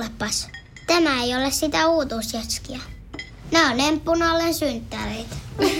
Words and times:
kuulepas. 0.00 0.48
Tämä 0.86 1.22
ei 1.22 1.36
ole 1.36 1.50
sitä 1.50 1.88
uutuusjatskia. 1.88 2.78
Nämä 3.52 3.70
on 3.70 3.80
emppunallen 3.80 4.54
synttäreitä. 4.54 5.36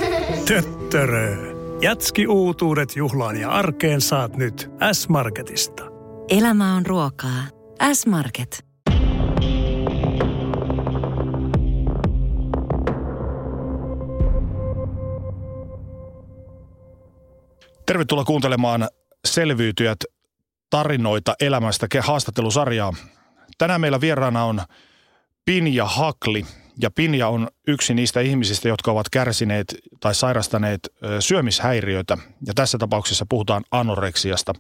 Töttörö. 0.49 1.37
Jatski 1.81 2.27
uutuudet 2.27 2.97
juhlaan 2.97 3.37
ja 3.37 3.51
arkeen 3.51 4.01
saat 4.01 4.37
nyt 4.37 4.71
S-Marketista. 4.93 5.83
Elämä 6.29 6.75
on 6.75 6.87
ruokaa. 6.87 7.43
S-Market. 7.93 8.65
Tervetuloa 17.87 18.25
kuuntelemaan 18.25 18.89
Selviytyjät 19.25 19.99
tarinoita 20.71 21.35
elämästä 21.41 21.87
haastattelusarjaa. 22.03 22.93
Tänään 23.61 23.81
meillä 23.81 24.01
vieraana 24.01 24.45
on 24.45 24.61
Pinja 25.45 25.85
Hakli. 25.85 26.47
Ja 26.83 26.91
Pinja 26.91 27.29
on 27.29 27.49
yksi 27.67 27.95
niistä 27.95 28.21
ihmisistä, 28.21 28.69
jotka 28.69 28.91
ovat 28.91 29.09
kärsineet 29.09 29.75
tai 30.01 30.15
sairastaneet 30.15 30.81
syömishäiriöitä. 31.21 32.19
Ja 32.47 32.55
tässä 32.55 32.79
tapauksessa 32.79 33.27
puhutaan 33.29 33.65
anoreksiasta. 33.71 34.53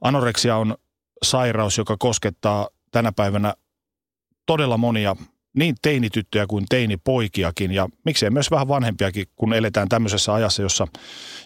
Anoreksia 0.00 0.56
on 0.56 0.76
sairaus, 1.22 1.78
joka 1.78 1.96
koskettaa 1.98 2.68
tänä 2.92 3.12
päivänä 3.12 3.54
todella 4.46 4.76
monia 4.76 5.16
niin 5.56 5.74
teinityttöjä 5.82 6.46
kuin 6.46 6.64
teinipoikiakin 6.68 7.72
ja 7.72 7.88
miksei 8.04 8.30
myös 8.30 8.50
vähän 8.50 8.68
vanhempiakin, 8.68 9.26
kun 9.36 9.54
eletään 9.54 9.88
tämmöisessä 9.88 10.34
ajassa, 10.34 10.62
jossa, 10.62 10.88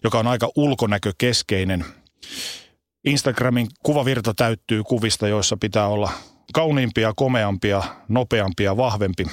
joka 0.05 0.19
on 0.19 0.27
aika 0.27 0.51
ulkonäkökeskeinen. 0.57 1.85
Instagramin 3.05 3.67
kuvavirta 3.83 4.35
täyttyy 4.35 4.83
kuvista, 4.83 5.29
joissa 5.29 5.57
pitää 5.57 5.87
olla 5.87 6.11
kauniimpia, 6.53 7.13
komeampia, 7.17 7.83
nopeampia, 8.09 8.77
vahvempi. 8.77 9.25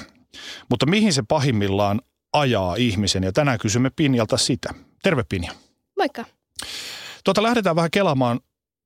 Mutta 0.70 0.86
mihin 0.86 1.12
se 1.12 1.22
pahimmillaan 1.28 2.00
ajaa 2.32 2.74
ihmisen? 2.76 3.22
Ja 3.22 3.32
tänään 3.32 3.58
kysymme 3.58 3.90
Pinjalta 3.96 4.36
sitä. 4.36 4.74
Terve 5.02 5.24
Pinja. 5.28 5.52
Moikka. 5.98 6.24
Tuota, 7.24 7.42
lähdetään 7.42 7.76
vähän 7.76 7.90
kelaamaan 7.90 8.40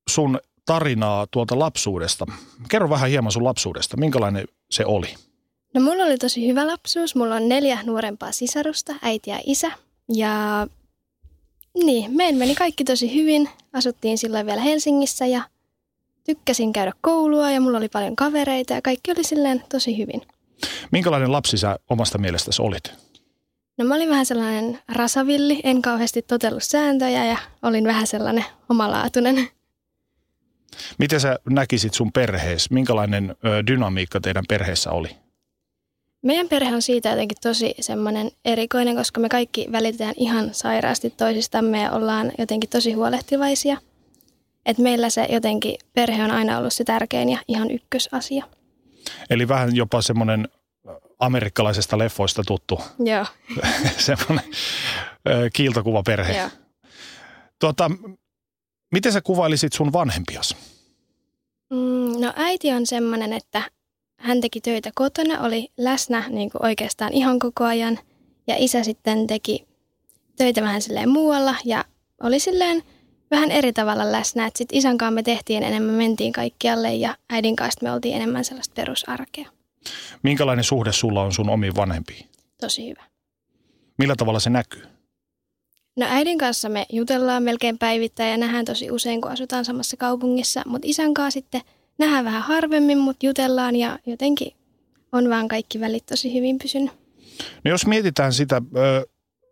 sun 0.09 0.39
tarinaa 0.65 1.27
tuolta 1.31 1.59
lapsuudesta. 1.59 2.25
Kerro 2.69 2.89
vähän 2.89 3.09
hieman 3.09 3.31
sun 3.31 3.43
lapsuudesta. 3.43 3.97
Minkälainen 3.97 4.47
se 4.71 4.85
oli? 4.85 5.15
No 5.73 5.81
mulla 5.81 6.03
oli 6.03 6.17
tosi 6.17 6.47
hyvä 6.47 6.67
lapsuus. 6.67 7.15
Mulla 7.15 7.35
on 7.35 7.49
neljä 7.49 7.79
nuorempaa 7.83 8.31
sisarusta, 8.31 8.95
äiti 9.01 9.29
ja 9.29 9.39
isä. 9.45 9.71
Ja 10.09 10.67
niin, 11.83 12.11
meidän 12.17 12.35
meni 12.35 12.55
kaikki 12.55 12.83
tosi 12.83 13.15
hyvin. 13.15 13.49
Asuttiin 13.73 14.17
silloin 14.17 14.45
vielä 14.45 14.61
Helsingissä 14.61 15.25
ja 15.25 15.41
tykkäsin 16.23 16.73
käydä 16.73 16.91
koulua 17.01 17.51
ja 17.51 17.61
mulla 17.61 17.77
oli 17.77 17.89
paljon 17.89 18.15
kavereita 18.15 18.73
ja 18.73 18.81
kaikki 18.81 19.11
oli 19.11 19.23
silleen 19.23 19.63
tosi 19.69 19.97
hyvin. 19.97 20.21
Minkälainen 20.91 21.31
lapsi 21.31 21.57
sä 21.57 21.79
omasta 21.89 22.17
mielestäsi 22.17 22.61
olit? 22.61 22.93
No 23.77 23.85
mä 23.85 23.95
olin 23.95 24.09
vähän 24.09 24.25
sellainen 24.25 24.79
rasavilli, 24.91 25.59
en 25.63 25.81
kauheasti 25.81 26.21
totellut 26.21 26.63
sääntöjä 26.63 27.25
ja 27.25 27.37
olin 27.61 27.83
vähän 27.83 28.07
sellainen 28.07 28.45
omalaatuinen. 28.69 29.47
Miten 30.97 31.19
sä 31.19 31.39
näkisit 31.49 31.93
sun 31.93 32.11
perheessä? 32.11 32.73
Minkälainen 32.73 33.35
dynamiikka 33.67 34.19
teidän 34.21 34.43
perheessä 34.49 34.91
oli? 34.91 35.09
Meidän 36.21 36.49
perhe 36.49 36.75
on 36.75 36.81
siitä 36.81 37.09
jotenkin 37.09 37.37
tosi 37.41 37.75
semmoinen 37.79 38.31
erikoinen, 38.45 38.95
koska 38.95 39.19
me 39.19 39.29
kaikki 39.29 39.67
välitetään 39.71 40.13
ihan 40.17 40.53
sairaasti 40.53 41.09
toisistamme 41.09 41.81
ja 41.81 41.91
ollaan 41.91 42.31
jotenkin 42.37 42.69
tosi 42.69 42.93
huolehtivaisia. 42.93 43.77
Et 44.65 44.77
meillä 44.77 45.09
se 45.09 45.27
jotenkin 45.29 45.75
perhe 45.93 46.23
on 46.23 46.31
aina 46.31 46.57
ollut 46.57 46.73
se 46.73 46.83
tärkein 46.83 47.29
ja 47.29 47.39
ihan 47.47 47.71
ykkösasia. 47.71 48.45
Eli 49.29 49.47
vähän 49.47 49.75
jopa 49.75 50.01
semmoinen 50.01 50.47
amerikkalaisesta 51.19 51.97
leffoista 51.97 52.43
tuttu. 52.47 52.81
Joo. 52.99 53.25
semmoinen 53.97 54.45
kiiltokuva 55.53 56.03
perhe. 56.03 56.37
Joo. 56.37 56.49
Tuota, 57.59 57.91
miten 58.91 59.11
sä 59.11 59.21
kuvailisit 59.21 59.73
sun 59.73 59.93
vanhempias? 59.93 60.55
Mm, 61.69 62.21
no 62.21 62.33
äiti 62.35 62.71
on 62.71 62.85
semmoinen, 62.85 63.33
että 63.33 63.63
hän 64.19 64.41
teki 64.41 64.61
töitä 64.61 64.91
kotona, 64.95 65.41
oli 65.41 65.69
läsnä 65.77 66.23
niin 66.29 66.51
kuin 66.51 66.65
oikeastaan 66.65 67.13
ihan 67.13 67.39
koko 67.39 67.63
ajan. 67.63 67.99
Ja 68.47 68.55
isä 68.57 68.83
sitten 68.83 69.27
teki 69.27 69.67
töitä 70.37 70.61
vähän 70.61 70.81
silleen 70.81 71.09
muualla 71.09 71.55
ja 71.65 71.85
oli 72.23 72.39
silleen 72.39 72.83
vähän 73.31 73.51
eri 73.51 73.73
tavalla 73.73 74.11
läsnä. 74.11 74.45
Että 74.45 74.57
sitten 74.57 74.77
isän 74.77 74.97
kanssa 74.97 75.15
me 75.15 75.23
tehtiin 75.23 75.63
enemmän, 75.63 75.95
mentiin 75.95 76.33
kaikkialle 76.33 76.93
ja 76.93 77.17
äidin 77.29 77.55
kanssa 77.55 77.79
me 77.83 77.91
oltiin 77.91 78.15
enemmän 78.15 78.45
sellaista 78.45 78.73
perusarkea. 78.75 79.49
Minkälainen 80.23 80.63
suhde 80.63 80.91
sulla 80.91 81.21
on 81.21 81.33
sun 81.33 81.49
omiin 81.49 81.75
vanhempiin? 81.75 82.29
Tosi 82.61 82.89
hyvä. 82.89 83.03
Millä 83.97 84.15
tavalla 84.15 84.39
se 84.39 84.49
näkyy? 84.49 84.83
No 85.97 86.05
äidin 86.09 86.37
kanssa 86.37 86.69
me 86.69 86.85
jutellaan 86.89 87.43
melkein 87.43 87.77
päivittäin 87.77 88.31
ja 88.31 88.37
nähdään 88.37 88.65
tosi 88.65 88.91
usein, 88.91 89.21
kun 89.21 89.31
asutaan 89.31 89.65
samassa 89.65 89.97
kaupungissa. 89.97 90.61
Mutta 90.65 90.87
isän 90.87 91.13
kanssa 91.13 91.31
sitten 91.31 91.61
nähdään 91.97 92.25
vähän 92.25 92.41
harvemmin, 92.41 92.97
mutta 92.97 93.25
jutellaan 93.25 93.75
ja 93.75 93.99
jotenkin 94.05 94.53
on 95.11 95.29
vaan 95.29 95.47
kaikki 95.47 95.79
välit 95.79 96.05
tosi 96.05 96.33
hyvin 96.33 96.57
pysynyt. 96.57 96.91
No 97.63 97.71
jos 97.71 97.85
mietitään 97.85 98.33
sitä 98.33 98.61
ö, 98.77 99.05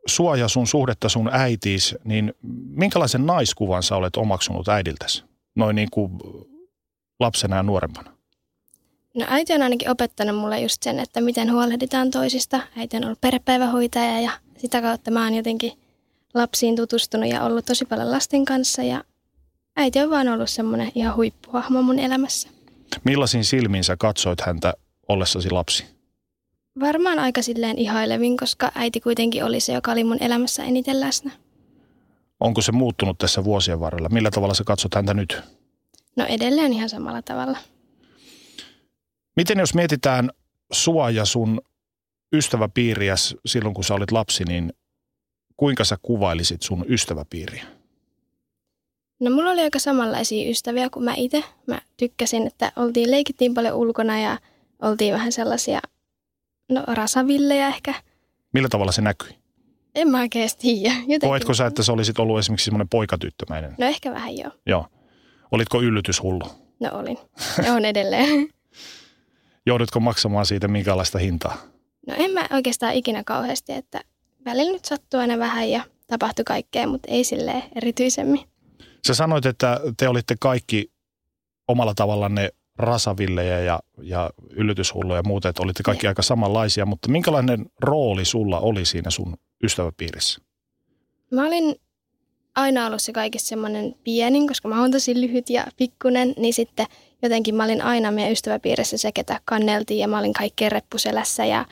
sua 0.07 0.35
ja 0.35 0.47
sun 0.47 0.67
suhdetta 0.67 1.09
sun 1.09 1.29
äitiis, 1.33 1.95
niin 2.03 2.33
minkälaisen 2.69 3.25
naiskuvan 3.25 3.83
sä 3.83 3.95
olet 3.95 4.17
omaksunut 4.17 4.67
äidiltäsi? 4.67 5.23
Noin 5.55 5.75
niin 5.75 5.89
kuin 5.91 6.11
lapsena 7.19 7.55
ja 7.55 7.63
nuorempana. 7.63 8.11
No 9.15 9.25
äiti 9.29 9.53
on 9.53 9.61
ainakin 9.61 9.89
opettanut 9.89 10.35
mulle 10.35 10.59
just 10.59 10.83
sen, 10.83 10.99
että 10.99 11.21
miten 11.21 11.51
huolehditaan 11.51 12.11
toisista. 12.11 12.61
Äiti 12.77 12.97
on 12.97 13.05
ollut 13.05 13.21
perhepäivähoitaja 13.21 14.21
ja 14.21 14.31
sitä 14.57 14.81
kautta 14.81 15.11
mä 15.11 15.23
oon 15.23 15.33
jotenkin 15.33 15.71
lapsiin 16.33 16.75
tutustunut 16.75 17.29
ja 17.29 17.43
ollut 17.43 17.65
tosi 17.65 17.85
paljon 17.85 18.11
lasten 18.11 18.45
kanssa 18.45 18.83
ja 18.83 19.03
äiti 19.75 19.99
on 19.99 20.09
vaan 20.09 20.27
ollut 20.27 20.49
semmoinen 20.49 20.91
ihan 20.95 21.15
huippuhahmo 21.15 21.81
mun 21.81 21.99
elämässä. 21.99 22.49
Millaisin 23.03 23.45
silmin 23.45 23.83
sä 23.83 23.95
katsoit 23.97 24.41
häntä 24.41 24.73
ollessasi 25.07 25.49
lapsi? 25.49 25.85
Varmaan 26.79 27.19
aika 27.19 27.41
silleen 27.41 27.77
ihailevin, 27.77 28.37
koska 28.37 28.71
äiti 28.75 28.99
kuitenkin 28.99 29.43
oli 29.43 29.59
se, 29.59 29.73
joka 29.73 29.91
oli 29.91 30.03
mun 30.03 30.17
elämässä 30.23 30.63
eniten 30.63 30.99
läsnä. 30.99 31.31
Onko 32.39 32.61
se 32.61 32.71
muuttunut 32.71 33.17
tässä 33.17 33.43
vuosien 33.43 33.79
varrella? 33.79 34.09
Millä 34.09 34.31
tavalla 34.31 34.53
sä 34.53 34.63
katsot 34.63 34.95
häntä 34.95 35.13
nyt? 35.13 35.41
No 36.15 36.25
edelleen 36.25 36.73
ihan 36.73 36.89
samalla 36.89 37.21
tavalla. 37.21 37.57
Miten 39.35 39.59
jos 39.59 39.73
mietitään 39.73 40.29
sua 40.71 41.09
ja 41.09 41.25
sun 41.25 41.61
ystäväpiiriä 42.33 43.15
silloin, 43.45 43.73
kun 43.73 43.83
sä 43.83 43.93
olit 43.93 44.11
lapsi, 44.11 44.43
niin 44.43 44.73
kuinka 45.57 45.83
sä 45.83 45.97
kuvailisit 46.01 46.61
sun 46.61 46.85
ystäväpiiriä? 46.89 47.65
No 49.19 49.31
mulla 49.31 49.51
oli 49.51 49.61
aika 49.61 49.79
samanlaisia 49.79 50.49
ystäviä 50.49 50.89
kuin 50.89 51.03
mä 51.03 51.13
itse. 51.17 51.43
Mä 51.67 51.81
tykkäsin, 51.97 52.47
että 52.47 52.71
oltiin, 52.75 53.11
leikittiin 53.11 53.53
paljon 53.53 53.75
ulkona 53.75 54.19
ja 54.19 54.37
oltiin 54.81 55.13
vähän 55.13 55.31
sellaisia, 55.31 55.79
no 56.71 56.83
rasavillejä 56.87 57.67
ehkä. 57.67 57.93
Millä 58.53 58.69
tavalla 58.69 58.91
se 58.91 59.01
näkyi? 59.01 59.41
En 59.95 60.07
mä 60.07 60.19
oikein 60.19 60.49
tiedä. 60.59 60.93
Jotenkin. 60.95 61.29
Koetko 61.29 61.53
sä, 61.53 61.65
että 61.65 61.83
sä 61.83 61.93
olisit 61.93 62.19
ollut 62.19 62.39
esimerkiksi 62.39 62.65
semmoinen 62.65 62.89
poikatyttömäinen? 62.89 63.75
No 63.77 63.85
ehkä 63.85 64.11
vähän 64.11 64.37
joo. 64.37 64.51
Joo. 64.65 64.85
Olitko 65.51 65.81
yllytyshullu? 65.81 66.45
No 66.79 66.89
olin. 66.93 67.17
Ja 67.65 67.73
on 67.73 67.85
edelleen. 67.85 68.49
Joudutko 69.65 69.99
maksamaan 69.99 70.45
siitä 70.45 70.67
minkälaista 70.67 71.17
hintaa? 71.17 71.57
No 72.07 72.13
en 72.17 72.31
mä 72.31 72.47
oikeastaan 72.51 72.93
ikinä 72.93 73.23
kauheasti, 73.25 73.73
että 73.73 74.01
välillä 74.45 74.71
nyt 74.71 74.85
sattuu 74.85 75.19
aina 75.19 75.37
vähän 75.37 75.69
ja 75.69 75.83
tapahtui 76.07 76.45
kaikkea, 76.45 76.87
mutta 76.87 77.11
ei 77.11 77.23
sille 77.23 77.63
erityisemmin. 77.75 78.39
Sä 79.07 79.13
sanoit, 79.13 79.45
että 79.45 79.79
te 79.97 80.07
olitte 80.07 80.35
kaikki 80.39 80.91
omalla 81.67 81.93
tavallanne 81.93 82.49
rasavillejä 82.77 83.59
ja, 83.59 83.79
ja 84.01 84.29
yllytyshulluja 84.49 85.19
ja 85.19 85.23
muuta, 85.23 85.49
että 85.49 85.63
olitte 85.63 85.83
kaikki 85.83 86.05
ja. 86.05 86.09
aika 86.11 86.21
samanlaisia, 86.21 86.85
mutta 86.85 87.09
minkälainen 87.09 87.65
rooli 87.79 88.25
sulla 88.25 88.59
oli 88.59 88.85
siinä 88.85 89.09
sun 89.09 89.37
ystäväpiirissä? 89.63 90.41
Mä 91.31 91.47
olin 91.47 91.75
aina 92.55 92.85
ollut 92.85 93.01
se 93.01 93.13
kaikissa 93.13 93.47
semmoinen 93.47 93.95
pienin, 94.03 94.47
koska 94.47 94.67
mä 94.67 94.81
oon 94.81 94.91
tosi 94.91 95.21
lyhyt 95.21 95.49
ja 95.49 95.67
pikkunen, 95.77 96.33
niin 96.37 96.53
sitten 96.53 96.85
jotenkin 97.21 97.55
mä 97.55 97.63
olin 97.63 97.81
aina 97.81 98.11
meidän 98.11 98.31
ystäväpiirissä 98.31 98.97
se, 98.97 99.11
ketä 99.11 99.39
kanneltiin 99.45 99.99
ja 99.99 100.07
mä 100.07 100.19
olin 100.19 100.33
kaikkein 100.33 100.71
reppuselässä 100.71 101.45
ja 101.45 101.65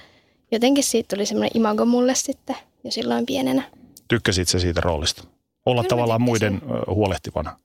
jotenkin 0.51 0.83
siitä 0.83 1.15
tuli 1.15 1.25
semmoinen 1.25 1.57
imago 1.57 1.85
mulle 1.85 2.15
sitten 2.15 2.55
jo 2.83 2.91
silloin 2.91 3.25
pienenä. 3.25 3.63
Tykkäsit 4.07 4.47
sä 4.47 4.59
siitä 4.59 4.81
roolista? 4.81 5.23
Olla 5.65 5.81
kyllä 5.81 5.89
tavallaan 5.89 6.21
muiden 6.21 6.61
huolehtivana? 6.87 7.59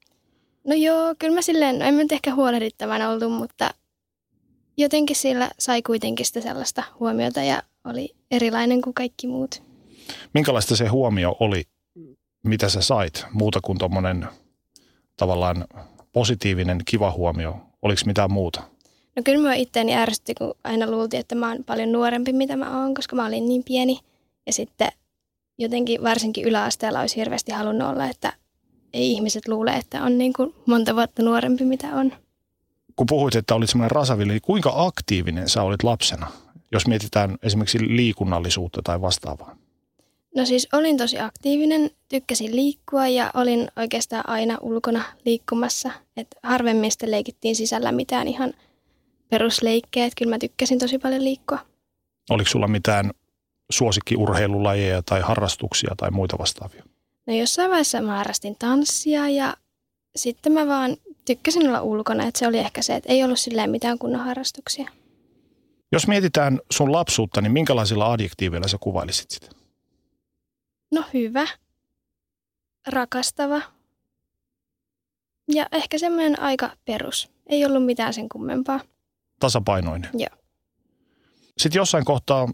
No 0.65 0.75
joo, 0.75 1.15
kyllä 1.19 1.35
mä 1.35 1.43
silleen, 1.43 1.79
no 1.79 1.85
en 1.85 1.97
nyt 1.97 2.13
ehkä 2.13 2.35
huolehdittavana 2.35 3.11
oltu, 3.11 3.29
mutta 3.31 3.71
jotenkin 4.77 5.17
sillä 5.17 5.51
sai 5.59 5.83
kuitenkin 5.83 6.27
sitä 6.27 6.41
sellaista 6.41 6.83
huomiota 7.01 7.43
ja 7.43 7.63
oli 7.85 8.15
erilainen 8.31 8.83
kuin 8.83 8.95
kaikki 8.95 9.27
muut. 9.27 9.63
Minkälaista 10.35 10.77
se 10.77 10.87
huomio 10.87 11.37
oli, 11.41 11.65
mitä 12.45 12.69
sä 12.69 12.81
sait, 12.83 13.25
muuta 13.33 13.61
kuin 13.63 13.79
tuommoinen 13.79 14.27
tavallaan 15.17 15.65
positiivinen, 16.13 16.79
kiva 16.85 17.11
huomio? 17.11 17.57
Oliko 17.83 18.03
mitään 18.07 18.33
muuta? 18.33 18.63
No 19.17 19.23
kyllä 19.25 19.49
mä 19.49 19.55
itteeni 19.55 19.95
ärsytti, 19.95 20.35
kun 20.35 20.55
aina 20.65 20.91
luultiin, 20.91 21.21
että 21.21 21.35
mä 21.35 21.49
oon 21.49 21.65
paljon 21.65 21.93
nuorempi, 21.93 22.33
mitä 22.33 22.57
mä 22.57 22.81
oon, 22.83 22.95
koska 22.95 23.17
mä 23.17 23.27
olin 23.27 23.49
niin 23.49 23.65
pieni. 23.65 24.01
Ja 24.47 24.53
sitten 24.53 24.89
jotenkin 25.59 26.03
varsinkin 26.03 26.45
yläasteella 26.45 27.01
olisi 27.01 27.17
hirveästi 27.17 27.53
halunnut 27.53 27.89
olla, 27.89 28.07
että 28.07 28.33
ei 28.95 29.13
ihmiset 29.13 29.49
luule, 29.49 29.71
että 29.71 30.03
on 30.03 30.19
niin 30.19 30.33
kuin 30.33 30.55
monta 30.67 30.95
vuotta 30.95 31.23
nuorempi, 31.23 31.65
mitä 31.65 31.87
on. 31.87 32.13
Kun 32.97 33.07
puhuit, 33.07 33.35
että 33.35 33.55
olit 33.55 33.71
semmoinen 33.71 33.91
rasavilli, 33.91 34.33
niin 34.33 34.43
kuinka 34.43 34.73
aktiivinen 34.77 35.49
sä 35.49 35.63
olit 35.63 35.83
lapsena, 35.83 36.27
jos 36.73 36.87
mietitään 36.87 37.37
esimerkiksi 37.43 37.97
liikunnallisuutta 37.97 38.81
tai 38.85 39.01
vastaavaa? 39.01 39.57
No 40.37 40.47
siis 40.47 40.69
olin 40.73 40.97
tosi 40.97 41.19
aktiivinen, 41.19 41.91
tykkäsin 42.09 42.57
liikkua 42.57 43.09
ja 43.09 43.31
olin 43.35 43.69
oikeastaan 43.77 44.29
aina 44.29 44.59
ulkona 44.61 45.05
liikkumassa. 45.25 45.91
Et 46.17 46.29
harvemmin 46.43 46.91
sitten 46.91 47.11
leikittiin 47.11 47.57
sisällä 47.57 47.93
mitään 47.93 48.29
ihan 48.29 48.55
perusleikkejä, 49.29 50.07
että 50.07 50.19
kyllä 50.19 50.31
mä 50.31 50.39
tykkäsin 50.39 50.79
tosi 50.79 50.99
paljon 50.99 51.25
liikkua. 51.25 51.59
Oliko 52.31 52.51
sulla 52.51 52.69
mitään 52.69 53.11
suosikkiurheilulajeja 53.71 55.03
tai 55.03 55.21
harrastuksia 55.21 55.95
tai 55.97 56.11
muita 56.11 56.39
vastaavia? 56.39 56.85
No 57.27 57.35
jossain 57.35 57.71
vaiheessa 57.71 58.01
mä 58.01 58.17
harrastin 58.17 58.57
tanssia 58.59 59.29
ja 59.29 59.57
sitten 60.17 60.53
mä 60.53 60.67
vaan 60.67 60.97
tykkäsin 61.25 61.69
olla 61.69 61.83
ulkona, 61.83 62.25
että 62.25 62.39
se 62.39 62.47
oli 62.47 62.59
ehkä 62.59 62.83
se, 62.83 62.95
että 62.95 63.13
ei 63.13 63.25
ollut 63.25 63.39
silleen 63.39 63.71
mitään 63.71 63.99
kunnon 63.99 64.21
harrastuksia. 64.21 64.91
Jos 65.93 66.07
mietitään 66.09 66.61
sun 66.73 66.93
lapsuutta, 66.93 67.41
niin 67.41 67.53
minkälaisilla 67.53 68.13
adjektiiveilla 68.13 68.69
sä 68.69 68.79
kuvailisit 68.81 69.31
sitä? 69.31 69.47
No 70.93 71.05
hyvä, 71.15 71.47
rakastava 72.87 73.63
ja 75.49 75.67
ehkä 75.73 75.99
semmoinen 75.99 76.41
aika 76.41 76.71
perus. 76.85 77.31
Ei 77.47 77.65
ollut 77.65 77.85
mitään 77.85 78.15
sen 78.15 78.29
kummempaa. 78.29 78.81
Tasapainoinen. 79.41 80.11
Joo. 80.15 80.39
Sitten 81.59 81.81
jossain 81.81 82.05
kohtaa, 82.05 82.49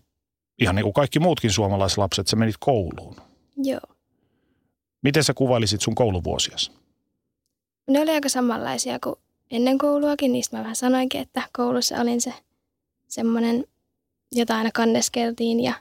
ihan 0.58 0.75
niin 0.75 0.84
kuin 0.84 0.93
kaikki 0.93 1.19
muutkin 1.19 1.52
suomalaislapset, 1.52 2.26
sä 2.26 2.37
menit 2.37 2.56
kouluun. 2.61 3.16
Joo. 3.56 3.81
Miten 5.02 5.25
sä 5.25 5.35
kuvailisit 5.35 5.81
sun 5.81 5.94
kouluvuosias? 5.94 6.73
Ne 7.91 8.00
oli 8.00 8.11
aika 8.11 8.29
samanlaisia 8.29 8.99
kuin 9.05 9.17
ennen 9.50 9.79
kouluakin, 9.79 10.32
niistä 10.32 10.56
mä 10.56 10.62
vähän 10.62 10.76
sanoinkin, 10.76 11.20
että 11.20 11.43
koulussa 11.52 12.00
olin 12.00 12.20
se 12.20 12.35
semmoinen, 13.08 13.64
jota 14.32 14.56
aina 14.56 14.70
kanneskeltiin 14.75 15.61
ja 15.61 15.75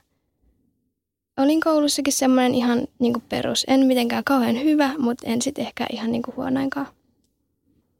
olin 1.38 1.62
koulussakin 1.62 2.13
semmoinen 2.13 2.56
ihan 2.56 2.88
niin 3.00 3.13
kuin 3.13 3.24
perus. 3.30 3.66
En 3.68 3.86
mitenkään 3.86 4.24
kauhean 4.24 4.63
hyvä, 4.63 4.94
mutta 4.98 5.27
en 5.27 5.42
sitten 5.42 5.66
ehkä 5.66 5.86
ihan 5.92 6.12
niin 6.12 6.21
kuin 6.21 6.36
huonoinkaan. 6.36 6.88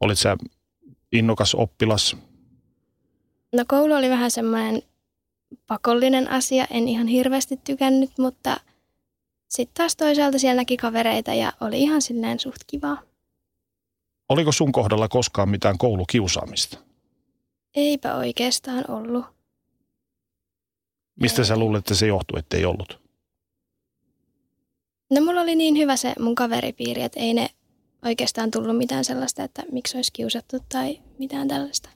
Olit 0.00 0.18
sä 0.18 0.36
innokas 1.12 1.54
oppilas? 1.54 2.16
No 3.52 3.64
koulu 3.68 3.94
oli 3.94 4.10
vähän 4.10 4.30
semmoinen 4.30 4.82
pakollinen 5.66 6.30
asia, 6.30 6.66
en 6.70 6.88
ihan 6.88 7.06
hirveästi 7.06 7.60
tykännyt, 7.64 8.10
mutta 8.18 8.60
sitten 9.50 9.74
taas 9.74 9.96
toisaalta 9.96 10.38
siellä 10.38 10.60
näki 10.60 10.76
kavereita 10.76 11.34
ja 11.34 11.52
oli 11.60 11.82
ihan 11.82 12.02
silleen 12.02 12.38
suht 12.38 12.62
kivaa. 12.66 13.02
Oliko 14.28 14.52
sun 14.52 14.72
kohdalla 14.72 15.08
koskaan 15.08 15.48
mitään 15.48 15.78
koulukiusaamista? 15.78 16.78
Eipä 17.74 18.14
oikeastaan 18.14 18.90
ollut. 18.90 19.24
Mistä 21.20 21.44
sä 21.44 21.56
luulet, 21.56 21.78
että 21.78 21.94
se 21.94 22.06
johtuu, 22.06 22.38
ettei 22.38 22.64
ollut? 22.64 23.00
No 25.10 25.20
mulla 25.20 25.40
oli 25.40 25.56
niin 25.56 25.76
hyvä 25.76 25.96
se 25.96 26.12
mun 26.20 26.34
kaveripiiri, 26.34 27.02
että 27.02 27.20
ei 27.20 27.34
ne 27.34 27.50
oikeastaan 28.04 28.50
tullut 28.50 28.76
mitään 28.76 29.04
sellaista, 29.04 29.44
että 29.44 29.62
miksi 29.72 29.98
olisi 29.98 30.12
kiusattu 30.12 30.56
tai 30.68 31.00
mitään 31.18 31.48
tällaista. 31.48 31.88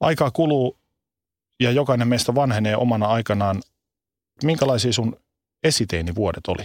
Aikaa 0.00 0.30
kuluu 0.30 0.76
ja 1.60 1.70
jokainen 1.70 2.08
meistä 2.08 2.34
vanhenee 2.34 2.76
omana 2.76 3.06
aikanaan. 3.06 3.62
Minkälaisia 4.44 4.92
sun 4.92 5.16
esiteinivuodet 5.64 6.46
oli? 6.48 6.64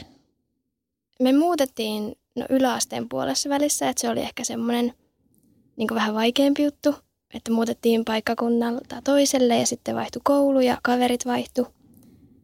Me 1.20 1.34
muutettiin 1.34 2.16
no, 2.36 2.46
yläasteen 2.50 3.10
puolessa 3.10 3.50
välissä, 3.50 3.90
että 3.90 4.02
se 4.02 4.10
oli 4.10 4.20
ehkä 4.20 4.44
semmoinen 4.44 4.94
niin 5.76 5.88
vähän 5.94 6.14
vaikeampi 6.14 6.64
juttu, 6.64 6.96
että 7.34 7.52
muutettiin 7.52 8.06
paikkakunnalta 8.06 9.02
toiselle 9.04 9.58
ja 9.58 9.66
sitten 9.66 9.96
vaihtui 9.96 10.22
koulu 10.24 10.60
ja 10.60 10.78
kaverit 10.84 11.26
vaihtu. 11.26 11.68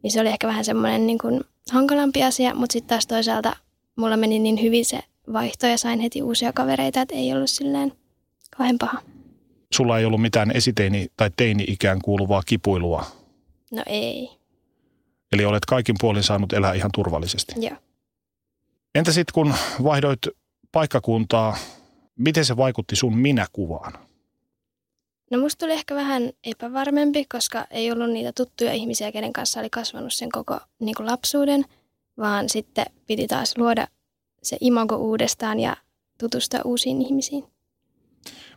Niin 0.02 0.10
se 0.12 0.20
oli 0.20 0.28
ehkä 0.28 0.46
vähän 0.46 0.64
semmoinen 0.64 1.06
niin 1.06 1.18
kuin 1.18 1.40
hankalampi 1.72 2.22
asia, 2.22 2.54
mutta 2.54 2.72
sitten 2.72 2.88
taas 2.88 3.06
toisaalta 3.06 3.56
mulla 3.96 4.16
meni 4.16 4.38
niin 4.38 4.62
hyvin 4.62 4.84
se 4.84 5.00
vaihto 5.32 5.66
ja 5.66 5.78
sain 5.78 6.00
heti 6.00 6.22
uusia 6.22 6.52
kavereita, 6.52 7.00
että 7.00 7.14
ei 7.14 7.32
ollut 7.32 7.50
silleen 7.50 7.92
kauhean 8.56 8.78
paha. 8.78 9.02
Sulla 9.72 9.98
ei 9.98 10.04
ollut 10.04 10.20
mitään 10.20 10.50
esiteini- 10.50 11.08
tai 11.16 11.30
teini-ikään 11.36 12.00
kuuluvaa 12.02 12.42
kipuilua? 12.46 13.06
No 13.70 13.82
ei. 13.86 14.30
Eli 15.34 15.44
olet 15.44 15.64
kaikin 15.64 15.96
puolin 16.00 16.22
saanut 16.22 16.52
elää 16.52 16.72
ihan 16.72 16.90
turvallisesti? 16.94 17.52
Joo. 17.56 17.76
Entä 18.94 19.12
sitten 19.12 19.34
kun 19.34 19.54
vaihdoit 19.82 20.18
paikkakuntaa, 20.72 21.56
miten 22.18 22.44
se 22.44 22.56
vaikutti 22.56 22.96
sun 22.96 23.16
minäkuvaan? 23.16 23.92
No 25.30 25.38
musta 25.38 25.66
tuli 25.66 25.72
ehkä 25.72 25.94
vähän 25.94 26.30
epävarmempi, 26.44 27.24
koska 27.24 27.66
ei 27.70 27.92
ollut 27.92 28.10
niitä 28.10 28.32
tuttuja 28.36 28.72
ihmisiä, 28.72 29.12
kenen 29.12 29.32
kanssa 29.32 29.60
oli 29.60 29.70
kasvanut 29.70 30.14
sen 30.14 30.28
koko 30.32 30.60
niin 30.78 30.94
kuin 30.94 31.06
lapsuuden, 31.06 31.64
vaan 32.18 32.48
sitten 32.48 32.86
piti 33.06 33.26
taas 33.26 33.58
luoda 33.58 33.86
se 34.42 34.56
imago 34.60 34.96
uudestaan 34.96 35.60
ja 35.60 35.76
tutustua 36.18 36.60
uusiin 36.64 37.02
ihmisiin. 37.02 37.44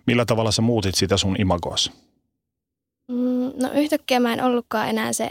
Millä 0.07 0.25
tavalla 0.25 0.51
sä 0.51 0.61
muutit 0.61 0.95
sitä 0.95 1.17
sun 1.17 1.35
imagoas? 1.41 1.91
Mm, 3.07 3.51
no 3.61 3.71
yhtäkkiä 3.75 4.19
mä 4.19 4.33
en 4.33 4.43
ollutkaan 4.43 4.89
enää 4.89 5.13
se 5.13 5.29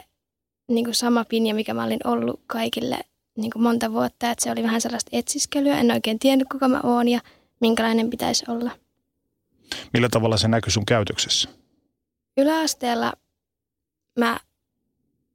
niin 0.69 0.85
kuin 0.85 0.95
sama 0.95 1.25
Pinja, 1.25 1.55
mikä 1.55 1.75
mä 1.75 1.85
olin 1.85 2.01
ollut 2.05 2.41
kaikille 2.47 2.99
niin 3.37 3.51
kuin 3.51 3.63
monta 3.63 3.93
vuotta. 3.93 4.31
Että 4.31 4.45
se 4.45 4.51
oli 4.51 4.63
vähän 4.63 4.81
sellaista 4.81 5.11
etsiskelyä. 5.13 5.79
En 5.79 5.91
oikein 5.91 6.19
tiennyt, 6.19 6.49
kuka 6.53 6.69
mä 6.69 6.81
oon 6.83 7.09
ja 7.09 7.21
minkälainen 7.61 8.11
pitäisi 8.11 8.45
olla. 8.49 8.71
Millä 9.93 10.09
tavalla 10.09 10.37
se 10.37 10.49
näkyy 10.49 10.71
sun 10.71 10.87
käytöksessä? 10.87 11.49
Yläasteella 12.37 13.13
mä 14.19 14.41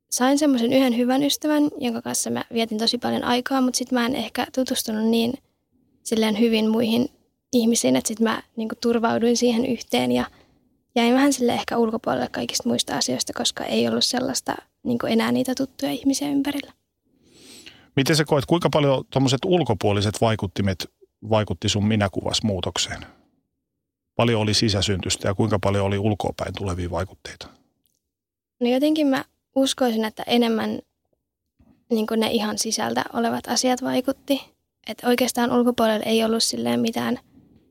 sain 0.10 0.40
semmoisen 0.40 0.74
yhden 0.74 0.98
hyvän 0.98 1.24
ystävän, 1.24 1.70
jonka 1.78 2.02
kanssa 2.02 2.30
mä 2.30 2.46
vietin 2.54 2.78
tosi 2.78 2.98
paljon 2.98 3.24
aikaa, 3.24 3.62
mutta 3.62 3.78
sitten 3.78 4.00
mä 4.00 4.06
en 4.06 4.16
ehkä 4.16 4.48
tutustunut 4.56 5.06
niin 5.06 5.34
silleen 6.04 6.40
hyvin 6.40 6.70
muihin 6.70 7.10
ihmisiin, 7.54 7.96
että 7.96 8.08
sitten 8.08 8.24
mä 8.24 8.44
niin 8.56 8.70
turvauduin 8.82 9.38
siihen 9.38 9.66
yhteen 9.66 10.12
ja 10.12 10.26
jäin 10.96 11.14
vähän 11.14 11.34
sille 11.34 11.54
ehkä 11.54 11.78
ulkopuolelle 11.78 12.28
kaikista 12.28 12.70
muista 12.70 12.98
asioista, 12.98 13.34
koska 13.34 13.66
ei 13.66 13.88
ollut 13.88 14.06
sellaista 14.06 14.56
niin 14.84 14.98
enää 15.08 15.32
niitä 15.32 15.56
tuttuja 15.56 15.92
ihmisiä 15.92 16.30
ympärillä. 16.30 16.72
Miten 17.96 18.16
sä 18.16 18.26
koet, 18.26 18.46
kuinka 18.46 18.70
paljon 18.70 19.04
tuommoiset 19.10 19.46
ulkopuoliset 19.46 20.22
vaikuttimet 20.22 20.92
vaikutti 21.30 21.70
sun 21.70 21.86
minäkuvas 21.86 22.44
muutokseen? 22.44 23.06
Paljon 24.16 24.42
oli 24.42 24.54
sisäsyntystä 24.54 25.28
ja 25.28 25.34
kuinka 25.34 25.60
paljon 25.60 25.86
oli 25.86 25.98
ulkoapäin 25.98 26.54
tulevia 26.58 26.92
vaikutteita? 26.92 27.48
No 28.60 28.70
jotenkin 28.70 29.08
mä 29.08 29.26
uskoisin, 29.56 30.06
että 30.06 30.24
enemmän 30.28 30.80
niin 31.90 32.08
ne 32.18 32.28
ihan 32.28 32.58
sisältä 32.58 33.04
olevat 33.14 33.48
asiat 33.48 33.84
vaikutti. 33.84 34.42
Että 34.88 35.08
oikeastaan 35.08 35.52
ulkopuolella 35.52 36.06
ei 36.06 36.24
ollut 36.24 36.44
silleen 36.44 36.80
mitään, 36.80 37.20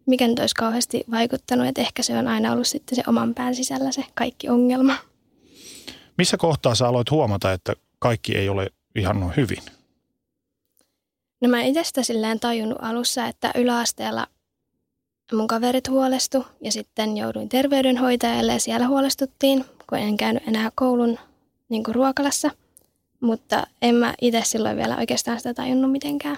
mikä 0.06 0.28
nyt 0.28 0.38
olisi 0.38 0.54
kauheasti 0.54 1.04
vaikuttanut. 1.10 1.66
Että 1.66 1.80
ehkä 1.80 2.02
se 2.02 2.18
on 2.18 2.28
aina 2.28 2.52
ollut 2.52 2.66
sitten 2.66 2.96
se 2.96 3.02
oman 3.06 3.34
pään 3.34 3.54
sisällä 3.54 3.92
se 3.92 4.04
kaikki 4.14 4.48
ongelma. 4.48 4.94
Missä 6.20 6.36
kohtaa 6.36 6.74
sä 6.74 6.88
aloit 6.88 7.10
huomata, 7.10 7.52
että 7.52 7.72
kaikki 7.98 8.36
ei 8.36 8.48
ole 8.48 8.70
ihan 8.94 9.32
hyvin? 9.36 9.62
No 11.40 11.48
mä 11.48 11.62
itse 11.62 11.84
sitä 11.84 12.02
silleen 12.02 12.40
tajunnut 12.40 12.78
alussa, 12.80 13.26
että 13.26 13.50
yläasteella 13.54 14.26
mun 15.32 15.46
kaverit 15.46 15.88
huolestu 15.88 16.46
ja 16.60 16.72
sitten 16.72 17.16
jouduin 17.16 17.48
terveydenhoitajalle 17.48 18.52
ja 18.52 18.60
siellä 18.60 18.88
huolestuttiin, 18.88 19.64
kun 19.88 19.98
en 19.98 20.16
käynyt 20.16 20.48
enää 20.48 20.70
koulun 20.74 21.18
niin 21.68 21.84
kuin 21.84 21.94
ruokalassa. 21.94 22.50
Mutta 23.20 23.66
en 23.82 23.94
mä 23.94 24.14
itse 24.20 24.42
silloin 24.44 24.76
vielä 24.76 24.96
oikeastaan 24.96 25.38
sitä 25.38 25.54
tajunnut 25.54 25.92
mitenkään. 25.92 26.36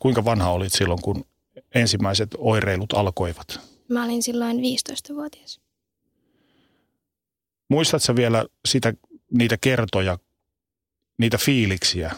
Kuinka 0.00 0.24
vanha 0.24 0.50
olit 0.50 0.72
silloin, 0.72 1.02
kun 1.02 1.24
ensimmäiset 1.74 2.30
oireilut 2.38 2.92
alkoivat? 2.92 3.60
Mä 3.88 4.04
olin 4.04 4.22
silloin 4.22 4.56
15-vuotias. 4.56 5.65
Muistatko 7.68 8.16
vielä 8.16 8.46
sitä, 8.68 8.94
niitä 9.32 9.56
kertoja, 9.60 10.18
niitä 11.18 11.38
fiiliksiä, 11.38 12.12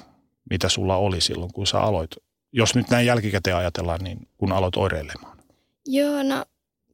mitä 0.50 0.68
sulla 0.68 0.96
oli 0.96 1.20
silloin, 1.20 1.52
kun 1.52 1.66
sä 1.66 1.80
aloit? 1.80 2.10
Jos 2.52 2.74
nyt 2.74 2.90
näin 2.90 3.06
jälkikäteen 3.06 3.56
ajatellaan, 3.56 4.00
niin 4.04 4.28
kun 4.38 4.52
aloit 4.52 4.76
oireilemaan. 4.76 5.38
Joo, 5.86 6.22
no 6.22 6.44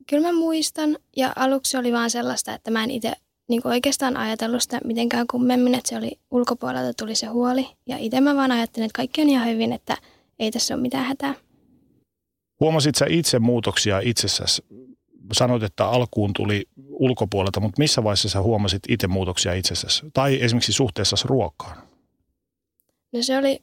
kyllä 0.08 0.28
mä 0.28 0.32
muistan. 0.32 0.98
Ja 1.16 1.32
aluksi 1.36 1.76
oli 1.76 1.92
vaan 1.92 2.10
sellaista, 2.10 2.54
että 2.54 2.70
mä 2.70 2.84
en 2.84 2.90
itse 2.90 3.12
niin 3.48 3.60
oikeastaan 3.64 4.16
ajatellut 4.16 4.62
sitä 4.62 4.80
mitenkään 4.84 5.26
kummemmin, 5.26 5.74
että 5.74 5.88
se 5.88 5.96
oli 5.96 6.18
ulkopuolelta 6.30 6.92
tuli 6.98 7.14
se 7.14 7.26
huoli. 7.26 7.68
Ja 7.86 7.98
itse 7.98 8.20
mä 8.20 8.36
vaan 8.36 8.52
ajattelin, 8.52 8.86
että 8.86 8.96
kaikki 8.96 9.22
on 9.22 9.28
ihan 9.28 9.48
hyvin, 9.48 9.72
että 9.72 9.96
ei 10.38 10.50
tässä 10.50 10.74
ole 10.74 10.82
mitään 10.82 11.04
hätää. 11.04 11.34
Huomasit 12.60 12.94
sä 12.94 13.06
itse 13.08 13.38
muutoksia 13.38 14.00
itsessäsi 14.00 14.62
sanoit, 15.32 15.62
että 15.62 15.86
alkuun 15.86 16.32
tuli 16.32 16.64
ulkopuolelta, 16.76 17.60
mutta 17.60 17.78
missä 17.78 18.04
vaiheessa 18.04 18.28
sä 18.28 18.42
huomasit 18.42 18.82
itse 18.88 19.06
muutoksia 19.06 19.54
itsessäsi? 19.54 20.02
Tai 20.12 20.42
esimerkiksi 20.42 20.72
suhteessa 20.72 21.16
ruokaan? 21.24 21.76
No 23.12 23.22
se 23.22 23.38
oli 23.38 23.62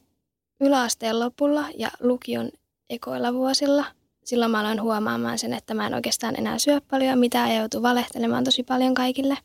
yläasteen 0.60 1.20
lopulla 1.20 1.64
ja 1.78 1.90
lukion 2.00 2.50
ekoilla 2.90 3.34
vuosilla. 3.34 3.84
Silloin 4.24 4.50
mä 4.50 4.60
aloin 4.60 4.82
huomaamaan 4.82 5.38
sen, 5.38 5.52
että 5.52 5.74
mä 5.74 5.86
en 5.86 5.94
oikeastaan 5.94 6.38
enää 6.38 6.58
syö 6.58 6.80
paljon 6.90 7.18
mitään 7.18 7.50
ja 7.50 7.58
joutuu 7.58 7.82
valehtelemaan 7.82 8.44
tosi 8.44 8.62
paljon 8.62 8.94
kaikille. 8.94 9.36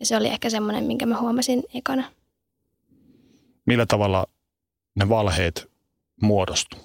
Ja 0.00 0.06
se 0.06 0.16
oli 0.16 0.28
ehkä 0.28 0.50
semmoinen, 0.50 0.84
minkä 0.84 1.06
mä 1.06 1.20
huomasin 1.20 1.62
ekana. 1.74 2.04
Millä 3.66 3.86
tavalla 3.86 4.26
ne 4.94 5.08
valheet 5.08 5.70
muodostu? 6.22 6.76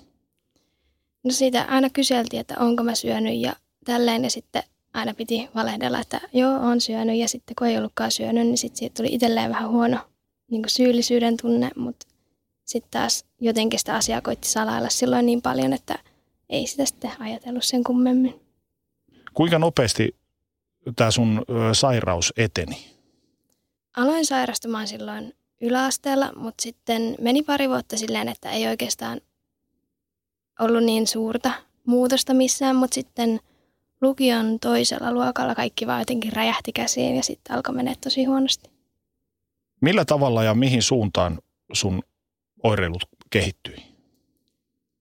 No 1.23 1.31
siitä 1.31 1.65
aina 1.69 1.89
kyseltiin, 1.89 2.39
että 2.39 2.55
onko 2.59 2.83
mä 2.83 2.95
syönyt 2.95 3.35
ja 3.39 3.55
tälleen 3.85 4.23
ja 4.23 4.29
sitten 4.29 4.63
aina 4.93 5.13
piti 5.13 5.49
valehdella, 5.55 5.99
että 5.99 6.21
joo, 6.33 6.53
on 6.53 6.81
syönyt 6.81 7.17
ja 7.17 7.27
sitten 7.27 7.55
kun 7.57 7.67
ei 7.67 7.77
ollutkaan 7.77 8.11
syönyt, 8.11 8.47
niin 8.47 8.57
sitten 8.57 8.77
siitä 8.77 8.93
tuli 8.93 9.13
itselleen 9.13 9.49
vähän 9.49 9.69
huono 9.69 9.97
niin 10.51 10.63
syyllisyyden 10.67 11.37
tunne, 11.41 11.71
mutta 11.75 12.07
sitten 12.65 12.91
taas 12.91 13.25
jotenkin 13.39 13.79
sitä 13.79 13.95
asiaa 13.95 14.21
koitti 14.21 14.47
salailla 14.47 14.89
silloin 14.89 15.25
niin 15.25 15.41
paljon, 15.41 15.73
että 15.73 15.99
ei 16.49 16.67
sitä 16.67 16.85
sitten 16.85 17.11
ajatellut 17.19 17.63
sen 17.63 17.83
kummemmin. 17.83 18.41
Kuinka 19.33 19.59
nopeasti 19.59 20.15
tämä 20.95 21.11
sun 21.11 21.45
sairaus 21.73 22.33
eteni? 22.37 22.85
Aloin 23.97 24.25
sairastumaan 24.25 24.87
silloin 24.87 25.33
yläasteella, 25.61 26.31
mutta 26.35 26.61
sitten 26.61 27.15
meni 27.21 27.43
pari 27.43 27.69
vuotta 27.69 27.97
silleen, 27.97 28.27
että 28.27 28.51
ei 28.51 28.67
oikeastaan 28.67 29.21
ollut 30.59 30.83
niin 30.83 31.07
suurta 31.07 31.51
muutosta 31.85 32.33
missään, 32.33 32.75
mutta 32.75 32.95
sitten 32.95 33.39
lukion 34.01 34.59
toisella 34.59 35.11
luokalla 35.11 35.55
kaikki 35.55 35.87
vaan 35.87 36.01
jotenkin 36.01 36.33
räjähti 36.33 36.73
käsiin 36.73 37.15
ja 37.15 37.23
sitten 37.23 37.55
alkoi 37.55 37.75
mennä 37.75 37.95
tosi 38.03 38.25
huonosti. 38.25 38.69
Millä 39.81 40.05
tavalla 40.05 40.43
ja 40.43 40.53
mihin 40.53 40.81
suuntaan 40.81 41.39
sun 41.73 42.03
oireilut 42.63 43.03
kehittyi? 43.29 43.75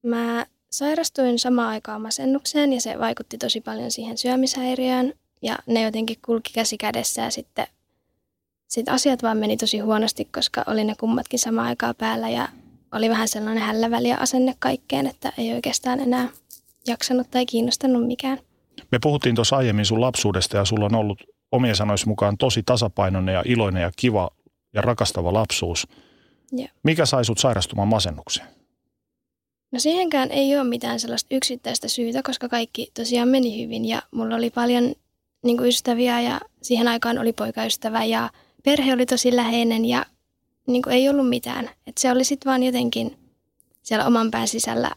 Mä 0.02 0.46
sairastuin 0.70 1.38
samaan 1.38 1.68
aikaan 1.68 2.02
masennukseen 2.02 2.72
ja 2.72 2.80
se 2.80 2.98
vaikutti 2.98 3.38
tosi 3.38 3.60
paljon 3.60 3.90
siihen 3.90 4.18
syömishäiriöön 4.18 5.12
ja 5.42 5.58
ne 5.66 5.82
jotenkin 5.82 6.16
kulki 6.26 6.52
käsi 6.52 6.76
kädessä 6.78 7.22
ja 7.22 7.30
sitten 7.30 7.66
sit 8.68 8.88
asiat 8.88 9.22
vaan 9.22 9.38
meni 9.38 9.56
tosi 9.56 9.78
huonosti, 9.78 10.24
koska 10.24 10.64
oli 10.66 10.84
ne 10.84 10.94
kummatkin 11.00 11.38
samaan 11.38 11.66
aikaan 11.66 11.94
päällä 11.98 12.28
ja 12.28 12.48
oli 12.92 13.10
vähän 13.10 13.28
sellainen 13.28 13.62
hälläväliä 13.62 14.16
asenne 14.16 14.54
kaikkeen, 14.58 15.06
että 15.06 15.32
ei 15.38 15.52
oikeastaan 15.52 16.00
enää 16.00 16.28
jaksanut 16.86 17.30
tai 17.30 17.46
kiinnostanut 17.46 18.06
mikään. 18.06 18.38
Me 18.92 18.98
puhuttiin 19.02 19.34
tuossa 19.34 19.56
aiemmin 19.56 19.84
sun 19.84 20.00
lapsuudesta 20.00 20.56
ja 20.56 20.64
sulla 20.64 20.84
on 20.84 20.94
ollut 20.94 21.22
omien 21.52 21.76
sanoisi 21.76 22.08
mukaan 22.08 22.36
tosi 22.38 22.62
tasapainoinen 22.62 23.34
ja 23.34 23.42
iloinen 23.44 23.82
ja 23.82 23.90
kiva 23.96 24.30
ja 24.74 24.82
rakastava 24.82 25.32
lapsuus. 25.32 25.86
Ja. 26.52 26.68
Mikä 26.82 27.06
sai 27.06 27.24
sut 27.24 27.38
sairastumaan 27.38 27.88
masennukseen? 27.88 28.48
No 29.72 29.78
siihenkään 29.78 30.30
ei 30.30 30.56
ole 30.56 30.64
mitään 30.64 31.00
sellaista 31.00 31.34
yksittäistä 31.34 31.88
syytä, 31.88 32.22
koska 32.22 32.48
kaikki 32.48 32.90
tosiaan 32.94 33.28
meni 33.28 33.64
hyvin 33.64 33.84
ja 33.84 34.02
mulla 34.10 34.36
oli 34.36 34.50
paljon 34.50 34.94
niin 35.42 35.56
kuin 35.56 35.68
ystäviä 35.68 36.20
ja 36.20 36.40
siihen 36.62 36.88
aikaan 36.88 37.18
oli 37.18 37.32
poikaystävä 37.32 38.04
ja 38.04 38.30
perhe 38.64 38.92
oli 38.92 39.06
tosi 39.06 39.36
läheinen 39.36 39.84
ja 39.84 40.06
niin 40.66 40.82
kuin 40.82 40.94
ei 40.94 41.08
ollut 41.08 41.28
mitään. 41.28 41.70
Et 41.86 41.98
se 41.98 42.10
oli 42.10 42.24
sitten 42.24 42.50
vaan 42.50 42.62
jotenkin 42.62 43.16
siellä 43.82 44.06
oman 44.06 44.30
pään 44.30 44.48
sisällä 44.48 44.90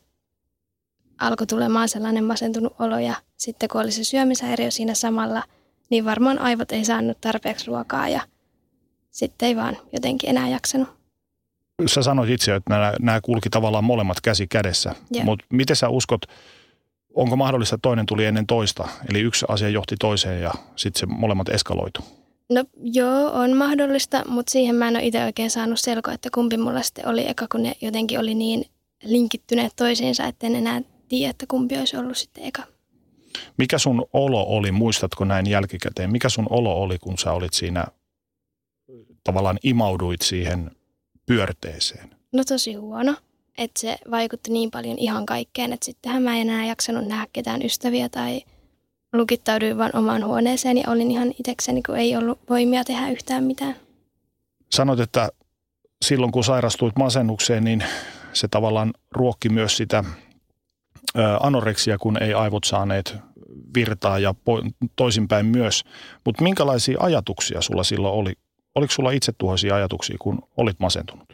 alkoi 1.20 1.48
tulemaan 1.48 1.90
sellainen 1.90 2.24
masentunut 2.24 2.74
olo 2.80 3.00
ja 3.00 3.16
sitten 3.38 3.70
kun 3.70 3.82
oli 3.82 3.92
se 3.92 4.04
syömishäiriö 4.04 4.72
siinä 4.72 4.94
samalla, 4.94 5.44
niin 5.90 6.06
varmaan 6.06 6.40
aivot 6.40 6.72
ei 6.72 6.86
saanut 6.86 7.22
tarpeeksi 7.22 7.68
ruokaa 7.68 8.10
ja 8.10 8.22
sitten 9.12 9.48
ei 9.48 9.56
vaan 9.56 9.78
jotenkin 9.94 10.30
enää 10.30 10.50
jaksanut. 10.50 10.88
Sä 11.86 12.04
sanoit 12.04 12.30
itse, 12.30 12.56
että 12.56 12.70
nämä, 12.74 12.94
nämä 13.02 13.22
kulki 13.22 13.50
tavallaan 13.50 13.84
molemmat 13.84 14.22
käsi 14.22 14.48
kädessä, 14.48 14.96
mutta 15.24 15.46
miten 15.50 15.76
sä 15.76 15.90
uskot, 15.90 16.22
onko 17.14 17.36
mahdollista, 17.36 17.76
että 17.76 17.82
toinen 17.82 18.06
tuli 18.06 18.26
ennen 18.26 18.48
toista, 18.48 18.88
eli 19.10 19.20
yksi 19.20 19.46
asia 19.50 19.70
johti 19.70 19.96
toiseen 20.00 20.42
ja 20.42 20.52
sitten 20.76 21.00
se 21.00 21.06
molemmat 21.06 21.50
eskaloitu? 21.50 22.02
No 22.50 22.64
joo, 22.78 23.32
on 23.32 23.58
mahdollista, 23.58 24.24
mutta 24.28 24.52
siihen 24.52 24.76
mä 24.76 24.88
en 24.88 24.96
ole 24.96 25.06
itse 25.06 25.24
oikein 25.24 25.50
saanut 25.52 25.80
selkoa, 25.80 26.14
että 26.14 26.30
kumpi 26.34 26.58
mulla 26.58 26.82
sitten 26.82 27.08
oli 27.08 27.30
eka, 27.30 27.48
kun 27.52 27.64
ne 27.64 27.74
jotenkin 27.82 28.20
oli 28.20 28.36
niin 28.36 28.66
linkittyneet 29.04 29.74
toisiinsa, 29.76 30.26
että 30.26 30.48
en 30.48 30.56
enää 30.56 30.82
tiedä, 31.18 31.30
että 31.30 31.46
kumpi 31.48 31.78
olisi 31.78 31.98
ollut 31.98 32.18
sitten 32.18 32.44
eka. 32.44 32.64
Mikä 33.58 33.78
sun 33.78 34.06
olo 34.14 34.44
oli, 34.44 34.72
muistatko 34.72 35.26
näin 35.26 35.50
jälkikäteen, 35.50 36.12
mikä 36.12 36.30
sun 36.30 36.48
olo 36.50 36.82
oli, 36.82 37.00
kun 37.00 37.18
sä 37.18 37.32
olit 37.32 37.54
siinä, 37.54 37.86
tavallaan 39.24 39.60
imauduit 39.64 40.22
siihen 40.22 40.72
pyörteeseen? 41.26 42.10
No 42.32 42.44
tosi 42.44 42.74
huono, 42.74 43.16
että 43.58 43.82
se 43.82 43.98
vaikutti 44.12 44.52
niin 44.52 44.72
paljon 44.72 44.98
ihan 45.00 45.26
kaikkeen, 45.26 45.74
että 45.74 45.86
sittenhän 45.86 46.24
mä 46.24 46.36
en 46.36 46.50
enää 46.50 46.66
jaksanut 46.66 47.08
nähdä 47.08 47.28
ketään 47.34 47.66
ystäviä 47.66 48.10
tai 48.10 48.42
lukittauduin 49.14 49.78
vaan 49.78 49.96
omaan 49.96 50.26
huoneeseen 50.26 50.78
ja 50.78 50.90
olin 50.90 51.12
ihan 51.12 51.34
itsekseni, 51.40 51.84
kun 51.84 51.98
ei 51.98 52.16
ollut 52.18 52.40
voimia 52.50 52.84
tehdä 52.84 53.10
yhtään 53.10 53.44
mitään. 53.44 53.76
Sanoit, 54.72 55.00
että 55.00 55.30
silloin 56.06 56.32
kun 56.32 56.44
sairastuit 56.44 56.96
masennukseen, 56.96 57.64
niin 57.64 57.84
se 58.34 58.48
tavallaan 58.48 58.94
ruokki 59.12 59.50
myös 59.50 59.78
sitä 59.78 60.04
anoreksia, 61.40 61.98
kun 61.98 62.24
ei 62.24 62.34
aivot 62.34 62.64
saaneet 62.64 63.18
virtaa 63.76 64.20
ja 64.20 64.36
toisinpäin 64.96 65.46
myös. 65.46 65.84
Mutta 66.26 66.44
minkälaisia 66.44 66.98
ajatuksia 67.00 67.62
sulla 67.62 67.84
silloin 67.84 68.14
oli? 68.14 68.34
Oliko 68.76 68.94
sulla 68.94 69.12
itsetuhoisia 69.12 69.76
ajatuksia, 69.76 70.18
kun 70.20 70.40
olit 70.58 70.80
masentunut? 70.80 71.34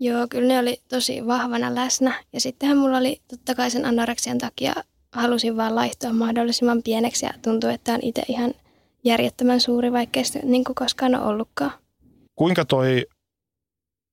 Joo, 0.00 0.26
kyllä 0.30 0.48
ne 0.48 0.58
oli 0.58 0.80
tosi 0.88 1.26
vahvana 1.26 1.74
läsnä. 1.74 2.14
Ja 2.32 2.40
sittenhän 2.40 2.78
mulla 2.78 2.98
oli 2.98 3.20
totta 3.28 3.54
kai 3.54 3.70
sen 3.70 3.84
anoreksian 3.84 4.38
takia 4.38 4.74
halusin 5.12 5.56
vaan 5.56 5.74
laihtua 5.74 6.12
mahdollisimman 6.12 6.82
pieneksi 6.82 7.26
ja 7.26 7.32
tuntuu, 7.42 7.70
että 7.70 7.94
on 7.94 8.00
itse 8.02 8.22
ihan 8.28 8.54
järjettömän 9.04 9.60
suuri, 9.60 9.92
vaikka 9.92 10.24
sitä 10.24 10.38
niin 10.42 10.64
kuin 10.64 10.74
koskaan 10.74 11.14
ole 11.14 11.24
ollutkaan. 11.24 11.72
Kuinka 12.34 12.64
toi 12.64 13.06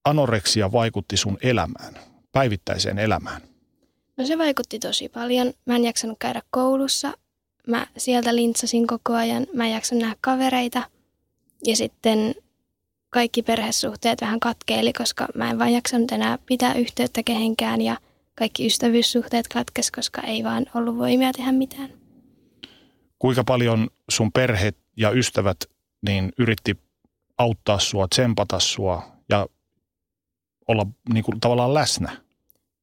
anoreksia 0.06 0.72
vaikutti 0.72 1.18
sun 1.18 1.38
elämään, 1.42 1.94
päivittäiseen 2.32 3.00
elämään? 3.00 3.42
No 4.20 4.26
se 4.26 4.38
vaikutti 4.38 4.80
tosi 4.80 5.10
paljon. 5.10 5.54
Mä 5.66 5.76
en 5.76 5.86
jaksanut 5.86 6.18
käydä 6.20 6.42
koulussa. 6.52 7.14
Mä 7.68 7.88
sieltä 7.98 8.36
lintsasin 8.36 8.88
koko 8.88 9.14
ajan. 9.14 9.48
Mä 9.54 9.66
en 9.66 9.72
jaksanut 9.72 10.02
nähdä 10.02 10.16
kavereita. 10.22 10.84
Ja 11.66 11.76
sitten 11.76 12.36
kaikki 13.10 13.42
perhesuhteet 13.42 14.22
vähän 14.22 14.40
katkeili, 14.40 14.94
koska 14.94 15.28
mä 15.36 15.50
en 15.50 15.60
vaan 15.60 15.74
jaksanut 15.74 16.12
enää 16.12 16.38
pitää 16.46 16.74
yhteyttä 16.74 17.24
kehenkään 17.24 17.82
ja 17.82 17.98
kaikki 18.36 18.66
ystävyyssuhteet 18.66 19.48
katkes, 19.48 19.92
koska 19.92 20.22
ei 20.22 20.44
vaan 20.44 20.66
ollut 20.74 20.98
voimia 20.98 21.34
tehdä 21.34 21.52
mitään. 21.52 21.90
Kuinka 23.20 23.44
paljon 23.44 23.88
sun 24.10 24.32
perhe 24.32 24.74
ja 24.98 25.12
ystävät 25.12 25.58
niin 26.02 26.32
yritti 26.38 26.78
auttaa 27.38 27.80
sua, 27.80 28.08
tsempata 28.08 28.60
sua 28.60 29.12
ja 29.30 29.48
olla 30.68 30.86
niin 31.14 31.24
kuin, 31.24 31.40
tavallaan 31.40 31.74
läsnä? 31.74 32.29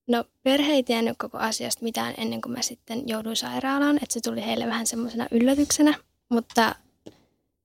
No 0.06 0.24
perhe 0.42 0.72
ei 0.72 0.82
tiennyt 0.82 1.18
koko 1.18 1.38
asiasta 1.38 1.84
mitään 1.84 2.14
ennen 2.18 2.40
kuin 2.40 2.52
mä 2.52 2.62
sitten 2.62 3.08
jouduin 3.08 3.36
sairaalaan, 3.36 3.96
että 3.96 4.14
se 4.14 4.20
tuli 4.20 4.46
heille 4.46 4.66
vähän 4.66 4.86
semmoisena 4.86 5.26
yllätyksenä. 5.30 5.94
Mutta 6.28 6.74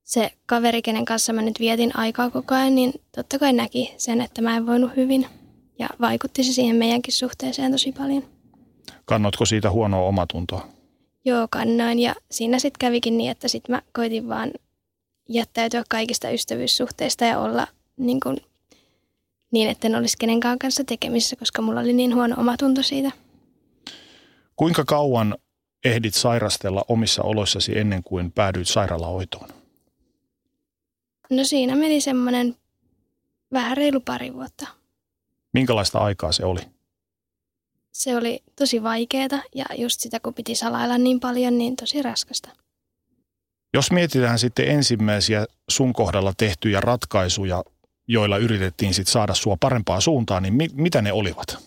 se 0.03 0.31
kaveri, 0.45 0.81
kenen 0.81 1.05
kanssa 1.05 1.33
mä 1.33 1.41
nyt 1.41 1.59
vietin 1.59 1.97
aikaa 1.97 2.29
koko 2.29 2.55
ajan, 2.55 2.75
niin 2.75 2.93
totta 3.15 3.39
kai 3.39 3.53
näki 3.53 3.93
sen, 3.97 4.21
että 4.21 4.41
mä 4.41 4.57
en 4.57 4.67
voinut 4.67 4.95
hyvin. 4.95 5.27
Ja 5.79 5.89
vaikutti 6.01 6.43
se 6.43 6.53
siihen 6.53 6.75
meidänkin 6.75 7.13
suhteeseen 7.13 7.71
tosi 7.71 7.91
paljon. 7.91 8.23
Kannotko 9.05 9.45
siitä 9.45 9.71
huonoa 9.71 10.07
omatuntoa? 10.07 10.67
Joo, 11.25 11.47
kannoin. 11.49 11.99
Ja 11.99 12.15
siinä 12.31 12.59
sitten 12.59 12.79
kävikin 12.79 13.17
niin, 13.17 13.31
että 13.31 13.47
sitten 13.47 13.75
mä 13.75 13.81
koitin 13.93 14.29
vaan 14.29 14.51
jättäytyä 15.29 15.83
kaikista 15.89 16.29
ystävyyssuhteista 16.29 17.25
ja 17.25 17.39
olla 17.39 17.67
niin 17.97 18.19
kuin 18.19 18.37
niin, 19.51 19.69
että 19.69 19.87
en 19.87 19.95
olisi 19.95 20.17
kenenkään 20.17 20.59
kanssa 20.59 20.83
tekemisissä, 20.83 21.35
koska 21.35 21.61
mulla 21.61 21.79
oli 21.79 21.93
niin 21.93 22.15
huono 22.15 22.35
omatunto 22.39 22.83
siitä. 22.83 23.11
Kuinka 24.55 24.85
kauan 24.85 25.35
ehdit 25.85 26.15
sairastella 26.15 26.85
omissa 26.87 27.23
oloissasi 27.23 27.77
ennen 27.77 28.03
kuin 28.03 28.31
päädyit 28.31 28.67
sairaalahoitoon? 28.67 29.49
No 31.29 31.43
siinä 31.43 31.75
meni 31.75 32.01
semmoinen 32.01 32.55
vähän 33.53 33.77
reilu 33.77 33.99
pari 33.99 34.33
vuotta. 34.33 34.67
Minkälaista 35.53 35.99
aikaa 35.99 36.31
se 36.31 36.45
oli? 36.45 36.61
Se 37.91 38.15
oli 38.17 38.43
tosi 38.55 38.83
vaikeaa 38.83 39.41
ja 39.55 39.65
just 39.77 39.99
sitä 39.99 40.19
kun 40.19 40.33
piti 40.33 40.55
salailla 40.55 40.97
niin 40.97 41.19
paljon, 41.19 41.57
niin 41.57 41.75
tosi 41.75 42.01
raskasta. 42.01 42.49
Jos 43.73 43.91
mietitään 43.91 44.39
sitten 44.39 44.67
ensimmäisiä 44.67 45.45
sun 45.69 45.93
kohdalla 45.93 46.33
tehtyjä 46.37 46.81
ratkaisuja 46.81 47.63
joilla 48.11 48.37
yritettiin 48.37 48.93
sit 48.93 49.07
saada 49.07 49.33
sua 49.33 49.57
parempaa 49.59 50.01
suuntaan, 50.01 50.43
niin 50.43 50.53
mi- 50.53 50.69
mitä 50.73 51.01
ne 51.01 51.13
olivat? 51.13 51.57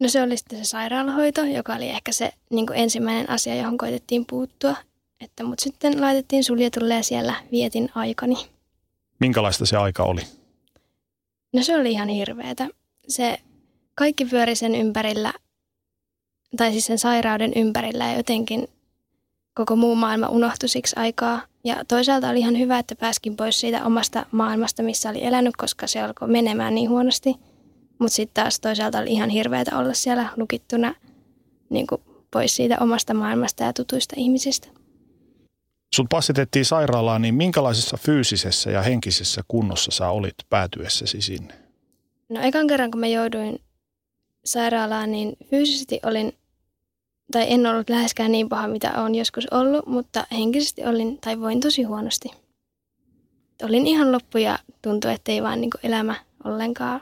No 0.00 0.08
se 0.08 0.22
oli 0.22 0.36
sitten 0.36 0.58
se 0.58 0.64
sairaalahoito, 0.64 1.44
joka 1.44 1.74
oli 1.74 1.88
ehkä 1.88 2.12
se 2.12 2.32
niin 2.50 2.66
ensimmäinen 2.74 3.30
asia, 3.30 3.54
johon 3.54 3.78
koitettiin 3.78 4.26
puuttua. 4.26 4.76
Että 5.20 5.44
mut 5.44 5.58
sitten 5.58 6.00
laitettiin 6.00 6.44
suljetulle 6.44 6.94
ja 6.94 7.02
siellä 7.02 7.34
vietin 7.52 7.90
aikani. 7.94 8.34
Minkälaista 9.20 9.66
se 9.66 9.76
aika 9.76 10.02
oli? 10.02 10.20
No 11.52 11.62
se 11.62 11.76
oli 11.76 11.92
ihan 11.92 12.08
hirveetä. 12.08 12.68
Se 13.08 13.38
kaikki 13.94 14.24
pyöri 14.24 14.56
sen 14.56 14.74
ympärillä, 14.74 15.32
tai 16.56 16.72
siis 16.72 16.86
sen 16.86 16.98
sairauden 16.98 17.52
ympärillä 17.56 18.04
ja 18.10 18.16
jotenkin 18.16 18.68
koko 19.54 19.76
muu 19.76 19.94
maailma 19.94 20.28
unohtui 20.28 20.68
siksi 20.68 20.96
aikaa. 20.98 21.42
Ja 21.64 21.84
toisaalta 21.88 22.28
oli 22.28 22.38
ihan 22.38 22.58
hyvä, 22.58 22.78
että 22.78 22.94
pääskin 22.94 23.36
pois 23.36 23.60
siitä 23.60 23.84
omasta 23.84 24.26
maailmasta, 24.30 24.82
missä 24.82 25.10
oli 25.10 25.24
elänyt, 25.24 25.56
koska 25.56 25.86
se 25.86 26.02
alkoi 26.02 26.28
menemään 26.28 26.74
niin 26.74 26.90
huonosti. 26.90 27.34
Mutta 27.98 28.14
sitten 28.14 28.44
taas 28.44 28.60
toisaalta 28.60 28.98
oli 28.98 29.12
ihan 29.12 29.30
hirveätä 29.30 29.78
olla 29.78 29.94
siellä 29.94 30.28
lukittuna 30.36 30.94
niin 31.70 31.86
kuin 31.86 32.00
pois 32.30 32.56
siitä 32.56 32.78
omasta 32.80 33.14
maailmasta 33.14 33.62
ja 33.62 33.72
tutuista 33.72 34.14
ihmisistä. 34.18 34.68
Sut 35.94 36.06
passitettiin 36.10 36.64
sairaalaan, 36.64 37.22
niin 37.22 37.34
minkälaisessa 37.34 37.96
fyysisessä 37.96 38.70
ja 38.70 38.82
henkisessä 38.82 39.42
kunnossa 39.48 39.90
sä 39.90 40.08
olit 40.08 40.34
päätyessäsi 40.50 41.20
sinne? 41.20 41.54
No 42.28 42.40
ekan 42.40 42.66
kerran, 42.66 42.90
kun 42.90 43.00
mä 43.00 43.06
jouduin 43.06 43.60
sairaalaan, 44.44 45.12
niin 45.12 45.36
fyysisesti 45.50 46.00
olin, 46.02 46.32
tai 47.32 47.46
en 47.48 47.66
ollut 47.66 47.90
läheskään 47.90 48.32
niin 48.32 48.48
paha, 48.48 48.68
mitä 48.68 49.02
olen 49.02 49.14
joskus 49.14 49.46
ollut, 49.50 49.86
mutta 49.86 50.26
henkisesti 50.32 50.84
olin, 50.84 51.18
tai 51.18 51.40
voin 51.40 51.60
tosi 51.60 51.82
huonosti. 51.82 52.28
Olin 53.62 53.86
ihan 53.86 54.12
loppu 54.12 54.38
ja 54.38 54.58
tuntui, 54.82 55.12
ettei 55.12 55.42
vaan 55.42 55.60
niin 55.60 55.70
elämä 55.82 56.14
ollenkaan 56.44 57.00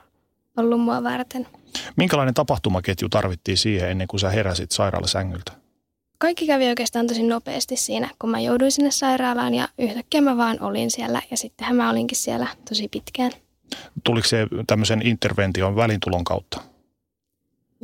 ollut 0.56 0.80
mua 0.80 1.02
varten. 1.02 1.46
Minkälainen 1.96 2.34
tapahtumaketju 2.34 3.08
tarvittiin 3.08 3.58
siihen 3.58 3.90
ennen 3.90 4.08
kuin 4.08 4.20
sä 4.20 4.30
heräsit 4.30 4.70
sairaalasängyltä? 4.70 5.52
Kaikki 6.18 6.46
kävi 6.46 6.68
oikeastaan 6.68 7.06
tosi 7.06 7.22
nopeasti 7.22 7.76
siinä, 7.76 8.10
kun 8.18 8.30
mä 8.30 8.40
jouduin 8.40 8.72
sinne 8.72 8.90
sairaalaan 8.90 9.54
ja 9.54 9.68
yhtäkkiä 9.78 10.20
mä 10.20 10.36
vaan 10.36 10.60
olin 10.60 10.90
siellä 10.90 11.22
ja 11.30 11.36
sittenhän 11.36 11.76
mä 11.76 11.90
olinkin 11.90 12.18
siellä 12.18 12.46
tosi 12.68 12.88
pitkään. 12.88 13.32
Tuliko 14.04 14.28
se 14.28 14.46
tämmöisen 14.66 15.06
intervention 15.06 15.76
välintulon 15.76 16.24
kautta? 16.24 16.60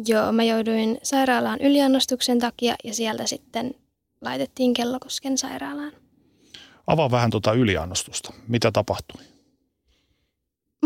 Joo, 0.06 0.32
mä 0.32 0.42
jouduin 0.42 0.98
sairaalaan 1.02 1.60
yliannostuksen 1.60 2.38
takia 2.38 2.74
ja 2.84 2.94
sieltä 2.94 3.26
sitten 3.26 3.74
laitettiin 4.20 4.74
Kellokosken 4.74 5.38
sairaalaan. 5.38 5.92
Avaa 6.86 7.10
vähän 7.10 7.30
tuota 7.30 7.52
yliannostusta. 7.52 8.32
Mitä 8.48 8.72
tapahtui? 8.72 9.22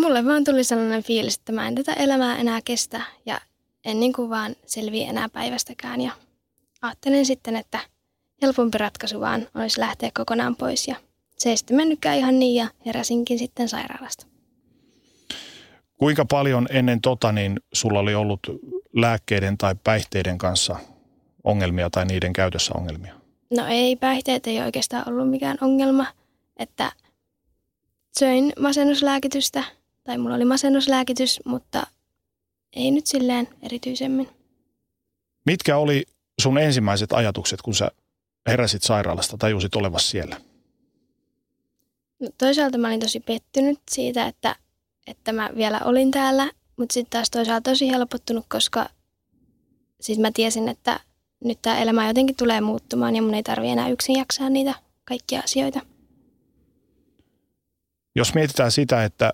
Mulle 0.01 0.25
vaan 0.25 0.45
tuli 0.45 0.65
sellainen 0.65 1.03
fiilis, 1.03 1.37
että 1.37 1.53
mä 1.53 1.69
en 1.69 1.75
tätä 1.75 1.93
elämää 1.93 2.39
enää 2.39 2.61
kestä 2.65 3.03
ja 3.27 3.41
en 3.85 4.01
niin 4.01 4.13
kuin 4.13 4.31
vaan 4.31 4.57
selviä 4.67 5.11
enää 5.11 5.29
päivästäkään. 5.29 6.01
Ja 6.01 6.13
ajattelin 6.83 7.27
sitten, 7.27 7.57
että 7.57 7.79
helpompi 8.43 8.79
ratkaisu 8.79 9.21
vaan 9.21 9.47
olisi 9.55 9.81
lähteä 9.81 10.11
kokonaan 10.15 10.57
pois 10.57 10.89
ja 10.89 10.97
se 11.39 11.51
ei 11.51 11.57
sitten 11.57 11.77
mennytkään 11.77 12.19
ihan 12.19 12.39
niin 12.39 12.55
ja 12.55 12.69
heräsinkin 12.87 13.39
sitten 13.39 13.69
sairaalasta. 13.69 14.27
Kuinka 15.99 16.25
paljon 16.25 16.67
ennen 16.71 17.01
tota 17.01 17.33
niin 17.33 17.61
sulla 17.73 17.99
oli 17.99 18.15
ollut 18.15 18.41
lääkkeiden 18.97 19.59
tai 19.59 19.75
päihteiden 19.85 20.39
kanssa 20.39 20.77
ongelmia 21.45 21.91
tai 21.91 22.05
niiden 22.05 22.33
käytössä 22.33 22.75
ongelmia? 22.77 23.15
No 23.51 23.67
ei, 23.67 23.97
päihteet 23.97 24.47
ei 24.47 24.61
oikeastaan 24.61 25.09
ollut 25.09 25.31
mikään 25.31 25.59
ongelma, 25.61 26.07
että 26.57 26.93
söin 28.19 28.53
masennuslääkitystä 28.61 29.65
tai 30.05 30.19
mulla 30.19 30.35
oli 30.35 30.45
masennuslääkitys, 30.45 31.41
mutta 31.45 31.87
ei 32.73 32.91
nyt 32.91 33.07
silleen 33.07 33.49
erityisemmin. 33.63 34.29
Mitkä 35.47 35.77
oli 35.77 36.05
sun 36.41 36.59
ensimmäiset 36.59 37.13
ajatukset, 37.13 37.63
kun 37.63 37.75
sä 37.75 37.91
heräsit 38.47 38.83
sairaalasta, 38.83 39.37
tajusit 39.37 39.75
olevasi 39.75 40.09
siellä? 40.09 40.41
No, 42.21 42.29
toisaalta 42.39 42.79
mä 42.79 42.89
olin 42.89 43.01
tosi 43.01 43.21
pettynyt 43.21 43.79
siitä, 43.91 44.27
että, 44.27 44.57
että 45.07 45.33
mä 45.33 45.51
vielä 45.57 45.81
olin 45.85 46.11
täällä, 46.11 46.51
mutta 46.83 46.93
sitten 46.93 47.11
taas 47.11 47.31
toisaalta 47.31 47.71
tosi 47.71 47.89
helpottunut, 47.91 48.47
koska 48.49 48.89
siis 50.01 50.19
mä 50.19 50.31
tiesin, 50.35 50.69
että 50.69 51.01
nyt 51.45 51.59
tämä 51.63 51.79
elämä 51.79 52.09
jotenkin 52.09 52.37
tulee 52.37 52.61
muuttumaan 52.61 53.17
ja 53.17 53.23
mun 53.23 53.35
ei 53.35 53.43
tarvi 53.43 53.69
enää 53.69 53.89
yksin 53.89 54.17
jaksaa 54.17 54.51
niitä 54.51 54.75
kaikkia 55.05 55.41
asioita. 55.45 55.81
Jos 58.15 58.35
mietitään 58.35 58.71
sitä, 58.71 59.05
että 59.05 59.33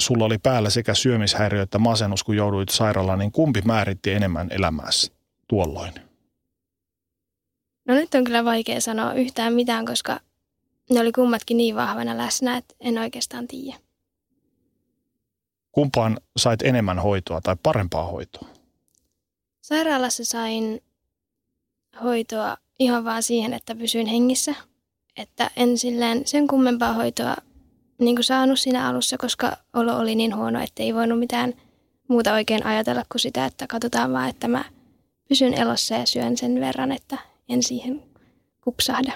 sulla 0.00 0.24
oli 0.24 0.38
päällä 0.38 0.70
sekä 0.70 0.94
syömishäiriö 0.94 1.62
että 1.62 1.78
masennus, 1.78 2.24
kun 2.24 2.36
jouduit 2.36 2.68
sairaalaan, 2.68 3.18
niin 3.18 3.32
kumpi 3.32 3.62
määritti 3.64 4.10
enemmän 4.10 4.48
elämässä 4.50 5.12
tuolloin? 5.48 5.92
No 7.88 7.94
nyt 7.94 8.14
on 8.14 8.24
kyllä 8.24 8.44
vaikea 8.44 8.80
sanoa 8.80 9.14
yhtään 9.14 9.52
mitään, 9.52 9.86
koska 9.86 10.20
ne 10.90 11.00
oli 11.00 11.12
kummatkin 11.12 11.56
niin 11.56 11.76
vahvana 11.76 12.16
läsnä, 12.16 12.56
että 12.56 12.74
en 12.80 12.98
oikeastaan 12.98 13.48
tiedä. 13.48 13.83
Kumpaan 15.74 16.18
sait 16.36 16.62
enemmän 16.62 16.98
hoitoa 16.98 17.40
tai 17.40 17.56
parempaa 17.62 18.06
hoitoa? 18.06 18.48
Sairaalassa 19.60 20.24
sain 20.24 20.82
hoitoa 22.02 22.56
ihan 22.78 23.04
vaan 23.04 23.22
siihen, 23.22 23.52
että 23.52 23.74
pysyin 23.74 24.06
hengissä. 24.06 24.54
Että 25.16 25.50
en 25.56 25.78
silleen 25.78 26.26
sen 26.26 26.46
kummempaa 26.46 26.92
hoitoa 26.92 27.36
niin 27.98 28.16
kuin 28.16 28.24
saanut 28.24 28.60
siinä 28.60 28.88
alussa, 28.88 29.18
koska 29.18 29.56
olo 29.72 29.98
oli 29.98 30.14
niin 30.14 30.36
huono, 30.36 30.62
että 30.62 30.82
ei 30.82 30.94
voinut 30.94 31.18
mitään 31.18 31.54
muuta 32.08 32.32
oikein 32.32 32.66
ajatella 32.66 33.02
kuin 33.12 33.20
sitä, 33.20 33.44
että 33.44 33.66
katsotaan 33.66 34.12
vaan, 34.12 34.28
että 34.28 34.48
mä 34.48 34.64
pysyn 35.28 35.54
elossa 35.54 35.94
ja 35.94 36.06
syön 36.06 36.36
sen 36.36 36.60
verran, 36.60 36.92
että 36.92 37.18
en 37.48 37.62
siihen 37.62 38.02
kupsahda. 38.60 39.12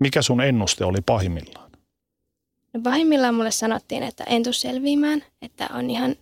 Mikä 0.00 0.22
sun 0.22 0.40
ennuste 0.40 0.84
oli 0.84 0.98
pahimmillaan? 1.06 1.63
No 2.74 2.80
pahimmillaan 2.80 3.34
mulle 3.34 3.50
sanottiin, 3.50 4.02
että 4.02 4.24
en 4.24 4.42
tule 4.42 4.54
selviämään, 4.54 5.24
että 5.42 5.68
on 5.74 5.90
ihan, 5.90 6.16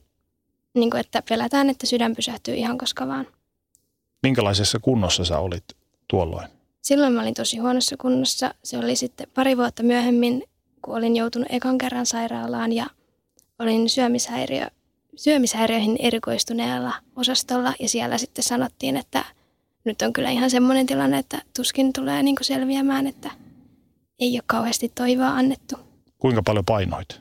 niin 0.74 0.90
kuin, 0.90 1.00
että 1.00 1.22
pelätään, 1.28 1.70
että 1.70 1.86
sydän 1.86 2.16
pysähtyy 2.16 2.54
ihan 2.54 2.78
koska 2.78 3.08
vaan. 3.08 3.26
Minkälaisessa 4.22 4.78
kunnossa 4.78 5.24
sä 5.24 5.38
olit 5.38 5.64
tuolloin? 6.08 6.48
Silloin 6.82 7.12
mä 7.12 7.22
olin 7.22 7.34
tosi 7.34 7.58
huonossa 7.58 7.96
kunnossa. 7.96 8.54
Se 8.64 8.78
oli 8.78 8.96
sitten 8.96 9.26
pari 9.34 9.56
vuotta 9.56 9.82
myöhemmin, 9.82 10.44
kun 10.82 10.96
olin 10.96 11.16
joutunut 11.16 11.48
ekan 11.50 11.78
kerran 11.78 12.06
sairaalaan 12.06 12.72
ja 12.72 12.86
olin 13.58 13.88
syömishäiriö, 13.88 14.66
syömishäiriöihin 15.16 15.96
erikoistuneella 16.00 16.94
osastolla 17.16 17.74
ja 17.80 17.88
siellä 17.88 18.18
sitten 18.18 18.44
sanottiin, 18.44 18.96
että 18.96 19.24
nyt 19.84 20.02
on 20.02 20.12
kyllä 20.12 20.30
ihan 20.30 20.50
semmoinen 20.50 20.86
tilanne, 20.86 21.18
että 21.18 21.42
tuskin 21.56 21.92
tulee 21.92 22.22
niin 22.22 22.36
selviämään, 22.40 23.06
että 23.06 23.30
ei 24.18 24.36
ole 24.36 24.42
kauheasti 24.46 24.92
toivoa 24.94 25.28
annettu. 25.28 25.91
Kuinka 26.22 26.42
paljon 26.42 26.64
painoit? 26.64 27.20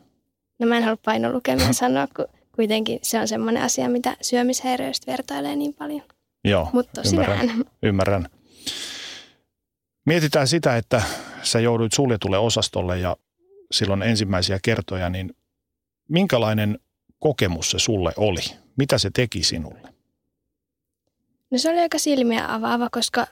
No 0.60 0.68
mä 0.68 0.78
en 0.78 0.84
halua 0.84 0.98
painolukemia 1.06 1.74
sanoa, 1.74 2.08
kun 2.16 2.26
kuitenkin 2.56 3.00
se 3.02 3.20
on 3.20 3.28
semmoinen 3.28 3.64
asia, 3.64 3.90
mitä 3.90 4.18
syömishäiriöistä 4.22 5.12
vertailee 5.12 5.56
niin 5.56 5.74
paljon. 5.74 6.02
Joo, 6.44 6.70
Mutta 6.74 7.02
ymmärrän, 7.14 7.50
ymmärrän. 7.84 8.30
Mietitään 10.06 10.48
sitä, 10.48 10.78
että 10.78 11.02
sä 11.44 11.60
jouduit 11.60 11.94
suljetulle 11.94 12.38
osastolle 12.38 13.00
ja 13.00 13.18
silloin 13.72 14.02
ensimmäisiä 14.02 14.60
kertoja, 14.64 15.10
niin 15.10 15.36
minkälainen 16.10 16.80
kokemus 17.20 17.72
se 17.72 17.80
sulle 17.80 18.14
oli? 18.18 18.42
Mitä 18.78 18.98
se 18.98 19.10
teki 19.14 19.44
sinulle? 19.44 19.94
No 21.52 21.58
se 21.58 21.70
oli 21.70 21.80
aika 21.80 21.98
silmiä 21.98 22.54
avaava, 22.54 22.90
koska 22.92 23.28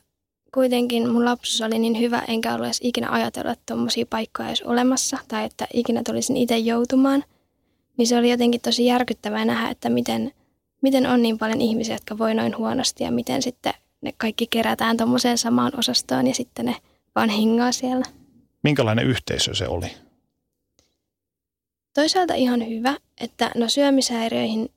kuitenkin 0.54 1.10
mun 1.10 1.26
lapsuus 1.26 1.62
oli 1.62 1.80
niin 1.80 2.00
hyvä, 2.00 2.24
enkä 2.28 2.54
ollut 2.54 2.66
edes 2.66 2.80
ikinä 2.84 3.12
ajatella, 3.12 3.52
että 3.52 3.64
tuommoisia 3.66 4.06
paikkoja 4.10 4.50
olisi 4.50 4.64
olemassa 4.66 5.18
tai 5.28 5.46
että 5.46 5.68
ikinä 5.74 6.02
tulisin 6.06 6.38
itse 6.38 6.58
joutumaan. 6.58 7.24
Niin 7.98 8.08
se 8.08 8.18
oli 8.18 8.32
jotenkin 8.32 8.62
tosi 8.62 8.86
järkyttävää 8.86 9.46
nähdä, 9.46 9.70
että 9.70 9.90
miten, 9.90 10.34
miten 10.82 11.08
on 11.08 11.22
niin 11.22 11.38
paljon 11.38 11.62
ihmisiä, 11.62 11.96
jotka 11.96 12.18
voi 12.18 12.34
noin 12.34 12.58
huonosti 12.58 13.04
ja 13.04 13.12
miten 13.12 13.42
sitten 13.42 13.74
ne 14.02 14.14
kaikki 14.18 14.48
kerätään 14.48 14.98
tuommoiseen 14.98 15.38
samaan 15.38 15.72
osastoon 15.78 16.28
ja 16.28 16.34
sitten 16.34 16.66
ne 16.66 16.76
vaan 17.16 17.30
hingaa 17.30 17.72
siellä. 17.72 18.06
Minkälainen 18.64 19.08
yhteisö 19.08 19.56
se 19.56 19.68
oli? 19.68 19.88
Toisaalta 21.94 22.34
ihan 22.34 22.70
hyvä, 22.70 22.96
että 23.22 23.52
no 23.56 23.70
syömishäiriöihin 23.70 24.70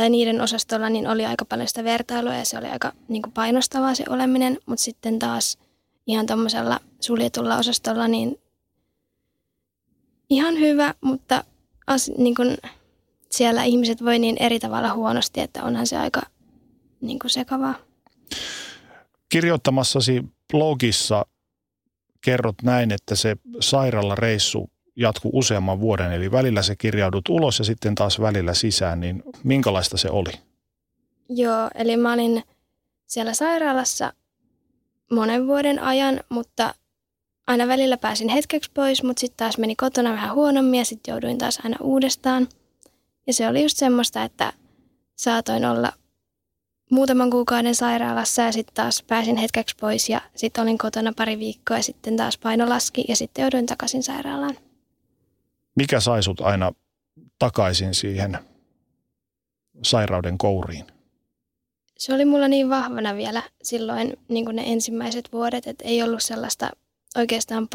tai 0.00 0.10
niiden 0.10 0.40
osastolla 0.40 0.88
niin 0.90 1.06
oli 1.06 1.26
aika 1.26 1.44
paljon 1.44 1.68
sitä 1.68 1.84
vertailua 1.84 2.34
ja 2.34 2.44
se 2.44 2.58
oli 2.58 2.66
aika 2.66 2.92
niin 3.08 3.22
kuin 3.22 3.32
painostavaa 3.32 3.94
se 3.94 4.04
oleminen, 4.08 4.58
mutta 4.66 4.84
sitten 4.84 5.18
taas 5.18 5.58
ihan 6.06 6.26
tuommoisella 6.26 6.80
suljetulla 7.00 7.56
osastolla 7.56 8.08
niin 8.08 8.40
ihan 10.30 10.58
hyvä, 10.58 10.94
mutta 11.00 11.44
as, 11.86 12.10
niin 12.18 12.34
kuin 12.34 12.56
siellä 13.30 13.64
ihmiset 13.64 14.04
voi 14.04 14.18
niin 14.18 14.36
eri 14.40 14.58
tavalla 14.58 14.94
huonosti, 14.94 15.40
että 15.40 15.64
onhan 15.64 15.86
se 15.86 15.96
aika 15.96 16.20
niin 17.00 17.18
kuin 17.18 17.30
sekavaa. 17.30 17.74
Kirjoittamassasi 19.28 20.24
blogissa 20.52 21.26
kerrot 22.20 22.62
näin, 22.62 22.92
että 22.92 23.14
se 23.14 23.36
sairaalareissu 23.60 24.70
jatkuu 24.96 25.30
useamman 25.34 25.80
vuoden, 25.80 26.12
eli 26.12 26.32
välillä 26.32 26.62
se 26.62 26.76
kirjaudut 26.76 27.28
ulos 27.28 27.58
ja 27.58 27.64
sitten 27.64 27.94
taas 27.94 28.20
välillä 28.20 28.54
sisään, 28.54 29.00
niin 29.00 29.22
minkälaista 29.44 29.96
se 29.96 30.10
oli? 30.10 30.32
Joo, 31.28 31.70
eli 31.74 31.96
mä 31.96 32.12
olin 32.12 32.42
siellä 33.06 33.34
sairaalassa 33.34 34.12
monen 35.12 35.46
vuoden 35.46 35.78
ajan, 35.78 36.20
mutta 36.28 36.74
aina 37.46 37.68
välillä 37.68 37.96
pääsin 37.96 38.28
hetkeksi 38.28 38.70
pois, 38.74 39.02
mutta 39.02 39.20
sitten 39.20 39.36
taas 39.36 39.58
meni 39.58 39.76
kotona 39.76 40.12
vähän 40.12 40.34
huonommin 40.34 40.78
ja 40.78 40.84
sitten 40.84 41.12
jouduin 41.12 41.38
taas 41.38 41.60
aina 41.64 41.76
uudestaan. 41.80 42.48
Ja 43.26 43.32
se 43.32 43.48
oli 43.48 43.62
just 43.62 43.76
semmoista, 43.76 44.22
että 44.22 44.52
saatoin 45.16 45.64
olla 45.64 45.92
muutaman 46.90 47.30
kuukauden 47.30 47.74
sairaalassa 47.74 48.42
ja 48.42 48.52
sitten 48.52 48.74
taas 48.74 49.02
pääsin 49.02 49.36
hetkeksi 49.36 49.76
pois 49.80 50.08
ja 50.08 50.20
sitten 50.36 50.62
olin 50.62 50.78
kotona 50.78 51.12
pari 51.16 51.38
viikkoa 51.38 51.76
ja 51.76 51.82
sitten 51.82 52.16
taas 52.16 52.38
paino 52.38 52.68
laski 52.68 53.04
ja 53.08 53.16
sitten 53.16 53.42
jouduin 53.42 53.66
takaisin 53.66 54.02
sairaalaan. 54.02 54.56
Mikä 55.80 56.00
sai 56.00 56.22
sut 56.22 56.40
aina 56.40 56.72
takaisin 57.38 57.94
siihen 57.94 58.38
sairauden 59.82 60.38
kouriin? 60.38 60.86
Se 61.98 62.14
oli 62.14 62.24
mulla 62.24 62.48
niin 62.48 62.70
vahvana 62.70 63.16
vielä 63.16 63.42
silloin 63.62 64.16
niin 64.28 64.44
kuin 64.44 64.56
ne 64.56 64.62
ensimmäiset 64.66 65.32
vuodet, 65.32 65.66
että 65.66 65.84
ei 65.84 66.02
ollut 66.02 66.22
sellaista 66.22 66.70
oikeastaan 67.16 67.68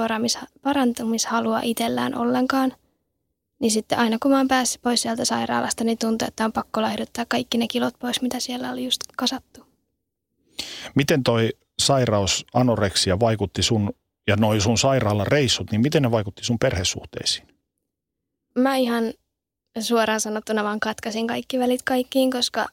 parantumishalua 0.62 1.60
itsellään 1.64 2.18
ollenkaan. 2.18 2.74
Niin 3.60 3.72
sitten 3.72 3.98
aina 3.98 4.18
kun 4.22 4.32
mä 4.32 4.38
oon 4.38 4.48
päässyt 4.48 4.82
pois 4.82 5.02
sieltä 5.02 5.26
sairaalasta, 5.26 5.84
niin 5.84 5.98
tuntuu, 5.98 6.28
että 6.28 6.46
on 6.46 6.54
pakko 6.54 6.82
laihduttaa 6.82 7.26
kaikki 7.28 7.58
ne 7.58 7.68
kilot 7.68 8.00
pois, 8.00 8.22
mitä 8.22 8.40
siellä 8.40 8.72
oli 8.72 8.86
just 8.86 9.02
kasattu. 9.18 9.66
Miten 10.96 11.24
toi 11.24 11.50
sairaus, 11.80 12.46
anoreksia 12.54 13.20
vaikutti 13.20 13.64
sun 13.64 13.94
ja 14.28 14.36
noin 14.36 14.62
sun 14.62 14.78
sairaalan 14.78 15.28
reissut, 15.28 15.72
niin 15.72 15.82
miten 15.82 16.02
ne 16.04 16.12
vaikutti 16.12 16.44
sun 16.44 16.60
perhesuhteisiin? 16.60 17.55
Mä 18.60 18.76
ihan 18.76 19.14
suoraan 19.80 20.22
sanottuna 20.22 20.64
vaan 20.64 20.80
katkasin 20.80 21.28
kaikki 21.28 21.60
välit 21.60 21.82
kaikkiin, 21.84 22.32
koska 22.32 22.68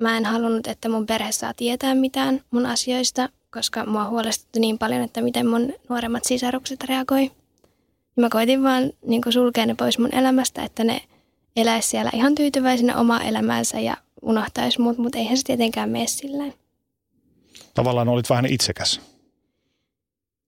mä 0.00 0.16
en 0.16 0.24
halunnut, 0.24 0.66
että 0.66 0.88
mun 0.88 1.06
perhe 1.06 1.32
saa 1.32 1.54
tietää 1.54 1.94
mitään 1.94 2.40
mun 2.50 2.66
asioista, 2.66 3.28
koska 3.50 3.86
mua 3.86 4.08
huolestutti 4.08 4.60
niin 4.60 4.78
paljon, 4.78 5.02
että 5.02 5.20
miten 5.20 5.46
mun 5.46 5.72
nuoremmat 5.88 6.24
sisarukset 6.24 6.84
reagoi. 6.84 7.30
Mä 8.16 8.28
koitin 8.28 8.62
vaan 8.62 8.92
niin 9.06 9.22
sulkea 9.30 9.66
ne 9.66 9.74
pois 9.74 9.98
mun 9.98 10.14
elämästä, 10.14 10.64
että 10.64 10.84
ne 10.84 11.02
eläisi 11.56 11.88
siellä 11.88 12.10
ihan 12.14 12.34
tyytyväisenä 12.34 12.96
omaa 12.96 13.22
elämäänsä 13.22 13.80
ja 13.80 13.96
unohtaisi 14.22 14.80
mut, 14.80 14.98
mutta 14.98 15.18
eihän 15.18 15.36
se 15.36 15.42
tietenkään 15.42 15.90
mene 15.90 16.06
silleen. 16.06 16.54
Tavallaan 17.74 18.08
olit 18.08 18.30
vähän 18.30 18.46
itsekäs. 18.46 19.00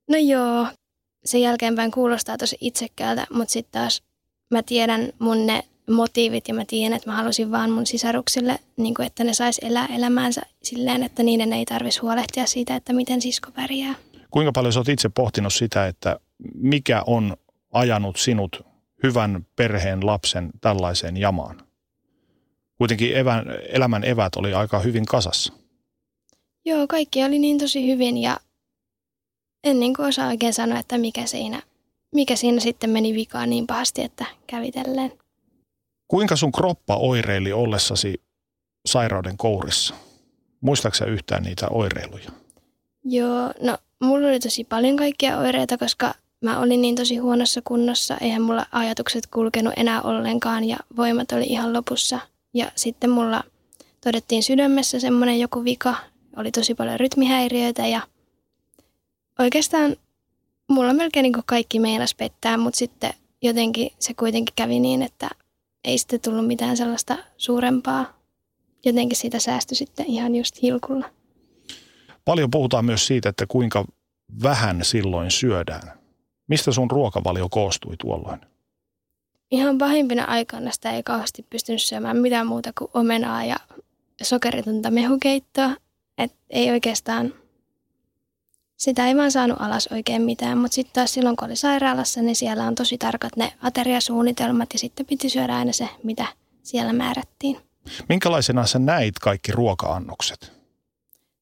No 0.08 0.18
joo, 0.18 0.66
sen 1.24 1.40
jälkeenpäin 1.40 1.90
kuulostaa 1.90 2.38
tosi 2.38 2.56
itsekkäältä, 2.60 3.26
mutta 3.32 3.52
sitten 3.52 3.80
taas 3.80 4.02
mä 4.50 4.62
tiedän 4.62 5.12
mun 5.18 5.46
ne 5.46 5.64
motiivit 5.90 6.48
ja 6.48 6.54
mä 6.54 6.64
tiedän, 6.66 6.96
että 6.96 7.10
mä 7.10 7.16
halusin 7.16 7.50
vaan 7.50 7.70
mun 7.70 7.86
sisaruksille, 7.86 8.58
niin 8.76 8.94
kuin, 8.94 9.06
että 9.06 9.24
ne 9.24 9.34
sais 9.34 9.58
elää 9.62 9.86
elämäänsä 9.86 10.42
silleen, 10.62 11.02
että 11.02 11.22
niiden 11.22 11.52
ei 11.52 11.64
tarvitsisi 11.64 12.00
huolehtia 12.00 12.46
siitä, 12.46 12.76
että 12.76 12.92
miten 12.92 13.22
sisko 13.22 13.50
pärjää. 13.50 13.94
Kuinka 14.30 14.52
paljon 14.52 14.72
sä 14.72 14.80
oot 14.80 14.88
itse 14.88 15.08
pohtinut 15.08 15.54
sitä, 15.54 15.86
että 15.86 16.20
mikä 16.54 17.02
on 17.06 17.36
ajanut 17.72 18.16
sinut 18.16 18.62
hyvän 19.02 19.46
perheen 19.56 20.06
lapsen 20.06 20.50
tällaiseen 20.60 21.16
jamaan? 21.16 21.62
Kuitenkin 22.78 23.16
evän, 23.16 23.44
elämän 23.68 24.04
evät 24.04 24.36
oli 24.36 24.54
aika 24.54 24.78
hyvin 24.78 25.06
kasassa. 25.06 25.52
Joo, 26.64 26.86
kaikki 26.86 27.24
oli 27.24 27.38
niin 27.38 27.58
tosi 27.58 27.86
hyvin 27.86 28.18
ja 28.18 28.36
en 29.64 29.80
niin 29.80 29.94
kuin 29.94 30.08
osaa 30.08 30.28
oikein 30.28 30.54
sanoa, 30.54 30.78
että 30.78 30.98
mikä 30.98 31.26
siinä, 31.26 31.62
mikä 32.14 32.36
siinä 32.36 32.60
sitten 32.60 32.90
meni 32.90 33.14
vikaan 33.14 33.50
niin 33.50 33.66
pahasti, 33.66 34.02
että 34.02 34.26
kävitellen. 34.46 35.12
Kuinka 36.08 36.36
sun 36.36 36.52
kroppa 36.52 36.96
oireili 36.96 37.52
ollessasi 37.52 38.20
sairauden 38.86 39.36
kourissa? 39.36 39.94
Muistaaksä 40.60 41.04
yhtään 41.04 41.42
niitä 41.42 41.66
oireiluja? 41.70 42.30
Joo, 43.04 43.52
no 43.62 43.78
mulla 44.00 44.28
oli 44.28 44.40
tosi 44.40 44.64
paljon 44.64 44.96
kaikkia 44.96 45.38
oireita, 45.38 45.78
koska 45.78 46.14
mä 46.40 46.60
olin 46.60 46.82
niin 46.82 46.94
tosi 46.94 47.16
huonossa 47.16 47.60
kunnossa. 47.64 48.16
Eihän 48.20 48.42
mulla 48.42 48.66
ajatukset 48.72 49.26
kulkenut 49.26 49.72
enää 49.76 50.02
ollenkaan 50.02 50.64
ja 50.64 50.76
voimat 50.96 51.32
oli 51.32 51.44
ihan 51.44 51.72
lopussa. 51.72 52.18
Ja 52.54 52.72
sitten 52.74 53.10
mulla 53.10 53.44
todettiin 54.04 54.42
sydämessä 54.42 55.00
semmoinen 55.00 55.40
joku 55.40 55.64
vika. 55.64 55.94
Oli 56.36 56.52
tosi 56.52 56.74
paljon 56.74 57.00
rytmihäiriöitä 57.00 57.86
ja 57.86 58.00
oikeastaan 59.38 59.96
mulla 60.68 60.92
melkein 60.92 61.22
niin 61.22 61.34
kaikki 61.46 61.78
meinas 61.78 62.14
pettää, 62.14 62.56
mutta 62.56 62.78
sitten 62.78 63.12
jotenkin 63.42 63.90
se 63.98 64.14
kuitenkin 64.14 64.54
kävi 64.56 64.80
niin, 64.80 65.02
että 65.02 65.30
ei 65.84 65.98
sitten 65.98 66.20
tullut 66.20 66.46
mitään 66.46 66.76
sellaista 66.76 67.18
suurempaa. 67.36 68.16
Jotenkin 68.84 69.16
siitä 69.16 69.38
säästyi 69.38 69.76
sitten 69.76 70.06
ihan 70.06 70.34
just 70.34 70.62
hilkulla. 70.62 71.10
Paljon 72.24 72.50
puhutaan 72.50 72.84
myös 72.84 73.06
siitä, 73.06 73.28
että 73.28 73.46
kuinka 73.48 73.84
vähän 74.42 74.84
silloin 74.84 75.30
syödään. 75.30 75.98
Mistä 76.48 76.72
sun 76.72 76.90
ruokavalio 76.90 77.48
koostui 77.50 77.96
tuolloin? 77.96 78.40
Ihan 79.50 79.78
pahimpina 79.78 80.24
aikana 80.24 80.70
sitä 80.70 80.90
ei 80.90 81.02
kauheasti 81.02 81.46
pystynyt 81.50 81.82
syömään 81.82 82.16
mitään 82.16 82.46
muuta 82.46 82.72
kuin 82.78 82.90
omenaa 82.94 83.44
ja 83.44 83.56
sokeritonta 84.22 84.90
mehukeittoa. 84.90 85.76
Et 86.18 86.32
ei 86.50 86.70
oikeastaan 86.70 87.34
sitä 88.76 89.06
ei 89.06 89.16
vaan 89.16 89.32
saanut 89.32 89.60
alas 89.60 89.88
oikein 89.92 90.22
mitään, 90.22 90.58
mutta 90.58 90.74
sitten 90.74 90.94
taas 90.94 91.14
silloin 91.14 91.36
kun 91.36 91.46
oli 91.46 91.56
sairaalassa, 91.56 92.22
niin 92.22 92.36
siellä 92.36 92.64
on 92.64 92.74
tosi 92.74 92.98
tarkat 92.98 93.36
ne 93.36 93.52
ateriasuunnitelmat 93.62 94.68
ja 94.72 94.78
sitten 94.78 95.06
piti 95.06 95.28
syödä 95.28 95.56
aina 95.56 95.72
se, 95.72 95.88
mitä 96.02 96.26
siellä 96.62 96.92
määrättiin. 96.92 97.60
Minkälaisena 98.08 98.66
sä 98.66 98.78
näit 98.78 99.18
kaikki 99.18 99.52
ruoka-annokset? 99.52 100.52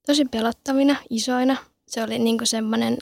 Tosi 0.06 0.24
pelottavina, 0.24 0.96
isoina. 1.10 1.56
Se 1.88 2.02
oli 2.02 2.18
niin 2.18 2.38
semmoinen 2.44 2.98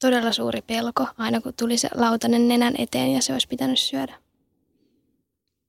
todella 0.00 0.32
suuri 0.32 0.62
pelko, 0.62 1.06
aina 1.18 1.40
kun 1.40 1.54
tuli 1.58 1.78
se 1.78 1.88
lautanen 1.94 2.48
nenän 2.48 2.74
eteen 2.78 3.12
ja 3.12 3.22
se 3.22 3.32
olisi 3.32 3.48
pitänyt 3.48 3.78
syödä. 3.78 4.18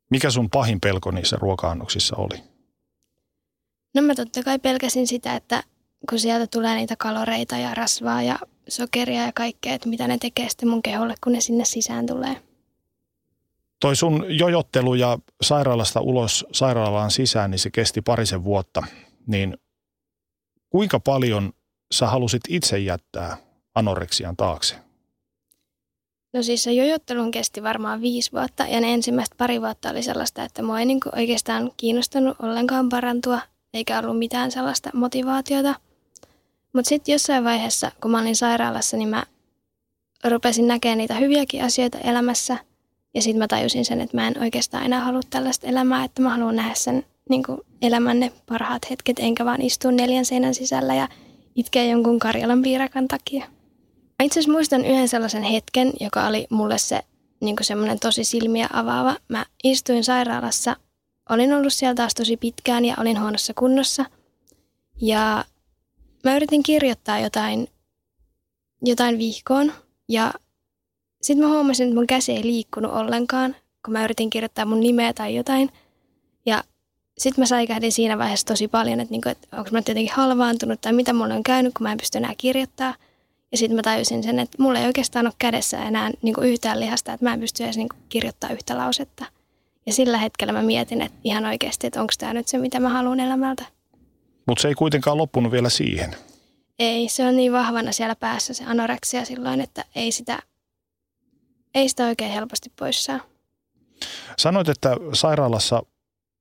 Mikä 0.10 0.30
sun 0.30 0.50
pahin 0.50 0.82
pelko 0.82 1.12
niissä 1.12 1.38
ruoka-annoksissa 1.40 2.16
oli? 2.16 2.44
No 3.94 4.02
mä 4.02 4.16
totta 4.16 4.44
kai 4.44 4.60
pelkäsin 4.60 5.08
sitä, 5.08 5.36
että 5.36 5.64
kun 6.10 6.20
sieltä 6.20 6.48
tulee 6.48 6.76
niitä 6.76 6.96
kaloreita 6.96 7.58
ja 7.58 7.74
rasvaa 7.74 8.22
ja 8.22 8.40
sokeria 8.70 9.26
ja 9.26 9.32
kaikkea, 9.36 9.74
että 9.74 9.90
mitä 9.90 10.08
ne 10.08 10.18
tekee 10.18 10.50
sitten 10.50 10.70
mun 10.70 10.84
keholle, 10.84 11.16
kun 11.24 11.34
ne 11.34 11.42
sinne 11.42 11.66
sisään 11.66 12.06
tulee. 12.06 12.42
Toi 13.80 13.96
sun 13.96 14.26
jojottelu 14.30 14.96
ja 14.96 15.20
sairaalasta 15.42 16.02
ulos 16.02 16.46
sairaalaan 16.52 17.12
sisään, 17.12 17.52
niin 17.52 17.60
se 17.60 17.72
kesti 17.72 18.02
parisen 18.02 18.44
vuotta. 18.44 18.84
Niin 19.28 19.58
kuinka 20.70 21.00
paljon 21.00 21.54
sä 21.92 22.08
halusit 22.08 22.42
itse 22.50 22.80
jättää 22.80 23.38
anoreksian 23.76 24.36
taakse? 24.38 24.76
No 26.34 26.44
siis 26.44 26.64
se 26.64 26.74
jojottelun 26.74 27.32
kesti 27.32 27.64
varmaan 27.64 28.02
viisi 28.02 28.32
vuotta 28.32 28.64
ja 28.64 28.82
ne 28.82 28.94
ensimmäistä 28.94 29.36
pari 29.38 29.62
vuotta 29.62 29.90
oli 29.90 30.04
sellaista, 30.04 30.44
että 30.44 30.64
mua 30.64 30.80
ei 30.80 30.86
niin 30.86 31.00
oikeastaan 31.16 31.72
kiinnostanut 31.78 32.36
ollenkaan 32.42 32.90
parantua 32.90 33.40
eikä 33.74 34.00
ollut 34.00 34.20
mitään 34.20 34.52
sellaista 34.52 34.90
motivaatiota. 34.94 35.76
Mutta 36.76 36.90
sitten 36.90 37.14
jossain 37.14 37.44
vaiheessa, 37.44 37.92
kun 38.02 38.12
mä 38.12 38.20
olin 38.22 38.36
sairaalassa, 38.36 38.98
niin 38.98 39.10
mä 39.10 39.24
rupesin 40.24 40.68
näkemään 40.68 40.98
niitä 40.98 41.14
hyviäkin 41.14 41.64
asioita 41.64 41.98
elämässä. 41.98 42.58
Ja 43.14 43.22
sitten 43.22 43.40
mä 43.40 43.48
tajusin 43.48 43.86
sen, 43.86 44.02
että 44.02 44.18
mä 44.18 44.28
en 44.28 44.42
oikeastaan 44.42 44.86
enää 44.86 45.00
halua 45.00 45.22
tällaista 45.30 45.68
elämää, 45.68 46.04
että 46.04 46.22
mä 46.22 46.30
haluan 46.30 46.56
nähdä 46.56 46.74
sen 46.74 47.06
niin 47.30 47.44
elämän 47.82 48.20
ne 48.20 48.32
parhaat 48.46 48.90
hetket, 48.90 49.20
enkä 49.20 49.46
vaan 49.46 49.62
istua 49.62 49.92
neljän 49.92 50.26
seinän 50.26 50.54
sisällä 50.54 50.96
ja 50.96 51.08
itkeä 51.56 51.84
jonkun 51.84 52.20
Karjalan 52.20 52.62
piirakan 52.62 53.08
takia. 53.08 53.46
Mä 54.20 54.24
itse 54.24 54.40
asiassa 54.40 54.52
muistan 54.52 54.86
yhden 54.86 55.08
sellaisen 55.08 55.44
hetken, 55.44 55.94
joka 56.00 56.28
oli 56.28 56.48
mulle 56.50 56.78
se 56.78 57.02
niin 57.42 57.56
semmoinen 57.62 58.00
tosi 58.00 58.24
silmiä 58.24 58.70
avaava. 58.74 59.16
Mä 59.28 59.46
istuin 59.64 60.04
sairaalassa, 60.04 60.76
olin 61.30 61.54
ollut 61.54 61.74
siellä 61.74 61.96
taas 61.96 62.14
tosi 62.16 62.38
pitkään 62.38 62.86
ja 62.86 62.96
olin 63.00 63.22
huonossa 63.22 63.54
kunnossa. 63.54 64.06
Ja 65.02 65.46
mä 66.26 66.36
yritin 66.36 66.64
kirjoittaa 66.64 67.20
jotain, 67.20 67.68
jotain 68.82 69.18
vihkoon 69.18 69.74
ja 70.10 70.34
sitten 71.22 71.46
mä 71.46 71.54
huomasin, 71.54 71.88
että 71.88 71.96
mun 71.96 72.08
käsi 72.08 72.32
ei 72.32 72.44
liikkunut 72.44 72.92
ollenkaan, 72.92 73.56
kun 73.86 73.92
mä 73.92 74.04
yritin 74.04 74.30
kirjoittaa 74.30 74.66
mun 74.66 74.80
nimeä 74.80 75.14
tai 75.14 75.36
jotain. 75.36 75.70
Ja 76.46 76.64
sitten 77.18 77.42
mä 77.42 77.46
säikähdin 77.46 77.92
siinä 77.92 78.18
vaiheessa 78.18 78.46
tosi 78.46 78.68
paljon, 78.68 79.00
että, 79.00 79.12
niinku, 79.12 79.30
että 79.30 79.48
onko 79.58 79.70
mä 79.72 79.78
jotenkin 79.78 80.14
halvaantunut 80.14 80.82
tai 80.82 80.94
mitä 80.94 81.14
mulle 81.14 81.34
on 81.34 81.44
käynyt, 81.44 81.74
kun 81.74 81.84
mä 81.84 81.92
en 81.92 81.98
pysty 81.98 82.18
enää 82.18 82.34
kirjoittaa. 82.38 82.96
Ja 83.52 83.58
sitten 83.58 83.76
mä 83.76 83.82
tajusin 83.82 84.24
sen, 84.24 84.40
että 84.40 84.64
mulla 84.64 84.80
ei 84.80 84.86
oikeastaan 84.86 85.26
ole 85.26 85.34
kädessä 85.40 85.84
enää 85.86 86.12
niinku 86.22 86.42
yhtään 86.42 86.80
lihasta, 86.80 87.14
että 87.14 87.26
mä 87.26 87.34
en 87.34 87.40
pysty 87.40 87.64
edes 87.64 87.78
niinku 87.78 87.96
kirjoittaa 88.10 88.50
yhtä 88.50 88.78
lausetta. 88.78 89.26
Ja 89.86 89.94
sillä 89.94 90.18
hetkellä 90.18 90.54
mä 90.54 90.62
mietin, 90.62 91.02
että 91.02 91.18
ihan 91.24 91.46
oikeasti, 91.46 91.88
että 91.88 92.02
onko 92.02 92.14
tämä 92.20 92.34
nyt 92.34 92.48
se, 92.48 92.58
mitä 92.58 92.80
mä 92.80 92.90
haluan 92.90 93.20
elämältä. 93.20 93.75
Mutta 94.46 94.62
se 94.62 94.68
ei 94.68 94.76
kuitenkaan 94.76 95.18
loppunut 95.18 95.52
vielä 95.52 95.70
siihen. 95.70 96.16
Ei, 96.80 97.10
se 97.10 97.28
on 97.28 97.36
niin 97.36 97.52
vahvana 97.52 97.92
siellä 97.92 98.16
päässä 98.16 98.54
se 98.54 98.64
anoreksia 98.66 99.26
silloin, 99.26 99.62
että 99.62 99.86
ei 99.96 100.12
sitä, 100.12 100.40
ei 101.76 101.90
sitä 101.90 102.06
oikein 102.06 102.32
helposti 102.32 102.72
pois 102.80 103.04
saa. 103.06 103.20
Sanoit, 104.38 104.70
että 104.70 104.98
sairaalassa 105.14 105.84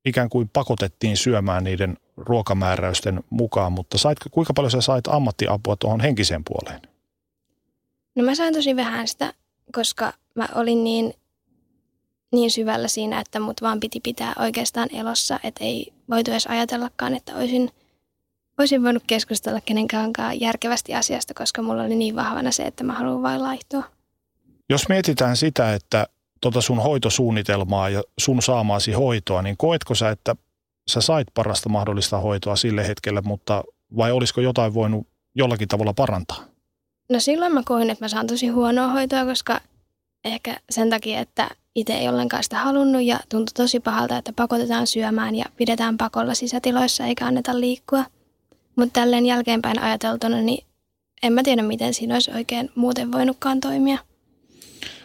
ikään 0.04 0.28
kuin 0.28 0.50
pakotettiin 0.52 1.16
syömään 1.16 1.64
niiden 1.64 1.96
ruokamääräysten 2.16 3.24
mukaan, 3.30 3.72
mutta 3.72 3.98
sait, 3.98 4.18
kuinka 4.30 4.54
paljon 4.54 4.70
sä 4.70 4.80
sait 4.80 5.06
ammattiapua 5.08 5.76
tuohon 5.76 6.00
henkiseen 6.00 6.42
puoleen? 6.44 6.82
No 8.14 8.24
mä 8.24 8.34
sain 8.34 8.54
tosi 8.54 8.76
vähän 8.76 9.08
sitä, 9.08 9.32
koska 9.74 10.12
mä 10.34 10.48
olin 10.54 10.84
niin, 10.84 11.14
niin 12.32 12.50
syvällä 12.50 12.88
siinä, 12.88 13.20
että 13.20 13.40
mut 13.40 13.62
vaan 13.62 13.80
piti 13.80 14.00
pitää 14.00 14.32
oikeastaan 14.38 14.88
elossa, 14.94 15.40
että 15.42 15.64
ei 15.64 15.92
voitu 16.10 16.30
edes 16.30 16.46
ajatellakaan, 16.46 17.14
että 17.14 17.36
olisin, 17.36 17.70
olisin 18.58 18.82
voinut 18.82 19.02
keskustella 19.06 19.60
kenenkään 19.60 20.12
järkevästi 20.40 20.94
asiasta, 20.94 21.34
koska 21.34 21.62
mulla 21.62 21.82
oli 21.82 21.96
niin 21.96 22.16
vahvana 22.16 22.50
se, 22.50 22.62
että 22.62 22.84
mä 22.84 22.92
haluan 22.92 23.22
vain 23.22 23.42
laihtua. 23.42 23.82
Jos 24.70 24.88
mietitään 24.88 25.36
sitä, 25.36 25.74
että 25.74 26.06
tota 26.40 26.60
sun 26.60 26.82
hoitosuunnitelmaa 26.82 27.88
ja 27.88 28.02
sun 28.18 28.42
saamaasi 28.42 28.92
hoitoa, 28.92 29.42
niin 29.42 29.56
koetko 29.56 29.94
sä, 29.94 30.10
että 30.10 30.36
sä 30.90 31.00
sait 31.00 31.28
parasta 31.34 31.68
mahdollista 31.68 32.18
hoitoa 32.18 32.56
sille 32.56 32.88
hetkelle, 32.88 33.20
mutta 33.20 33.64
vai 33.96 34.12
olisiko 34.12 34.40
jotain 34.40 34.74
voinut 34.74 35.06
jollakin 35.34 35.68
tavalla 35.68 35.92
parantaa? 35.92 36.44
No 37.08 37.20
silloin 37.20 37.52
mä 37.52 37.62
koin, 37.64 37.90
että 37.90 38.04
mä 38.04 38.08
saan 38.08 38.26
tosi 38.26 38.48
huonoa 38.48 38.88
hoitoa, 38.88 39.24
koska 39.24 39.60
ehkä 40.24 40.56
sen 40.70 40.90
takia, 40.90 41.20
että 41.20 41.50
itse 41.74 41.92
ei 41.92 42.08
ollenkaan 42.08 42.44
sitä 42.44 42.58
halunnut 42.58 43.02
ja 43.02 43.20
tuntui 43.28 43.52
tosi 43.54 43.80
pahalta, 43.80 44.16
että 44.16 44.32
pakotetaan 44.32 44.86
syömään 44.86 45.34
ja 45.34 45.44
pidetään 45.56 45.96
pakolla 45.96 46.34
sisätiloissa 46.34 47.06
eikä 47.06 47.26
anneta 47.26 47.60
liikkua. 47.60 48.04
Mutta 48.76 49.00
tälleen 49.00 49.26
jälkeenpäin 49.26 49.78
ajateltuna, 49.78 50.40
niin 50.40 50.64
en 51.22 51.32
mä 51.32 51.42
tiedä, 51.42 51.62
miten 51.62 51.94
siinä 51.94 52.14
olisi 52.14 52.30
oikein 52.30 52.70
muuten 52.74 53.12
voinutkaan 53.12 53.60
toimia. 53.60 53.98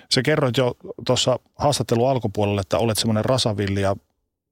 Se 0.09 0.23
kerroit 0.23 0.57
jo 0.57 0.77
tuossa 1.05 1.39
haastattelun 1.55 2.09
alkupuolella, 2.09 2.61
että 2.61 2.77
olet 2.77 2.97
semmoinen 2.97 3.25
rasavilli 3.25 3.81
ja 3.81 3.95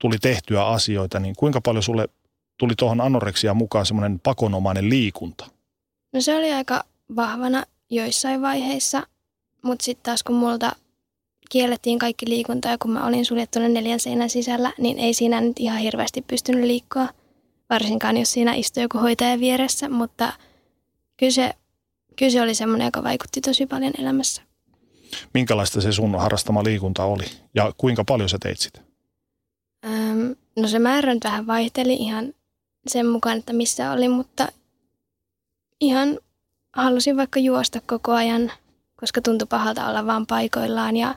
tuli 0.02 0.18
tehtyä 0.22 0.68
asioita, 0.68 1.20
niin 1.20 1.36
kuinka 1.36 1.62
paljon 1.62 1.84
sulle 1.84 2.10
tuli 2.58 2.74
tuohon 2.78 3.02
anoreksiaan 3.02 3.58
mukaan 3.58 3.86
semmoinen 3.86 4.20
pakonomainen 4.20 4.90
liikunta? 4.90 5.48
No 6.14 6.22
se 6.22 6.36
oli 6.36 6.54
aika 6.54 6.84
vahvana 7.16 7.64
joissain 7.90 8.42
vaiheissa, 8.42 9.08
mutta 9.62 9.86
sitten 9.86 10.04
taas 10.04 10.24
kun 10.24 10.36
multa 10.36 10.76
kiellettiin 11.50 12.00
kaikki 12.00 12.30
liikunta 12.30 12.68
ja 12.68 12.78
kun 12.78 12.92
mä 12.92 13.08
olin 13.08 13.26
suljettuna 13.26 13.68
neljän 13.68 14.00
seinän 14.00 14.30
sisällä, 14.30 14.74
niin 14.78 15.00
ei 15.00 15.14
siinä 15.14 15.42
nyt 15.42 15.60
ihan 15.60 15.80
hirveästi 15.80 16.22
pystynyt 16.22 16.64
liikkua, 16.64 17.08
varsinkaan 17.70 18.18
jos 18.18 18.32
siinä 18.32 18.54
istui 18.54 18.84
joku 18.84 18.98
hoitaja 18.98 19.40
vieressä, 19.40 19.90
mutta 19.90 20.34
kyllä 21.18 21.32
se, 21.32 21.54
kyllä 22.16 22.32
se 22.32 22.42
oli 22.42 22.56
semmoinen, 22.56 22.86
joka 22.86 23.04
vaikutti 23.04 23.42
tosi 23.42 23.66
paljon 23.66 23.94
elämässä. 24.00 24.42
Minkälaista 25.34 25.82
se 25.82 25.92
sun 25.92 26.20
harrastama 26.20 26.64
liikunta 26.64 27.04
oli 27.04 27.26
ja 27.56 27.74
kuinka 27.78 28.04
paljon 28.04 28.30
sä 28.30 28.38
teit 28.42 28.60
sitä? 28.60 28.82
Öm, 29.86 30.36
no 30.56 30.68
se 30.68 30.80
määrä 30.80 31.14
nyt 31.14 31.24
vähän 31.24 31.48
vaihteli 31.48 31.94
ihan 31.94 32.34
sen 32.88 33.08
mukaan, 33.08 33.38
että 33.38 33.54
missä 33.54 33.92
oli, 33.92 34.10
mutta 34.10 34.48
ihan 35.82 36.20
halusin 36.74 37.18
vaikka 37.18 37.40
juosta 37.40 37.82
koko 37.86 38.12
ajan, 38.12 38.52
koska 38.96 39.22
tuntui 39.22 39.48
pahalta 39.50 39.88
olla 39.88 40.06
vaan 40.06 40.28
paikoillaan 40.28 40.98
ja 40.98 41.16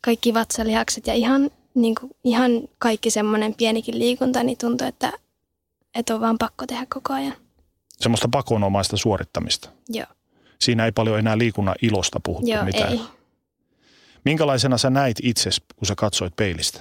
kaikki 0.00 0.34
vatsalihakset 0.34 1.06
ja 1.06 1.14
ihan, 1.14 1.50
niin 1.74 1.94
kuin, 1.94 2.10
ihan 2.24 2.50
kaikki 2.78 3.10
semmoinen 3.10 3.54
pienikin 3.54 3.98
liikunta, 3.98 4.42
niin 4.42 4.58
tuntui, 4.58 4.88
että, 4.88 5.12
että 5.98 6.14
on 6.14 6.20
vaan 6.20 6.38
pakko 6.38 6.66
tehdä 6.66 6.86
koko 6.94 7.12
ajan. 7.12 7.34
Semmoista 8.00 8.28
pakonomaista 8.32 8.96
suorittamista. 8.96 9.70
Joo. 9.88 10.06
Siinä 10.60 10.84
ei 10.84 10.92
paljon 10.92 11.18
enää 11.18 11.38
liikunnan 11.38 11.74
ilosta 11.82 12.20
puhuttu 12.20 12.50
Joo, 12.50 12.64
mitään. 12.64 12.92
ei. 12.92 13.00
Minkälaisena 14.24 14.78
sä 14.78 14.90
näit 14.90 15.16
itsesi, 15.22 15.62
kun 15.76 15.86
sä 15.86 15.94
katsoit 15.94 16.36
peilistä? 16.36 16.80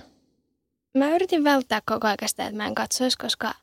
Mä 0.97 1.15
yritin 1.15 1.43
välttää 1.43 1.81
koko 1.85 2.07
ajan 2.07 2.17
sitä, 2.25 2.45
että 2.45 2.57
mä 2.57 2.67
en 2.67 2.75
katsoisi, 2.75 3.17
koska 3.17 3.53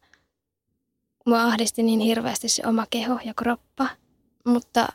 mua 1.26 1.42
ahdisti 1.42 1.82
niin 1.82 2.00
hirveästi 2.00 2.48
se 2.48 2.62
oma 2.66 2.86
keho 2.90 3.18
ja 3.24 3.34
kroppa. 3.34 3.88
Mutta 4.44 4.88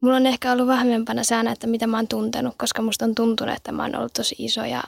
mulla 0.00 0.16
on 0.16 0.26
ehkä 0.26 0.52
ollut 0.52 0.66
vahvempana 0.66 1.24
säännä, 1.24 1.52
että 1.52 1.66
mitä 1.66 1.86
mä 1.86 1.96
oon 1.96 2.08
tuntenut, 2.08 2.54
koska 2.58 2.82
musta 2.82 3.04
on 3.04 3.14
tuntunut, 3.14 3.56
että 3.56 3.72
mä 3.72 3.82
oon 3.82 3.96
ollut 3.96 4.12
tosi 4.12 4.34
iso 4.38 4.64
ja 4.64 4.82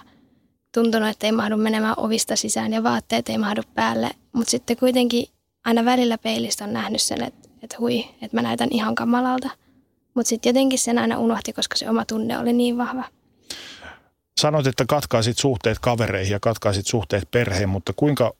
tuntunut, 0.72 1.08
että 1.08 1.26
ei 1.26 1.32
mahdu 1.32 1.56
menemään 1.56 1.94
ovista 1.96 2.36
sisään 2.36 2.72
ja 2.72 2.82
vaatteet 2.82 3.28
ei 3.28 3.38
mahdu 3.38 3.62
päälle. 3.74 4.10
Mutta 4.32 4.50
sitten 4.50 4.76
kuitenkin 4.76 5.26
aina 5.64 5.84
välillä 5.84 6.18
peilistä 6.18 6.64
on 6.64 6.72
nähnyt 6.72 7.02
sen, 7.02 7.22
että, 7.22 7.48
että 7.62 7.76
hui, 7.80 8.04
että 8.22 8.36
mä 8.36 8.42
näytän 8.42 8.68
ihan 8.70 8.94
kamalalta. 8.94 9.50
Mutta 10.14 10.28
sitten 10.28 10.50
jotenkin 10.50 10.78
sen 10.78 10.98
aina 10.98 11.18
unohti, 11.18 11.52
koska 11.52 11.76
se 11.76 11.90
oma 11.90 12.04
tunne 12.04 12.38
oli 12.38 12.52
niin 12.52 12.78
vahva. 12.78 13.04
Sanoit, 14.40 14.66
että 14.66 14.84
katkaisit 14.88 15.38
suhteet 15.38 15.78
kavereihin 15.78 16.32
ja 16.32 16.40
katkaisit 16.40 16.86
suhteet 16.86 17.30
perheen, 17.30 17.68
mutta 17.68 17.92
kuinka 17.96 18.32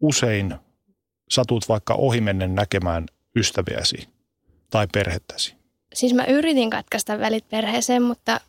usein 0.00 0.54
satut 1.30 1.68
vaikka 1.68 1.94
ohimennen 1.94 2.54
näkemään 2.54 3.06
ystäviäsi 3.36 4.08
tai 4.70 4.86
perhettäsi? 4.92 5.54
Siis 5.94 6.14
mä 6.14 6.24
yritin 6.24 6.70
katkaista 6.70 7.18
välit 7.18 7.48
perheeseen, 7.48 8.02
mutta 8.02 8.40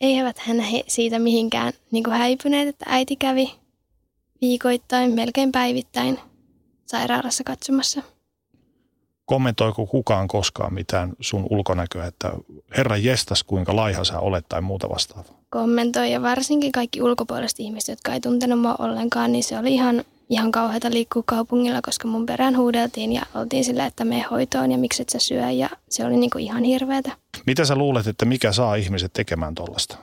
eivät 0.00 0.38
hän 0.38 0.60
he 0.60 0.84
siitä 0.88 1.18
mihinkään 1.18 1.72
niin 1.90 2.04
kuin 2.04 2.16
häipyneet, 2.16 2.68
että 2.68 2.84
äiti 2.88 3.16
kävi 3.16 3.54
viikoittain, 4.40 5.14
melkein 5.14 5.52
päivittäin 5.52 6.18
sairaalassa 6.86 7.44
katsomassa. 7.44 8.02
Kommentoiko 9.24 9.86
kukaan 9.86 10.28
koskaan 10.28 10.74
mitään 10.74 11.12
sun 11.20 11.46
ulkonäköä, 11.50 12.06
että 12.06 12.32
herra 12.76 12.96
jestas 12.96 13.44
kuinka 13.44 13.76
laiha 13.76 14.04
sä 14.04 14.18
olet 14.18 14.44
tai 14.48 14.60
muuta 14.60 14.88
vastaavaa? 14.88 15.38
Kommentoi 15.50 16.12
ja 16.12 16.22
varsinkin 16.22 16.72
kaikki 16.72 17.02
ulkopuoliset 17.02 17.60
ihmiset, 17.60 17.88
jotka 17.88 18.12
ei 18.12 18.20
tuntenut 18.20 18.60
mua 18.60 18.76
ollenkaan, 18.78 19.32
niin 19.32 19.44
se 19.44 19.58
oli 19.58 19.74
ihan, 19.74 20.04
ihan 20.28 20.52
kauheata 20.52 20.90
liikkua 20.90 21.22
kaupungilla, 21.26 21.80
koska 21.82 22.08
mun 22.08 22.26
perään 22.26 22.56
huudeltiin 22.56 23.12
ja 23.12 23.22
oltiin 23.34 23.64
sillä, 23.64 23.86
että 23.86 24.04
me 24.04 24.24
hoitoon 24.30 24.72
ja 24.72 24.78
miksi 24.78 25.02
et 25.02 25.08
sä 25.08 25.18
syö 25.18 25.50
ja 25.50 25.70
se 25.88 26.04
oli 26.04 26.16
niin 26.16 26.30
kuin 26.30 26.44
ihan 26.44 26.64
hirveätä. 26.64 27.12
Mitä 27.48 27.64
sä 27.64 27.76
luulet, 27.76 28.06
että 28.06 28.24
mikä 28.24 28.52
saa 28.52 28.74
ihmiset 28.74 29.12
tekemään 29.12 29.54
tollasta? 29.54 29.96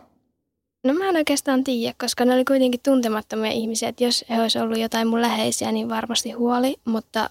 No 0.83 0.93
mä 0.93 1.09
en 1.09 1.15
oikeastaan 1.15 1.63
tiedä, 1.63 1.95
koska 1.99 2.25
ne 2.25 2.33
oli 2.33 2.45
kuitenkin 2.45 2.81
tuntemattomia 2.83 3.51
ihmisiä, 3.51 3.89
että 3.89 4.03
jos 4.03 4.25
he 4.29 4.41
olisi 4.41 4.59
ollut 4.59 4.77
jotain 4.77 5.07
mun 5.07 5.21
läheisiä, 5.21 5.71
niin 5.71 5.89
varmasti 5.89 6.31
huoli, 6.31 6.75
mutta 6.85 7.29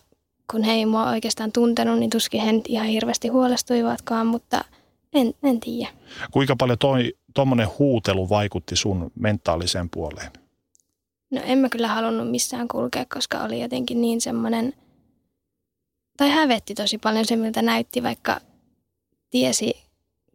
kun 0.50 0.62
he 0.62 0.72
ei 0.72 0.86
mua 0.86 1.10
oikeastaan 1.10 1.52
tuntenut, 1.52 1.98
niin 1.98 2.10
tuskin 2.10 2.40
he 2.40 2.52
nyt 2.52 2.64
ihan 2.68 2.86
hirveästi 2.86 3.28
huolestuivatkaan, 3.28 4.26
mutta 4.26 4.64
en, 5.12 5.34
en 5.42 5.60
tiedä. 5.60 5.90
Kuinka 6.30 6.56
paljon 6.56 6.78
toi, 6.78 7.14
tuommoinen 7.34 7.68
huutelu 7.78 8.28
vaikutti 8.28 8.76
sun 8.76 9.10
mentaaliseen 9.14 9.90
puoleen? 9.90 10.30
No 11.30 11.40
en 11.44 11.58
mä 11.58 11.68
kyllä 11.68 11.88
halunnut 11.88 12.30
missään 12.30 12.68
kulkea, 12.68 13.04
koska 13.14 13.38
oli 13.38 13.60
jotenkin 13.60 14.00
niin 14.00 14.20
semmoinen, 14.20 14.72
tai 16.16 16.30
hävetti 16.30 16.74
tosi 16.74 16.98
paljon 16.98 17.24
se, 17.24 17.36
miltä 17.36 17.62
näytti, 17.62 18.02
vaikka 18.02 18.40
tiesi 19.30 19.83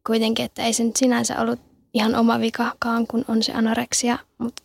kuitenkin, 0.10 0.45
että 0.45 0.63
ei 0.63 0.74
se 0.74 0.84
nyt 0.84 0.95
sinänsä 0.95 1.41
ollut 1.41 1.60
ihan 1.93 2.15
oma 2.15 2.39
vikakaan, 2.39 3.08
kun 3.08 3.26
on 3.28 3.43
se 3.43 3.54
anoreksia, 3.54 4.19
mutta 4.38 4.63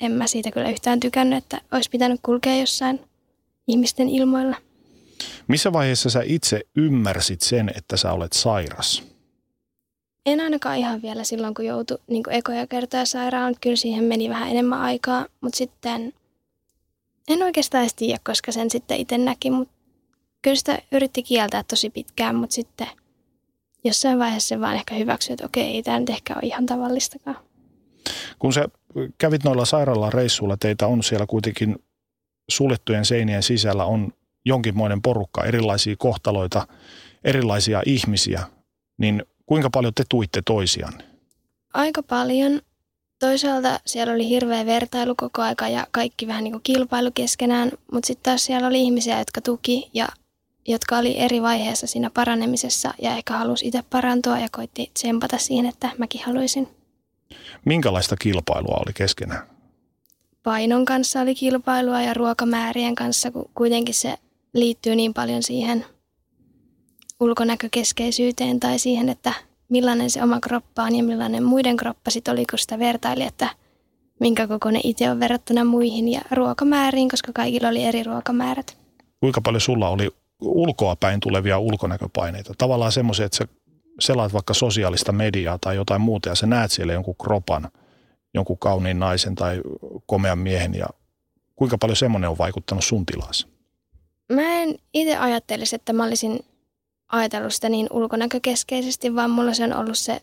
en 0.00 0.12
mä 0.12 0.26
siitä 0.26 0.50
kyllä 0.50 0.70
yhtään 0.70 1.00
tykännyt, 1.00 1.44
että 1.44 1.60
olisi 1.72 1.90
pitänyt 1.90 2.20
kulkea 2.22 2.56
jossain 2.56 3.00
ihmisten 3.66 4.08
ilmoilla. 4.08 4.56
Missä 5.48 5.72
vaiheessa 5.72 6.10
sä 6.10 6.22
itse 6.24 6.60
ymmärsit 6.76 7.40
sen, 7.40 7.70
että 7.76 7.96
sä 7.96 8.12
olet 8.12 8.32
sairas? 8.32 9.02
En 10.26 10.40
ainakaan 10.40 10.78
ihan 10.78 11.02
vielä 11.02 11.24
silloin, 11.24 11.54
kun 11.54 11.64
joutui 11.64 11.98
niin 12.06 12.22
kuin 12.22 12.34
ekoja 12.34 12.66
kertoja 12.66 13.06
sairaalaan. 13.06 13.54
Kyllä 13.60 13.76
siihen 13.76 14.04
meni 14.04 14.28
vähän 14.28 14.50
enemmän 14.50 14.80
aikaa, 14.80 15.26
mutta 15.40 15.56
sitten 15.56 16.12
en 17.28 17.42
oikeastaan 17.42 17.82
edes 17.82 17.94
tiedä, 17.94 18.20
koska 18.24 18.52
sen 18.52 18.70
sitten 18.70 19.00
itse 19.00 19.18
näki. 19.18 19.50
Mutta 19.50 19.74
kyllä 20.42 20.56
sitä 20.56 20.78
yritti 20.92 21.22
kieltää 21.22 21.64
tosi 21.68 21.90
pitkään, 21.90 22.34
mutta 22.36 22.54
sitten 22.54 22.86
jossain 23.84 24.18
vaiheessa 24.18 24.48
se 24.48 24.60
vaan 24.60 24.74
ehkä 24.74 24.94
hyväksyi, 24.94 25.32
että 25.32 25.46
okei, 25.46 25.64
ei 25.64 25.82
tämä 25.82 26.00
nyt 26.00 26.10
ehkä 26.10 26.34
ole 26.34 26.42
ihan 26.42 26.66
tavallistakaan. 26.66 27.36
Kun 28.38 28.52
sä 28.52 28.68
kävit 29.18 29.44
noilla 29.44 29.64
sairaalan 29.64 30.12
reissuilla, 30.12 30.56
teitä 30.56 30.86
on 30.86 31.02
siellä 31.02 31.26
kuitenkin 31.26 31.76
suljettujen 32.50 33.04
seinien 33.04 33.42
sisällä 33.42 33.84
on 33.84 34.12
jonkinmoinen 34.44 35.02
porukka, 35.02 35.44
erilaisia 35.44 35.96
kohtaloita, 35.98 36.66
erilaisia 37.24 37.82
ihmisiä, 37.86 38.42
niin 38.98 39.22
kuinka 39.46 39.70
paljon 39.70 39.94
te 39.94 40.04
tuitte 40.08 40.42
toisianne? 40.46 41.04
Aika 41.74 42.02
paljon. 42.02 42.60
Toisaalta 43.20 43.80
siellä 43.86 44.12
oli 44.12 44.28
hirveä 44.28 44.66
vertailu 44.66 45.14
koko 45.14 45.42
aika 45.42 45.68
ja 45.68 45.86
kaikki 45.90 46.26
vähän 46.26 46.44
niin 46.44 46.52
kuin 46.52 46.62
kilpailu 46.62 47.10
keskenään, 47.14 47.70
mutta 47.92 48.06
sitten 48.06 48.22
taas 48.22 48.44
siellä 48.44 48.68
oli 48.68 48.82
ihmisiä, 48.82 49.18
jotka 49.18 49.40
tuki 49.40 49.90
ja 49.94 50.08
jotka 50.68 50.98
oli 50.98 51.18
eri 51.18 51.42
vaiheessa 51.42 51.86
siinä 51.86 52.10
paranemisessa 52.10 52.94
ja 53.02 53.16
ehkä 53.16 53.38
halusi 53.38 53.66
itse 53.66 53.82
parantua 53.90 54.38
ja 54.38 54.48
koitti 54.52 54.90
tsempata 54.94 55.38
siihen, 55.38 55.66
että 55.66 55.90
mäkin 55.98 56.20
haluaisin. 56.24 56.68
Minkälaista 57.64 58.16
kilpailua 58.16 58.82
oli 58.86 58.92
keskenään? 58.92 59.42
Painon 60.42 60.84
kanssa 60.84 61.20
oli 61.20 61.34
kilpailua 61.34 62.02
ja 62.02 62.14
ruokamäärien 62.14 62.94
kanssa, 62.94 63.30
kun 63.30 63.50
kuitenkin 63.54 63.94
se 63.94 64.18
liittyy 64.54 64.96
niin 64.96 65.14
paljon 65.14 65.42
siihen 65.42 65.84
ulkonäkökeskeisyyteen 67.20 68.60
tai 68.60 68.78
siihen, 68.78 69.08
että 69.08 69.32
millainen 69.68 70.10
se 70.10 70.22
oma 70.22 70.40
kroppa 70.40 70.82
on 70.82 70.96
ja 70.96 71.02
millainen 71.02 71.42
muiden 71.42 71.76
kroppa 71.76 72.10
sitten 72.10 72.32
oli, 72.32 72.44
kun 72.50 72.58
sitä 72.58 72.78
vertaili, 72.78 73.22
että 73.22 73.48
minkä 74.20 74.46
kokoinen 74.46 74.80
itse 74.84 75.10
on 75.10 75.20
verrattuna 75.20 75.64
muihin 75.64 76.08
ja 76.08 76.20
ruokamääriin, 76.30 77.08
koska 77.08 77.32
kaikilla 77.32 77.68
oli 77.68 77.84
eri 77.84 78.02
ruokamäärät. 78.02 78.78
Kuinka 79.20 79.40
paljon 79.40 79.60
sulla 79.60 79.88
oli 79.88 80.10
ulkoa 80.42 80.96
päin 80.96 81.20
tulevia 81.20 81.58
ulkonäköpaineita? 81.58 82.54
Tavallaan 82.58 82.92
semmoisia, 82.92 83.26
että 83.26 83.36
sä 83.36 83.48
selaat 84.00 84.32
vaikka 84.32 84.54
sosiaalista 84.54 85.12
mediaa 85.12 85.58
tai 85.60 85.76
jotain 85.76 86.00
muuta 86.00 86.28
ja 86.28 86.34
sä 86.34 86.46
näet 86.46 86.72
siellä 86.72 86.92
jonkun 86.92 87.16
kropan, 87.24 87.68
jonkun 88.34 88.58
kauniin 88.58 88.98
naisen 88.98 89.34
tai 89.34 89.60
komean 90.06 90.38
miehen 90.38 90.74
ja 90.74 90.86
kuinka 91.56 91.78
paljon 91.78 91.96
semmoinen 91.96 92.30
on 92.30 92.38
vaikuttanut 92.38 92.84
sun 92.84 93.06
tilassa? 93.06 93.48
Mä 94.32 94.42
en 94.42 94.74
itse 94.94 95.16
ajattelisi, 95.16 95.76
että 95.76 95.92
mä 95.92 96.04
olisin 96.04 96.40
ajatellut 97.12 97.54
sitä 97.54 97.68
niin 97.68 97.86
ulkonäkökeskeisesti, 97.90 99.14
vaan 99.14 99.30
mulla 99.30 99.54
se 99.54 99.64
on 99.64 99.72
ollut 99.72 99.98
se 99.98 100.22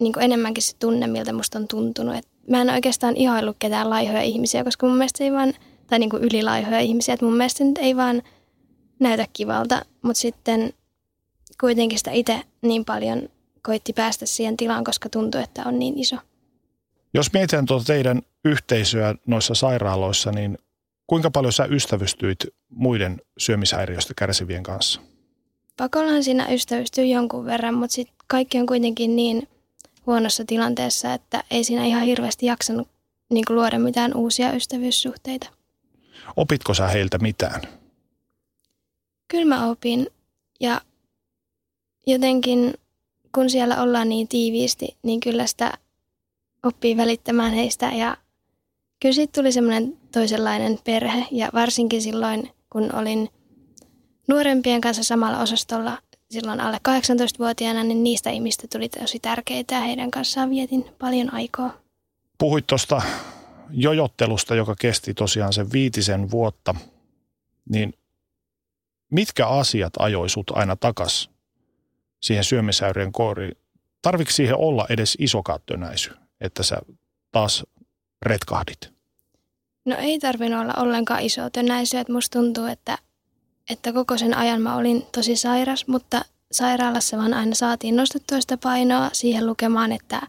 niin 0.00 0.12
enemmänkin 0.20 0.62
se 0.62 0.76
tunne, 0.78 1.06
miltä 1.06 1.32
musta 1.32 1.58
on 1.58 1.68
tuntunut. 1.68 2.16
Et 2.16 2.28
mä 2.48 2.60
en 2.60 2.70
oikeastaan 2.70 3.16
ihaillut 3.16 3.56
ketään 3.58 3.90
laihoja 3.90 4.22
ihmisiä, 4.22 4.64
koska 4.64 4.86
mun 4.86 4.96
mielestä 4.96 5.24
ei 5.24 5.32
vaan, 5.32 5.54
tai 5.86 5.98
niin 5.98 6.10
kuin 6.10 6.24
ylilaihoja 6.24 6.80
ihmisiä, 6.80 7.14
että 7.14 7.26
mun 7.26 7.36
mielestä 7.36 7.64
nyt 7.64 7.78
ei 7.78 7.96
vaan 7.96 8.22
näytä 9.00 9.26
kivalta, 9.32 9.82
mutta 10.02 10.20
sitten 10.20 10.72
kuitenkin 11.60 11.98
sitä 11.98 12.10
itse 12.10 12.42
niin 12.62 12.84
paljon 12.84 13.28
koitti 13.62 13.92
päästä 13.92 14.26
siihen 14.26 14.56
tilaan, 14.56 14.84
koska 14.84 15.08
tuntui, 15.08 15.42
että 15.42 15.62
on 15.66 15.78
niin 15.78 15.98
iso. 15.98 16.16
Jos 17.14 17.32
mietitään 17.32 17.66
tuota 17.66 17.84
teidän 17.84 18.22
yhteisöä 18.44 19.14
noissa 19.26 19.54
sairaaloissa, 19.54 20.32
niin 20.32 20.58
kuinka 21.06 21.30
paljon 21.30 21.52
sä 21.52 21.64
ystävystyit 21.64 22.38
muiden 22.68 23.20
syömishäiriöistä 23.38 24.14
kärsivien 24.16 24.62
kanssa? 24.62 25.00
Pakollahan 25.76 26.24
siinä 26.24 26.48
ystävystyy 26.48 27.04
jonkun 27.04 27.46
verran, 27.46 27.74
mutta 27.74 27.94
sitten 27.94 28.16
kaikki 28.26 28.58
on 28.58 28.66
kuitenkin 28.66 29.16
niin 29.16 29.48
huonossa 30.06 30.44
tilanteessa, 30.44 31.14
että 31.14 31.44
ei 31.50 31.64
siinä 31.64 31.86
ihan 31.86 32.02
hirveästi 32.02 32.46
jaksanut 32.46 32.88
niin 33.30 33.44
luoda 33.48 33.78
mitään 33.78 34.14
uusia 34.14 34.52
ystävyyssuhteita. 34.52 35.48
Opitko 36.36 36.74
sä 36.74 36.88
heiltä 36.88 37.18
mitään? 37.18 37.79
Kyllä 39.30 39.44
mä 39.44 39.70
opin 39.70 40.06
ja 40.60 40.80
jotenkin 42.06 42.74
kun 43.34 43.50
siellä 43.50 43.82
ollaan 43.82 44.08
niin 44.08 44.28
tiiviisti, 44.28 44.96
niin 45.02 45.20
kyllä 45.20 45.46
sitä 45.46 45.72
oppii 46.62 46.96
välittämään 46.96 47.52
heistä. 47.52 47.86
Ja 47.86 48.16
kyllä 49.00 49.12
siitä 49.12 49.40
tuli 49.40 49.52
semmoinen 49.52 49.96
toisenlainen 50.12 50.78
perhe. 50.84 51.26
Ja 51.30 51.50
varsinkin 51.54 52.02
silloin, 52.02 52.50
kun 52.72 52.94
olin 52.94 53.28
nuorempien 54.28 54.80
kanssa 54.80 55.04
samalla 55.04 55.40
osastolla 55.40 55.98
silloin 56.30 56.60
alle 56.60 56.76
18-vuotiaana, 56.88 57.84
niin 57.84 58.02
niistä 58.02 58.30
ihmistä 58.30 58.66
tuli 58.72 58.88
tosi 58.88 59.18
tärkeitä 59.18 59.74
ja 59.74 59.80
heidän 59.80 60.10
kanssaan 60.10 60.50
vietin 60.50 60.84
paljon 60.98 61.34
aikaa. 61.34 61.80
Puhuit 62.38 62.66
tuosta 62.66 63.02
jojottelusta, 63.70 64.54
joka 64.54 64.74
kesti 64.74 65.14
tosiaan 65.14 65.52
sen 65.52 65.72
viitisen 65.72 66.30
vuotta, 66.30 66.74
niin 67.68 67.94
mitkä 69.10 69.46
asiat 69.46 69.92
ajoi 69.98 70.28
sut 70.28 70.50
aina 70.50 70.76
takas 70.76 71.30
siihen 72.22 72.44
syömishäiriön 72.44 73.12
kooriin? 73.12 73.56
Tarvitsi 74.02 74.34
siihen 74.34 74.56
olla 74.56 74.86
edes 74.88 75.16
iso 75.20 75.42
kattönäisy, 75.42 76.10
että 76.40 76.62
sä 76.62 76.76
taas 77.32 77.64
retkahdit? 78.26 78.92
No 79.84 79.96
ei 79.98 80.18
tarvinnut 80.18 80.60
olla 80.60 80.74
ollenkaan 80.76 81.22
iso 81.22 81.50
tönäisy, 81.50 81.96
että 81.96 82.12
musta 82.12 82.38
tuntuu, 82.38 82.64
että, 82.64 82.98
että 83.70 83.92
koko 83.92 84.18
sen 84.18 84.36
ajan 84.36 84.62
mä 84.62 84.76
olin 84.76 85.06
tosi 85.12 85.36
sairas, 85.36 85.86
mutta 85.86 86.24
sairaalassa 86.52 87.16
vaan 87.16 87.34
aina 87.34 87.54
saatiin 87.54 87.96
nostettua 87.96 88.40
sitä 88.40 88.56
painoa 88.56 89.10
siihen 89.12 89.46
lukemaan, 89.46 89.92
että, 89.92 90.22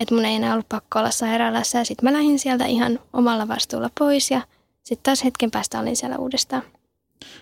että 0.00 0.14
mun 0.14 0.24
ei 0.24 0.34
enää 0.34 0.52
ollut 0.52 0.68
pakko 0.68 0.98
olla 0.98 1.10
sairaalassa 1.10 1.78
ja 1.78 1.84
sitten 1.84 2.10
mä 2.12 2.18
lähdin 2.18 2.38
sieltä 2.38 2.66
ihan 2.66 2.98
omalla 3.12 3.48
vastuulla 3.48 3.90
pois 3.98 4.30
ja 4.30 4.42
sitten 4.82 5.02
taas 5.02 5.24
hetken 5.24 5.50
päästä 5.50 5.80
olin 5.80 5.96
siellä 5.96 6.18
uudestaan. 6.18 6.62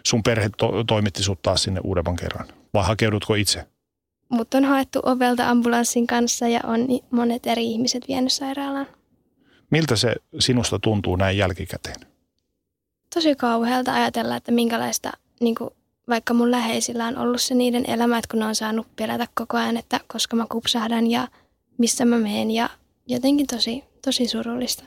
Sun 0.06 0.22
perhe 0.22 0.50
to- 0.56 0.84
toimitti 0.84 1.22
sut 1.22 1.42
taas 1.42 1.62
sinne 1.62 1.80
uudemman 1.84 2.16
kerran 2.16 2.48
vai 2.74 2.84
hakeudutko 2.84 3.34
itse? 3.34 3.66
Mut 4.28 4.54
on 4.54 4.64
haettu 4.64 5.00
ovelta 5.02 5.48
ambulanssin 5.50 6.06
kanssa 6.06 6.48
ja 6.48 6.60
on 6.64 6.86
monet 7.10 7.46
eri 7.46 7.66
ihmiset 7.66 8.08
vienyt 8.08 8.32
sairaalaan. 8.32 8.86
Miltä 9.70 9.96
se 9.96 10.14
sinusta 10.38 10.78
tuntuu 10.78 11.16
näin 11.16 11.38
jälkikäteen? 11.38 12.00
Tosi 13.14 13.34
kauhealta 13.34 13.94
ajatella, 13.94 14.36
että 14.36 14.52
minkälaista, 14.52 15.12
niin 15.40 15.54
kuin, 15.54 15.70
vaikka 16.08 16.34
mun 16.34 16.50
läheisillä 16.50 17.06
on 17.06 17.18
ollut 17.18 17.42
se 17.42 17.54
niiden 17.54 17.90
elämä, 17.90 18.18
että 18.18 18.28
kun 18.30 18.40
ne 18.40 18.46
on 18.46 18.54
saanut 18.54 18.86
pelätä 18.96 19.26
koko 19.34 19.56
ajan, 19.56 19.76
että 19.76 20.00
koska 20.06 20.36
mä 20.36 20.46
kupsahdan 20.48 21.10
ja 21.10 21.28
missä 21.78 22.04
mä 22.04 22.18
menen 22.18 22.50
ja 22.50 22.70
jotenkin 23.06 23.46
tosi, 23.46 23.84
tosi 24.04 24.28
surullista. 24.28 24.84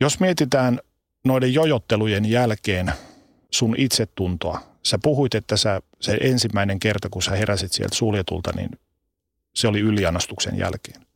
Jos 0.00 0.20
mietitään 0.20 0.80
noiden 1.24 1.54
jojottelujen 1.54 2.24
jälkeen 2.24 2.92
sun 3.50 3.74
itsetuntoa, 3.78 4.60
sä 4.82 4.98
puhuit, 5.02 5.34
että 5.34 5.56
sä, 5.56 5.82
se 6.00 6.18
ensimmäinen 6.20 6.80
kerta, 6.80 7.08
kun 7.08 7.22
sä 7.22 7.30
heräsit 7.30 7.72
sieltä 7.72 7.94
suljetulta, 7.94 8.52
niin 8.56 8.70
se 9.54 9.68
oli 9.68 9.80
yliannostuksen 9.80 10.58
jälkeen. 10.58 11.06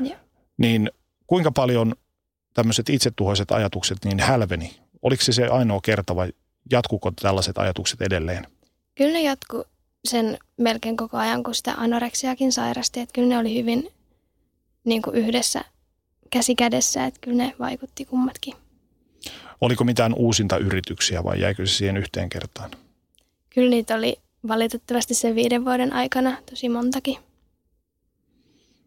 Joo. 0.00 0.16
Niin 0.58 0.90
kuinka 1.26 1.52
paljon 1.52 1.94
tämmöiset 2.54 2.88
itsetuhoiset 2.88 3.50
ajatukset 3.50 3.98
niin 4.04 4.20
hälveni? 4.20 4.76
Oliko 5.02 5.22
se 5.22 5.32
se 5.32 5.46
ainoa 5.46 5.80
kerta 5.82 6.16
vai 6.16 6.32
jatkuko 6.70 7.10
tällaiset 7.22 7.58
ajatukset 7.58 8.02
edelleen? 8.02 8.46
Kyllä 8.94 9.12
ne 9.12 9.22
jatku 9.22 9.64
sen 10.04 10.38
melkein 10.56 10.96
koko 10.96 11.16
ajan, 11.16 11.42
kun 11.42 11.54
sitä 11.54 11.74
anoreksiakin 11.76 12.52
sairasti. 12.52 13.00
Että 13.00 13.12
kyllä 13.12 13.28
ne 13.28 13.38
oli 13.38 13.58
hyvin 13.58 13.88
niin 14.84 15.02
kuin 15.02 15.16
yhdessä 15.16 15.64
käsi 16.30 16.54
kädessä, 16.54 17.06
että 17.06 17.20
kyllä 17.20 17.36
ne 17.36 17.54
vaikutti 17.58 18.04
kummatkin. 18.04 18.54
Oliko 19.60 19.84
mitään 19.84 20.14
uusinta 20.14 20.56
yrityksiä 20.56 21.24
vai 21.24 21.40
jäikö 21.40 21.66
se 21.66 21.74
siihen 21.74 21.96
yhteen 21.96 22.28
kertaan? 22.28 22.70
Kyllä 23.50 23.70
niitä 23.70 23.94
oli 23.94 24.16
valitettavasti 24.48 25.14
sen 25.14 25.34
viiden 25.34 25.64
vuoden 25.64 25.92
aikana 25.92 26.36
tosi 26.50 26.68
montakin. 26.68 27.16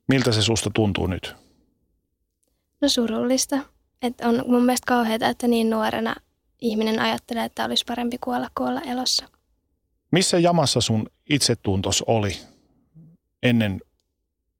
Miltä 0.08 0.32
se 0.32 0.42
susta 0.42 0.70
tuntuu 0.74 1.08
nyt? 1.08 1.36
No 2.82 2.90
surullista. 2.90 3.60
Et 4.02 4.22
on 4.22 4.44
mun 4.48 4.66
mielestä 4.66 4.86
kauheata, 4.88 5.28
että 5.28 5.48
niin 5.48 5.70
nuorena 5.70 6.16
ihminen 6.62 7.00
ajattelee, 7.00 7.46
että 7.46 7.66
olisi 7.66 7.84
parempi 7.88 8.18
kuolla 8.18 8.50
kuolla 8.58 8.82
elossa. 8.82 9.26
Missä 10.12 10.40
jamassa 10.40 10.82
sun 10.82 11.10
itsetuntos 11.30 12.04
oli 12.08 12.38
ennen 13.44 13.82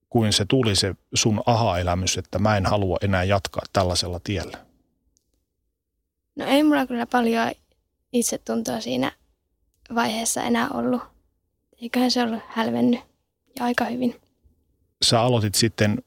kuin 0.10 0.34
se 0.34 0.46
tuli 0.46 0.76
se 0.76 0.96
sun 1.14 1.42
aha-elämys, 1.46 2.18
että 2.18 2.40
mä 2.40 2.58
en 2.58 2.66
halua 2.66 2.98
enää 3.02 3.24
jatkaa 3.24 3.64
tällaisella 3.74 4.20
tiellä? 4.24 4.58
No 6.36 6.46
ei 6.46 6.64
mulla 6.64 6.88
kyllä 6.88 7.06
paljon 7.06 7.52
itsetuntoa 8.14 8.82
siinä 8.82 9.12
vaiheessa 9.96 10.44
enää 10.44 10.70
ollut. 10.70 11.02
Eiköhän 11.82 12.12
se 12.12 12.24
ollut 12.24 12.42
hälvennyt 12.48 13.00
ja 13.60 13.66
aika 13.66 13.86
hyvin. 13.86 14.22
Sä 15.02 15.22
aloitit 15.22 15.56
sitten 15.56 16.04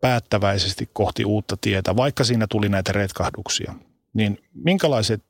päättäväisesti 0.00 0.90
kohti 0.92 1.24
uutta 1.24 1.56
tietä, 1.60 1.96
vaikka 1.96 2.24
siinä 2.24 2.46
tuli 2.50 2.68
näitä 2.68 2.92
retkahduksia. 2.92 3.74
Niin 4.14 4.42
minkälaiset 4.54 5.22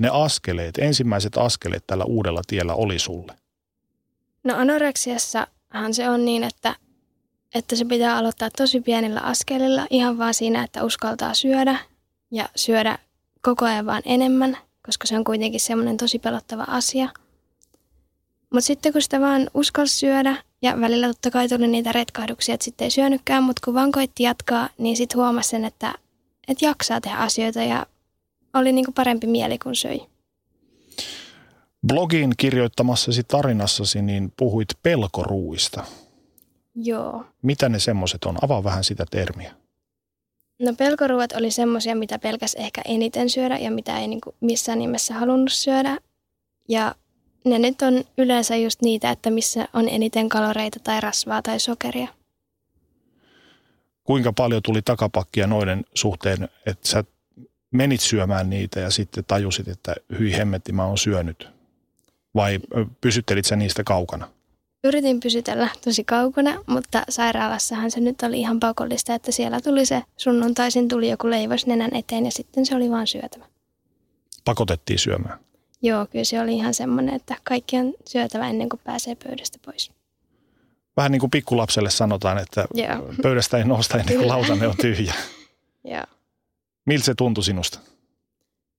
ne 0.00 0.08
askeleet, 0.12 0.78
ensimmäiset 0.78 1.36
askeleet 1.36 1.86
tällä 1.86 2.04
uudella 2.04 2.42
tiellä 2.46 2.74
oli 2.74 2.98
sulle? 2.98 3.34
No 4.44 4.54
anoreksiassahan 4.56 5.94
se 5.94 6.10
on 6.10 6.24
niin, 6.24 6.44
että, 6.44 6.76
että 7.54 7.76
se 7.76 7.84
pitää 7.84 8.16
aloittaa 8.16 8.48
tosi 8.56 8.80
pienillä 8.80 9.20
askelilla, 9.20 9.86
ihan 9.90 10.18
vaan 10.18 10.34
siinä, 10.34 10.64
että 10.64 10.84
uskaltaa 10.84 11.34
syödä 11.34 11.78
ja 12.30 12.48
syödä 12.56 12.98
koko 13.42 13.64
ajan 13.64 13.86
vaan 13.86 14.02
enemmän, 14.04 14.56
koska 14.86 15.06
se 15.06 15.16
on 15.16 15.24
kuitenkin 15.24 15.60
semmoinen 15.60 15.96
tosi 15.96 16.18
pelottava 16.18 16.64
asia. 16.68 17.08
Mutta 18.52 18.66
sitten 18.66 18.92
kun 18.92 19.02
sitä 19.02 19.20
vaan 19.20 19.50
uskalsi 19.54 19.98
syödä 19.98 20.36
ja 20.62 20.80
välillä 20.80 21.06
totta 21.06 21.30
kai 21.30 21.48
tuli 21.48 21.66
niitä 21.66 21.92
retkahduksia, 21.92 22.54
että 22.54 22.64
sitten 22.64 22.84
ei 22.84 22.90
syönytkään, 22.90 23.42
mutta 23.42 23.60
kun 23.64 23.74
vaan 23.74 23.92
koitti 23.92 24.22
jatkaa, 24.22 24.68
niin 24.78 24.96
sitten 24.96 25.18
huomasi 25.18 25.48
sen, 25.48 25.64
että, 25.64 25.94
että 26.48 26.64
jaksaa 26.64 27.00
tehdä 27.00 27.16
asioita 27.16 27.62
ja 27.62 27.86
oli 28.54 28.72
niinku 28.72 28.92
parempi 28.92 29.26
mieli 29.26 29.58
kuin 29.58 29.76
söi. 29.76 30.00
Blogin 31.86 32.34
kirjoittamassasi 32.36 33.22
tarinassasi 33.24 34.02
niin 34.02 34.32
puhuit 34.36 34.68
pelkoruuista. 34.82 35.84
Joo. 36.74 37.24
Mitä 37.42 37.68
ne 37.68 37.78
semmoiset 37.78 38.24
on? 38.24 38.38
Avaa 38.42 38.64
vähän 38.64 38.84
sitä 38.84 39.06
termiä. 39.10 39.54
No 40.60 40.72
pelkoruuat 40.78 41.32
oli 41.32 41.50
semmoisia, 41.50 41.96
mitä 41.96 42.18
pelkäs 42.18 42.54
ehkä 42.54 42.82
eniten 42.84 43.30
syödä 43.30 43.58
ja 43.58 43.70
mitä 43.70 43.98
ei 43.98 44.08
niinku 44.08 44.34
missään 44.40 44.78
nimessä 44.78 45.14
halunnut 45.14 45.52
syödä. 45.52 45.98
Ja 46.68 46.94
ne 47.44 47.58
nyt 47.58 47.82
on 47.82 48.04
yleensä 48.18 48.56
just 48.56 48.82
niitä, 48.82 49.10
että 49.10 49.30
missä 49.30 49.68
on 49.72 49.88
eniten 49.88 50.28
kaloreita 50.28 50.80
tai 50.84 51.00
rasvaa 51.00 51.42
tai 51.42 51.60
sokeria. 51.60 52.08
Kuinka 54.04 54.32
paljon 54.32 54.62
tuli 54.62 54.82
takapakkia 54.82 55.46
noiden 55.46 55.84
suhteen, 55.94 56.48
että 56.66 56.88
sä 56.88 57.04
menit 57.70 58.00
syömään 58.00 58.50
niitä 58.50 58.80
ja 58.80 58.90
sitten 58.90 59.24
tajusit, 59.24 59.68
että 59.68 59.94
hyi 60.18 60.32
hemmetti, 60.32 60.72
mä 60.72 60.84
oon 60.84 60.98
syönyt? 60.98 61.48
Vai 62.34 62.60
pysyttelit 63.00 63.44
sä 63.44 63.56
niistä 63.56 63.84
kaukana? 63.84 64.28
Yritin 64.84 65.20
pysytellä 65.20 65.68
tosi 65.84 66.04
kaukana, 66.04 66.64
mutta 66.66 67.02
sairaalassahan 67.08 67.90
se 67.90 68.00
nyt 68.00 68.22
oli 68.22 68.40
ihan 68.40 68.60
pakollista, 68.60 69.14
että 69.14 69.32
siellä 69.32 69.60
tuli 69.60 69.86
se 69.86 70.02
sunnuntaisin 70.16 70.88
tuli 70.88 71.10
joku 71.10 71.30
leivos 71.30 71.66
nenän 71.66 71.96
eteen 71.96 72.24
ja 72.24 72.30
sitten 72.30 72.66
se 72.66 72.76
oli 72.76 72.90
vaan 72.90 73.06
syötävä. 73.06 73.44
Pakotettiin 74.44 74.98
syömään. 74.98 75.38
Joo, 75.82 76.06
kyllä 76.06 76.24
se 76.24 76.40
oli 76.40 76.54
ihan 76.54 76.74
semmoinen, 76.74 77.14
että 77.14 77.36
kaikki 77.44 77.76
on 77.76 77.94
syötävä 78.08 78.48
ennen 78.48 78.68
kuin 78.68 78.80
pääsee 78.84 79.14
pöydästä 79.14 79.58
pois. 79.66 79.90
Vähän 80.96 81.12
niin 81.12 81.20
kuin 81.20 81.30
pikkulapselle 81.30 81.90
sanotaan, 81.90 82.38
että 82.38 82.66
Joo. 82.74 83.14
pöydästä 83.22 83.58
ei 83.58 83.64
nosta 83.64 83.98
ennen 83.98 84.16
kuin 84.16 84.28
lautanen 84.28 84.68
on 84.68 84.76
tyhjä. 84.76 85.14
Joo. 85.84 86.04
Miltä 86.86 87.04
se 87.04 87.14
tuntui 87.14 87.44
sinusta? 87.44 87.78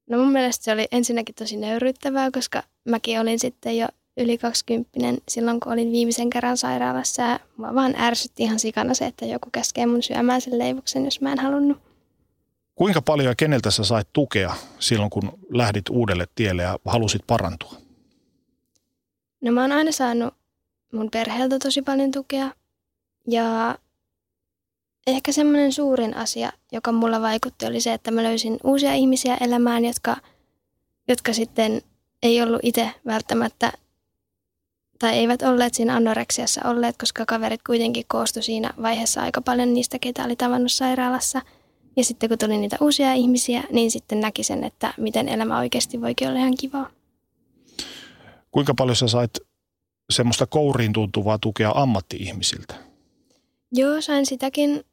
No 0.10 0.18
mun 0.18 0.32
mielestä 0.32 0.64
se 0.64 0.72
oli 0.72 0.88
ensinnäkin 0.92 1.36
tosi 1.36 1.58
nöyryttävää, 1.58 2.32
koska 2.32 2.64
mäkin 2.86 3.20
olin 3.20 3.40
sitten 3.40 3.78
jo 3.78 3.88
yli 4.18 4.38
20 4.38 5.00
silloin, 5.28 5.60
kun 5.60 5.74
olin 5.74 5.92
viimeisen 5.92 6.30
kerran 6.30 6.58
sairaalassa. 6.58 7.22
Ja 7.22 7.40
mua 7.58 7.76
vaan 7.76 7.96
ärsytti 8.00 8.44
ihan 8.44 8.60
sikana 8.60 8.94
se, 8.94 9.06
että 9.06 9.26
joku 9.26 9.50
käskee 9.52 9.86
mun 9.86 10.04
syömään 10.04 10.42
sen 10.42 10.58
leivoksen, 10.58 11.06
jos 11.06 11.22
mä 11.22 11.32
en 11.32 11.40
halunnut. 11.40 11.78
Kuinka 12.76 13.02
paljon 13.02 13.28
ja 13.28 13.36
keneltä 13.36 13.72
sä 13.72 13.84
sait 13.84 14.08
tukea 14.14 14.54
silloin, 14.80 15.10
kun 15.10 15.40
lähdit 15.50 15.90
uudelle 15.90 16.28
tielle 16.36 16.62
ja 16.62 16.80
halusit 16.86 17.22
parantua? 17.28 17.74
No 19.42 19.52
mä 19.52 19.62
oon 19.62 19.72
aina 19.72 19.92
saanut 19.92 20.34
mun 20.94 21.12
perheeltä 21.12 21.60
tosi 21.60 21.82
paljon 21.82 22.12
tukea. 22.12 22.52
Ja 23.28 23.78
ehkä 25.08 25.32
semmoinen 25.32 25.74
suurin 25.74 26.16
asia, 26.18 26.52
joka 26.72 26.92
mulla 26.92 27.22
vaikutti, 27.22 27.66
oli 27.66 27.82
se, 27.82 27.94
että 27.94 28.12
mä 28.12 28.24
löysin 28.24 28.58
uusia 28.64 28.94
ihmisiä 28.94 29.38
elämään, 29.42 29.86
jotka, 29.86 30.18
jotka 31.08 31.34
sitten 31.34 31.82
ei 32.24 32.42
ollut 32.42 32.60
itse 32.64 32.92
välttämättä, 33.06 33.72
tai 35.02 35.18
eivät 35.18 35.42
olleet 35.42 35.74
siinä 35.74 35.96
anoreksiassa 35.96 36.62
olleet, 36.66 36.98
koska 36.98 37.26
kaverit 37.26 37.62
kuitenkin 37.68 38.04
koostui 38.08 38.44
siinä 38.44 38.74
vaiheessa 38.82 39.22
aika 39.22 39.42
paljon 39.42 39.74
niistä, 39.74 40.00
ketä 40.00 40.24
oli 40.24 40.36
tavannut 40.36 40.72
sairaalassa. 40.72 41.42
Ja 41.98 42.04
sitten 42.04 42.30
kun 42.30 42.38
tuli 42.38 42.58
niitä 42.58 42.78
uusia 42.82 43.14
ihmisiä, 43.14 43.64
niin 43.72 43.92
sitten 43.92 44.20
näki 44.20 44.44
sen, 44.44 44.64
että 44.64 44.94
miten 44.98 45.30
elämä 45.30 45.60
oikeasti 45.60 46.02
voikin 46.02 46.28
olla 46.28 46.40
ihan 46.40 46.58
kivaa. 46.58 46.90
Kuinka 48.52 48.74
paljon 48.74 48.96
sä 48.96 49.08
sait 49.08 49.40
semmoista 50.10 50.46
kouriin 50.46 50.94
tuntuvaa 50.94 51.38
tukea 51.38 51.72
ammatti-ihmisiltä? 51.76 52.76
Joo, 53.72 54.02
sain 54.02 54.26
sitäkin. 54.26 54.84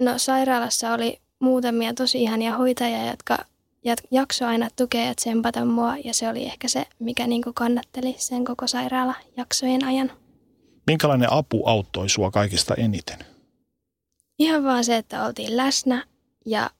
No 0.00 0.18
sairaalassa 0.18 0.92
oli 0.92 1.20
muutamia 1.38 1.94
tosi 1.94 2.22
ihania 2.22 2.56
hoitajia, 2.56 3.06
jotka 3.06 3.38
jaksoi 4.10 4.48
aina 4.48 4.68
tukea 4.76 5.04
ja 5.04 5.14
tsempata 5.14 5.64
mua. 5.64 5.96
Ja 6.04 6.14
se 6.14 6.28
oli 6.28 6.44
ehkä 6.44 6.68
se, 6.68 6.86
mikä 6.98 7.26
niinku 7.26 7.52
kannatteli 7.52 8.14
sen 8.18 8.44
koko 8.44 8.66
sairaala 8.66 9.14
jaksojen 9.36 9.84
ajan. 9.84 10.12
Minkälainen 10.86 11.32
apu 11.32 11.66
auttoi 11.66 12.08
sua 12.08 12.30
kaikista 12.30 12.74
eniten? 12.74 13.18
Ihan 14.38 14.64
vaan 14.64 14.84
se, 14.84 14.96
että 14.96 15.24
oltiin 15.24 15.56
läsnä 15.56 16.04
ja 16.46 16.70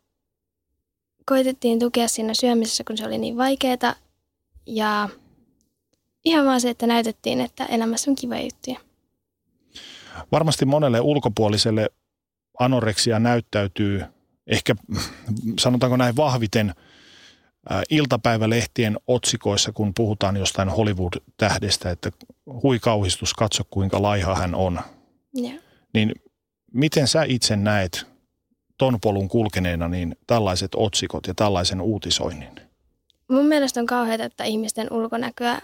koitettiin 1.27 1.79
tukea 1.79 2.09
siinä 2.09 2.35
syömisessä, 2.35 2.85
kun 2.87 2.97
se 2.97 3.07
oli 3.07 3.19
niin 3.19 3.37
vaikeaa. 3.37 3.95
Ja 4.67 5.09
ihan 6.25 6.47
vaan 6.47 6.61
se, 6.61 6.71
että 6.71 6.87
näytettiin, 6.87 7.41
että 7.41 7.65
elämässä 7.65 8.11
on 8.11 8.15
kiva 8.15 8.39
juttuja. 8.39 8.81
Varmasti 10.33 10.65
monelle 10.65 11.01
ulkopuoliselle 11.01 11.91
anoreksia 12.59 13.19
näyttäytyy 13.19 14.03
ehkä, 14.47 14.75
sanotaanko 15.61 15.97
näin 15.97 16.17
vahviten, 16.17 16.75
iltapäivälehtien 17.91 18.97
otsikoissa, 19.07 19.73
kun 19.73 19.95
puhutaan 19.95 20.37
jostain 20.37 20.69
Hollywood-tähdestä, 20.69 21.91
että 21.91 22.11
hui 22.63 22.79
kauhistus, 22.79 23.35
katso 23.35 23.63
kuinka 23.71 24.03
laiha 24.03 24.35
hän 24.35 24.55
on. 24.55 24.81
Joo. 25.35 25.53
Niin 25.95 26.13
miten 26.73 27.09
sä 27.09 27.23
itse 27.23 27.57
näet 27.57 28.07
ton 28.79 28.99
polun 29.01 29.29
kulkeneena 29.29 29.89
niin 29.89 30.17
tällaiset 30.27 30.71
otsikot 30.77 31.27
ja 31.27 31.35
tällaisen 31.35 31.81
uutisoinnin? 31.81 32.61
Mun 33.29 33.47
mielestä 33.47 33.81
on 33.81 33.87
kauheata, 33.87 34.25
että 34.25 34.45
ihmisten 34.45 34.93
ulkonäköä 34.93 35.61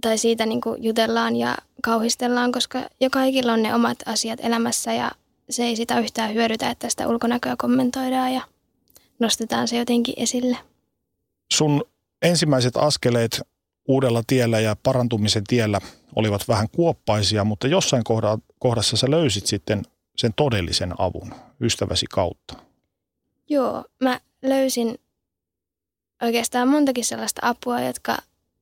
tai 0.00 0.18
siitä 0.18 0.46
niin 0.46 0.60
kuin 0.60 0.84
jutellaan 0.84 1.36
ja 1.36 1.56
kauhistellaan, 1.82 2.52
koska 2.52 2.78
jo 3.00 3.10
kaikilla 3.10 3.52
on 3.52 3.62
ne 3.62 3.74
omat 3.74 3.98
asiat 4.06 4.40
elämässä 4.42 4.92
ja 4.92 5.10
se 5.50 5.64
ei 5.64 5.76
sitä 5.76 6.00
yhtään 6.00 6.34
hyödytä, 6.34 6.70
että 6.70 6.90
sitä 6.90 7.08
ulkonäköä 7.08 7.54
kommentoidaan 7.58 8.34
ja 8.34 8.42
nostetaan 9.20 9.68
se 9.68 9.76
jotenkin 9.78 10.14
esille. 10.16 10.56
Sun 11.52 11.84
ensimmäiset 12.22 12.76
askeleet 12.76 13.40
uudella 13.88 14.22
tiellä 14.26 14.60
ja 14.60 14.76
parantumisen 14.82 15.44
tiellä 15.44 15.80
olivat 16.16 16.48
vähän 16.48 16.68
kuoppaisia, 16.72 17.44
mutta 17.44 17.66
jossain 17.66 18.04
kohda- 18.04 18.38
kohdassa 18.58 18.96
sä 18.96 19.10
löysit 19.10 19.46
sitten 19.46 19.82
sen 20.16 20.32
todellisen 20.36 20.94
avun 20.98 21.34
ystäväsi 21.60 22.06
kautta. 22.10 22.54
Joo, 23.48 23.84
mä 24.00 24.20
löysin 24.42 24.98
oikeastaan 26.22 26.68
montakin 26.68 27.04
sellaista 27.04 27.40
apua, 27.44 27.80
jotka 27.80 28.18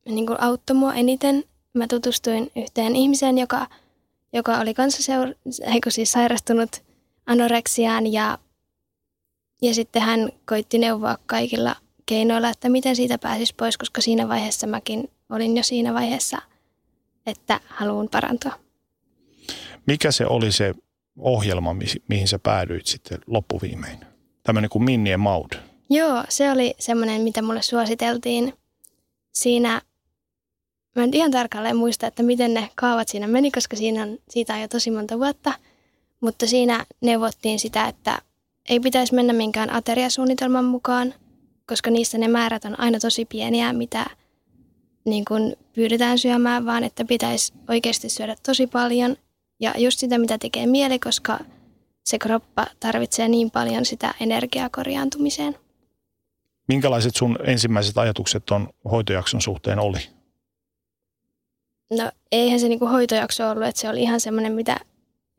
niin 0.09 0.27
kuin 0.27 0.41
auttoi 0.41 0.77
mua 0.77 0.95
eniten. 0.95 1.45
Mä 1.75 1.87
tutustuin 1.87 2.51
yhteen 2.57 2.97
ihmiseen, 2.97 3.39
joka, 3.39 3.67
joka 4.33 4.59
oli 4.59 4.75
kanssa 4.75 5.13
seur- 5.13 5.35
siis 5.89 6.13
sairastunut 6.13 6.71
anoreksiaan 7.27 8.13
ja, 8.13 8.39
ja 9.63 9.75
sitten 9.75 10.03
hän 10.03 10.29
koitti 10.47 10.79
neuvoa 10.79 11.19
kaikilla 11.27 11.77
keinoilla, 12.07 12.49
että 12.49 12.69
miten 12.69 12.97
siitä 12.97 13.19
pääsisi 13.19 13.55
pois, 13.55 13.79
koska 13.79 14.01
siinä 14.01 14.29
vaiheessa 14.29 14.67
mäkin 14.67 15.11
olin 15.31 15.57
jo 15.57 15.63
siinä 15.63 15.95
vaiheessa, 15.95 16.39
että 17.27 17.61
haluan 17.67 18.09
parantua. 18.09 18.53
Mikä 19.87 20.13
se 20.13 20.27
oli 20.27 20.53
se 20.53 20.75
ohjelma, 21.19 21.75
mi- 21.75 22.03
mihin 22.09 22.29
sä 22.29 22.39
päädyit 22.39 22.87
sitten 22.87 23.19
loppuviimein? 23.27 23.99
Tämmöinen 24.43 24.71
kuin 24.71 24.85
Minnie 24.85 25.17
Maud. 25.17 25.53
Joo, 25.91 26.25
se 26.29 26.51
oli 26.51 26.75
semmoinen, 26.79 27.21
mitä 27.21 27.43
mulle 27.43 27.63
suositeltiin. 27.63 28.55
Siinä, 29.33 29.83
mä 30.97 31.05
en 31.05 31.15
ihan 31.15 31.31
tarkalleen 31.31 31.77
muista, 31.77 32.07
että 32.07 32.23
miten 32.23 32.55
ne 32.55 32.71
kaavat 32.75 33.09
siinä 33.09 33.27
meni, 33.27 33.51
koska 33.51 33.77
siinä 33.77 34.03
on, 34.03 34.19
siitä 34.31 34.55
on 34.55 34.61
jo 34.61 34.69
tosi 34.69 34.91
monta 34.91 35.19
vuotta. 35.19 35.53
Mutta 36.21 36.47
siinä 36.47 36.87
neuvottiin 37.01 37.59
sitä, 37.59 37.89
että 37.89 38.23
ei 38.69 38.81
pitäisi 38.81 39.15
mennä 39.15 39.33
minkään 39.33 39.71
ateriasuunnitelman 39.71 40.65
mukaan, 40.65 41.15
koska 41.67 41.91
niissä 41.91 42.19
ne 42.19 42.29
määrät 42.29 42.65
on 42.65 42.81
aina 42.81 42.99
tosi 42.99 43.25
pieniä, 43.25 43.73
mitä 43.73 44.07
niin 45.05 45.25
kun 45.25 45.57
pyydetään 45.75 46.19
syömään, 46.19 46.67
vaan 46.67 46.85
että 46.85 47.05
pitäisi 47.05 47.53
oikeasti 47.69 48.09
syödä 48.09 48.37
tosi 48.47 48.67
paljon. 48.67 49.17
Ja 49.61 49.75
just 49.79 49.99
sitä, 49.99 50.19
mitä 50.19 50.39
tekee 50.39 50.67
mieli, 50.67 50.99
koska 50.99 51.39
se 52.05 52.19
kroppa 52.19 52.67
tarvitsee 52.81 53.29
niin 53.29 53.51
paljon 53.51 53.85
sitä 53.85 54.15
energiaa 54.21 54.69
korjaantumiseen. 54.71 55.57
Minkälaiset 56.69 57.17
sun 57.17 57.39
ensimmäiset 57.45 57.99
ajatukset 57.99 58.47
ton 58.47 58.69
hoitojakson 58.91 59.41
suhteen 59.41 59.79
oli? 59.79 59.99
No 61.91 62.11
eihän 62.33 62.61
se 62.61 62.69
niinku 62.69 62.87
hoitojakso 62.87 63.51
ollut, 63.51 63.67
että 63.67 63.81
se 63.81 63.89
oli 63.89 64.03
ihan 64.03 64.21
semmoinen, 64.21 64.53
mitä, 64.53 64.77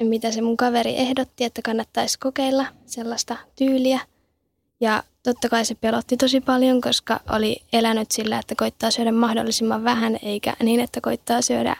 mitä 0.07 0.31
se 0.31 0.41
mun 0.41 0.57
kaveri 0.57 0.97
ehdotti, 0.97 1.43
että 1.43 1.61
kannattaisi 1.61 2.19
kokeilla 2.19 2.65
sellaista 2.85 3.37
tyyliä. 3.55 3.99
Ja 4.81 5.03
totta 5.23 5.49
kai 5.49 5.65
se 5.65 5.75
pelotti 5.75 6.17
tosi 6.17 6.41
paljon, 6.41 6.81
koska 6.81 7.19
oli 7.29 7.61
elänyt 7.73 8.11
sillä, 8.11 8.39
että 8.39 8.55
koittaa 8.57 8.91
syödä 8.91 9.11
mahdollisimman 9.11 9.83
vähän, 9.83 10.19
eikä 10.21 10.53
niin, 10.63 10.79
että 10.79 11.01
koittaa 11.01 11.41
syödä 11.41 11.75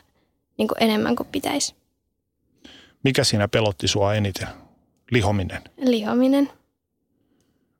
niinku 0.57 0.76
enemmän 0.80 1.15
kuin 1.15 1.28
pitäisi. 1.32 1.76
Mikä 3.03 3.24
siinä 3.24 3.47
pelotti 3.47 3.88
sua 3.88 4.13
eniten? 4.13 4.47
Lihominen. 5.11 5.61
Lihominen. 5.78 6.49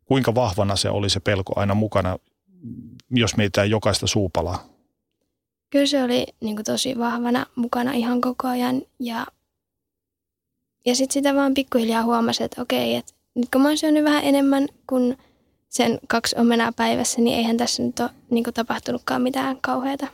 Kuinka 0.06 0.36
vahvana 0.36 0.76
se 0.76 0.90
oli 0.90 1.10
se 1.10 1.20
pelko 1.20 1.54
aina 1.56 1.76
mukana, 1.76 2.18
jos 3.12 3.38
mietitään 3.38 3.70
jokaista 3.70 4.08
suupalaa? 4.08 4.66
Kyllä 5.70 5.86
se 5.86 6.04
oli 6.04 6.26
niinku 6.42 6.64
tosi 6.64 6.98
vahvana 6.98 7.46
mukana 7.56 7.92
ihan 7.92 8.22
koko 8.22 8.48
ajan. 8.48 8.82
Ja, 9.00 9.26
ja 10.90 10.96
sitten 10.96 11.14
sitä 11.14 11.36
vaan 11.36 11.54
pikkuhiljaa 11.54 12.04
huomasi, 12.04 12.44
että 12.44 12.62
okei, 12.62 12.96
että 12.96 13.14
nyt 13.36 13.48
kun 13.54 13.62
mä 13.62 13.68
oon 13.68 13.78
syönyt 13.78 14.04
vähän 14.04 14.24
enemmän 14.24 14.68
kuin 14.88 15.18
sen 15.70 16.00
kaksi 16.08 16.36
omenaa 16.40 16.72
päivässä, 16.76 17.22
niin 17.22 17.38
eihän 17.38 17.58
tässä 17.58 17.84
nyt 17.84 18.00
ole 18.00 18.10
niinku 18.30 18.52
tapahtunutkaan 18.52 19.22
mitään 19.22 19.58
kauheata. 19.62 20.08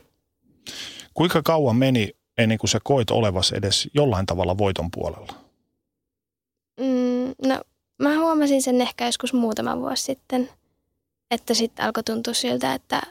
Kuinka 1.14 1.42
kauan 1.42 1.76
meni 1.76 2.10
ennen 2.38 2.58
kuin 2.58 2.70
sä 2.70 2.78
koit 2.84 3.10
olevas 3.10 3.52
edes 3.52 3.88
jollain 3.94 4.26
tavalla 4.26 4.58
voiton 4.58 4.90
puolella? 4.90 5.32
Mm, 6.80 7.48
no, 7.48 7.60
mä 8.02 8.18
huomasin 8.18 8.62
sen 8.62 8.80
ehkä 8.80 9.06
joskus 9.06 9.32
muutama 9.32 9.80
vuosi 9.80 10.02
sitten, 10.02 10.48
että 11.30 11.54
sitten 11.54 11.84
alkoi 11.86 12.02
tuntua 12.02 12.34
siltä, 12.34 12.74
että 12.74 13.02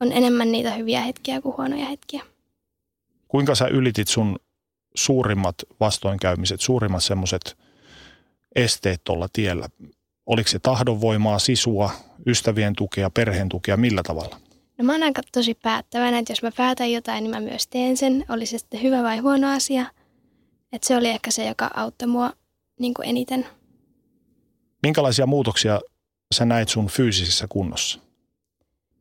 on 0.00 0.12
enemmän 0.12 0.52
niitä 0.52 0.70
hyviä 0.70 1.00
hetkiä 1.00 1.40
kuin 1.40 1.56
huonoja 1.56 1.86
hetkiä. 1.86 2.22
Kuinka 3.28 3.54
sä 3.54 3.66
ylitit 3.66 4.08
sun 4.08 4.38
suurimmat 4.96 5.54
vastoinkäymiset, 5.80 6.60
suurimmat 6.60 7.04
semmoiset 7.04 7.56
esteet 8.54 9.04
tuolla 9.04 9.28
tiellä? 9.32 9.68
Oliko 10.26 10.48
se 10.48 10.58
tahdonvoimaa, 10.58 11.38
sisua, 11.38 11.90
ystävien 12.26 12.76
tukea, 12.76 13.10
perheen 13.10 13.48
tukea, 13.48 13.76
millä 13.76 14.02
tavalla? 14.02 14.40
No 14.78 14.84
mä 14.84 14.92
oon 14.92 15.02
aika 15.02 15.22
tosi 15.32 15.54
päättäväinen, 15.54 16.20
että 16.20 16.32
jos 16.32 16.42
mä 16.42 16.50
päätän 16.56 16.92
jotain, 16.92 17.24
niin 17.24 17.30
mä 17.30 17.40
myös 17.40 17.66
teen 17.66 17.96
sen. 17.96 18.24
Oli 18.28 18.46
se 18.46 18.58
sitten 18.58 18.82
hyvä 18.82 19.02
vai 19.02 19.18
huono 19.18 19.52
asia. 19.52 19.86
Että 20.72 20.88
se 20.88 20.96
oli 20.96 21.08
ehkä 21.08 21.30
se, 21.30 21.46
joka 21.46 21.70
auttoi 21.74 22.08
mua 22.08 22.32
niin 22.80 22.94
kuin 22.94 23.08
eniten. 23.08 23.46
Minkälaisia 24.82 25.26
muutoksia 25.26 25.80
sä 26.34 26.44
näit 26.44 26.68
sun 26.68 26.86
fyysisessä 26.86 27.46
kunnossa? 27.48 27.98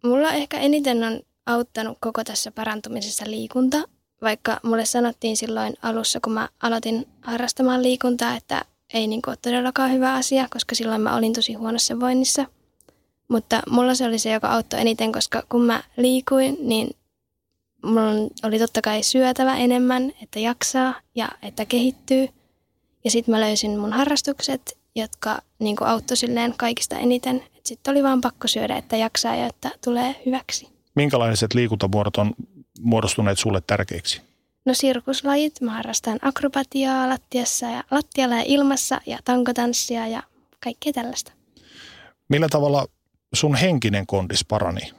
Mulla 0.04 0.34
ehkä 0.34 0.60
eniten 0.60 1.04
on 1.04 1.22
auttanut 1.46 1.98
koko 2.02 2.24
tässä 2.24 2.52
parantumisessa 2.52 3.26
liikunta, 3.28 3.78
vaikka 4.22 4.60
mulle 4.64 4.86
sanottiin 4.86 5.38
silloin 5.38 5.74
alussa, 5.82 6.20
kun 6.20 6.34
mä 6.34 6.50
aloitin 6.62 7.08
harrastamaan 7.22 7.84
liikuntaa, 7.84 8.36
että 8.36 8.66
ei 8.94 9.08
niin 9.08 9.22
ole 9.28 9.38
todellakaan 9.42 9.92
hyvä 9.92 10.14
asia, 10.14 10.48
koska 10.50 10.76
silloin 10.76 11.02
mä 11.02 11.16
olin 11.16 11.34
tosi 11.34 11.54
huonossa 11.54 12.00
voinnissa. 12.00 12.46
Mutta 13.28 13.62
mulla 13.70 13.96
se 13.96 14.06
oli 14.06 14.20
se, 14.20 14.32
joka 14.32 14.48
auttoi 14.48 14.82
eniten, 14.82 15.12
koska 15.12 15.44
kun 15.50 15.62
mä 15.62 15.84
liikuin, 15.98 16.58
niin 16.60 16.90
mulla 17.86 18.30
oli 18.44 18.60
totta 18.60 18.82
kai 18.82 19.04
syötävä 19.04 19.56
enemmän, 19.56 20.12
että 20.22 20.40
jaksaa 20.40 20.94
ja 21.16 21.30
että 21.42 21.66
kehittyy. 21.66 22.28
Ja 23.04 23.12
sitten 23.12 23.36
mä 23.36 23.42
löysin 23.42 23.80
mun 23.80 23.94
harrastukset, 23.94 24.78
jotka 24.96 25.42
niin 25.60 25.76
auttoi 25.80 26.18
silleen 26.18 26.54
kaikista 26.58 26.98
eniten. 26.98 27.44
Sitten 27.64 27.92
oli 27.92 28.04
vaan 28.04 28.22
pakko 28.22 28.48
syödä, 28.48 28.78
että 28.78 28.98
jaksaa 28.98 29.36
ja 29.36 29.46
että 29.46 29.72
tulee 29.84 30.16
hyväksi. 30.26 30.68
Minkälaiset 30.96 31.54
liikuntamuodot 31.54 32.18
on 32.18 32.34
muodostuneet 32.80 33.40
sulle 33.40 33.62
tärkeiksi? 33.68 34.22
No 34.66 34.74
sirkuslajit, 34.74 35.62
mä 35.62 35.72
harrastan 35.72 36.20
akrobatiaa 36.22 37.10
lattiassa 37.10 37.66
ja 37.66 37.84
lattialla 37.92 38.36
ja 38.36 38.44
ilmassa 38.46 39.02
ja 39.06 39.20
tankotanssia 39.26 40.08
ja 40.08 40.24
kaikkea 40.64 40.94
tällaista. 40.94 41.32
Millä 42.30 42.48
tavalla 42.50 42.88
sun 43.34 43.56
henkinen 43.56 44.08
kondis 44.08 44.46
parani? 44.46 44.92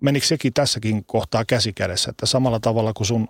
Menikö 0.00 0.26
sekin 0.26 0.52
tässäkin 0.52 1.04
kohtaa 1.04 1.44
käsi 1.44 1.72
kädessä, 1.72 2.10
että 2.10 2.26
samalla 2.26 2.60
tavalla 2.60 2.92
kuin 2.92 3.06
sun 3.06 3.28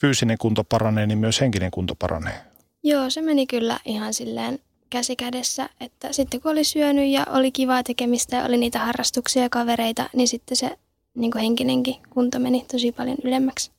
fyysinen 0.00 0.38
kunto 0.38 0.64
paranee, 0.64 1.06
niin 1.06 1.18
myös 1.18 1.40
henkinen 1.40 1.70
kunto 1.70 1.94
paranee? 1.94 2.40
Joo, 2.82 3.10
se 3.10 3.22
meni 3.22 3.46
kyllä 3.46 3.80
ihan 3.84 4.14
silleen 4.14 4.58
käsi 4.90 5.16
kädessä, 5.16 5.68
että 5.80 6.12
sitten 6.12 6.40
kun 6.40 6.52
oli 6.52 6.64
syönyt 6.64 7.10
ja 7.10 7.26
oli 7.30 7.52
kivaa 7.52 7.82
tekemistä 7.82 8.36
ja 8.36 8.44
oli 8.44 8.56
niitä 8.56 8.78
harrastuksia 8.78 9.42
ja 9.42 9.50
kavereita, 9.50 10.10
niin 10.12 10.28
sitten 10.28 10.56
se 10.56 10.78
niin 11.14 11.30
kuin 11.30 11.42
henkinenkin 11.42 11.96
kunto 12.10 12.38
meni 12.38 12.64
tosi 12.72 12.92
paljon 12.92 13.16
ylemmäksi. 13.24 13.70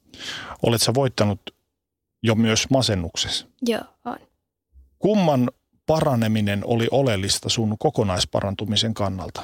Oletko 0.63 0.93
voittanut 0.93 1.41
jo 2.23 2.35
myös 2.35 2.69
masennuksessa? 2.69 3.47
Joo, 3.61 3.81
on. 4.05 4.17
Kumman 4.99 5.51
paraneminen 5.85 6.61
oli 6.65 6.87
oleellista 6.91 7.49
sun 7.49 7.75
kokonaisparantumisen 7.79 8.93
kannalta? 8.93 9.43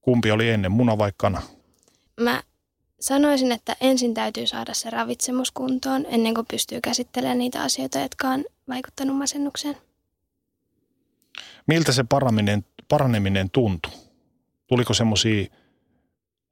Kumpi 0.00 0.30
oli 0.30 0.48
ennen, 0.48 0.72
muna 0.72 0.98
vai 0.98 1.12
kana? 1.16 1.42
Mä 2.20 2.42
sanoisin, 3.00 3.52
että 3.52 3.76
ensin 3.80 4.14
täytyy 4.14 4.46
saada 4.46 4.74
se 4.74 4.90
ravitsemus 4.90 5.50
kuntoon 5.50 6.06
ennen 6.08 6.34
kuin 6.34 6.46
pystyy 6.50 6.80
käsittelemään 6.80 7.38
niitä 7.38 7.62
asioita, 7.62 7.98
jotka 7.98 8.28
on 8.28 8.44
vaikuttanut 8.68 9.16
masennukseen. 9.16 9.76
Miltä 11.66 11.92
se 11.92 12.04
paraneminen, 12.08 12.64
paraneminen 12.88 13.50
tuntui? 13.50 13.92
Tuliko 14.66 14.94
semmoisia 14.94 15.46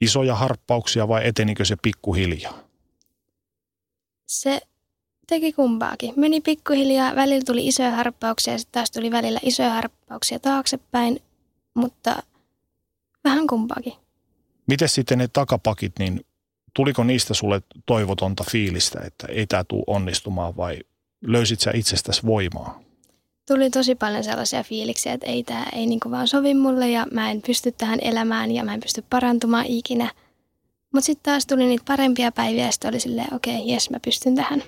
isoja 0.01 0.35
harppauksia 0.35 1.09
vai 1.09 1.29
etenikö 1.29 1.65
se 1.65 1.77
pikkuhiljaa? 1.83 2.59
Se 4.27 4.61
teki 5.27 5.53
kumpaakin. 5.53 6.13
Meni 6.17 6.41
pikkuhiljaa, 6.41 7.15
välillä 7.15 7.43
tuli 7.47 7.67
isoja 7.67 7.91
harppauksia 7.91 8.53
ja 8.53 8.59
sitten 8.59 8.73
taas 8.73 8.91
tuli 8.91 9.11
välillä 9.11 9.41
isoja 9.43 9.71
harppauksia 9.71 10.39
taaksepäin, 10.39 11.21
mutta 11.75 12.23
vähän 13.25 13.47
kumpaakin. 13.47 13.93
Miten 14.67 14.89
sitten 14.89 15.19
ne 15.19 15.29
takapakit, 15.29 15.93
niin 15.99 16.27
tuliko 16.75 17.05
niistä 17.05 17.35
sulle 17.35 17.63
toivotonta 17.87 18.45
fiilistä, 18.51 19.01
että 19.05 19.27
ei 19.31 19.47
tämä 19.47 19.65
tule 19.65 19.85
onnistumaan 19.87 20.57
vai 20.57 20.81
löysit 21.27 21.61
sä 21.61 21.71
itsestäsi 21.75 22.27
voimaa? 22.27 22.84
Tuli 23.49 23.71
tosi 23.71 23.95
paljon 23.95 24.25
sellaisia 24.25 24.63
fiiliksiä, 24.63 25.13
että 25.13 25.27
ei 25.27 25.43
tämä 25.43 25.67
ei 25.73 25.87
niinku 25.87 26.11
vaan 26.11 26.29
sovi 26.29 26.55
mulle 26.55 26.91
ja 26.91 27.07
mä 27.11 27.31
en 27.31 27.43
pysty 27.43 27.73
tähän 27.73 27.99
elämään 28.03 28.51
ja 28.51 28.65
mä 28.65 28.75
en 28.75 28.81
pysty 28.81 29.05
parantumaan 29.11 29.67
ikinä. 29.67 30.11
Mutta 30.93 31.07
sitten 31.07 31.33
taas 31.33 31.47
tuli 31.47 31.67
niitä 31.67 31.85
parempia 31.87 32.33
päiviä 32.33 32.67
ja 32.67 32.73
sitten 32.73 32.89
oli 32.89 33.01
silleen, 33.01 33.35
okei, 33.35 33.57
okay, 33.57 33.67
jes, 33.67 33.91
mä 33.91 34.01
pystyn 34.01 34.35
tähän. 34.35 34.63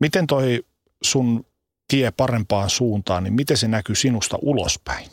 Miten 0.00 0.26
toi 0.26 0.64
sun 1.02 1.46
tie 1.88 2.10
parempaan 2.10 2.70
suuntaan, 2.70 3.24
niin 3.24 3.34
miten 3.34 3.56
se 3.56 3.68
näkyy 3.68 3.94
sinusta 3.94 4.38
ulospäin? 4.42 5.08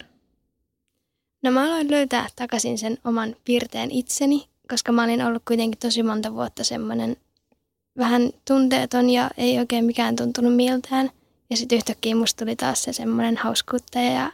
No 1.43 1.51
mä 1.51 1.65
aloin 1.65 1.91
löytää 1.91 2.27
takaisin 2.35 2.77
sen 2.77 2.97
oman 3.03 3.35
piirteen 3.45 3.91
itseni, 3.91 4.47
koska 4.69 4.91
mä 4.91 5.03
olin 5.03 5.21
ollut 5.21 5.43
kuitenkin 5.47 5.79
tosi 5.79 6.03
monta 6.03 6.33
vuotta 6.33 6.63
semmoinen 6.63 7.17
vähän 7.97 8.29
tunteeton 8.47 9.09
ja 9.09 9.29
ei 9.37 9.59
oikein 9.59 9.85
mikään 9.85 10.15
tuntunut 10.15 10.55
miltään. 10.55 11.11
Ja 11.49 11.57
sitten 11.57 11.75
yhtäkkiä 11.75 12.15
musta 12.15 12.45
tuli 12.45 12.55
taas 12.55 12.83
se 12.83 12.93
semmoinen 12.93 13.37
hauskuuttaja 13.37 14.11
ja 14.11 14.31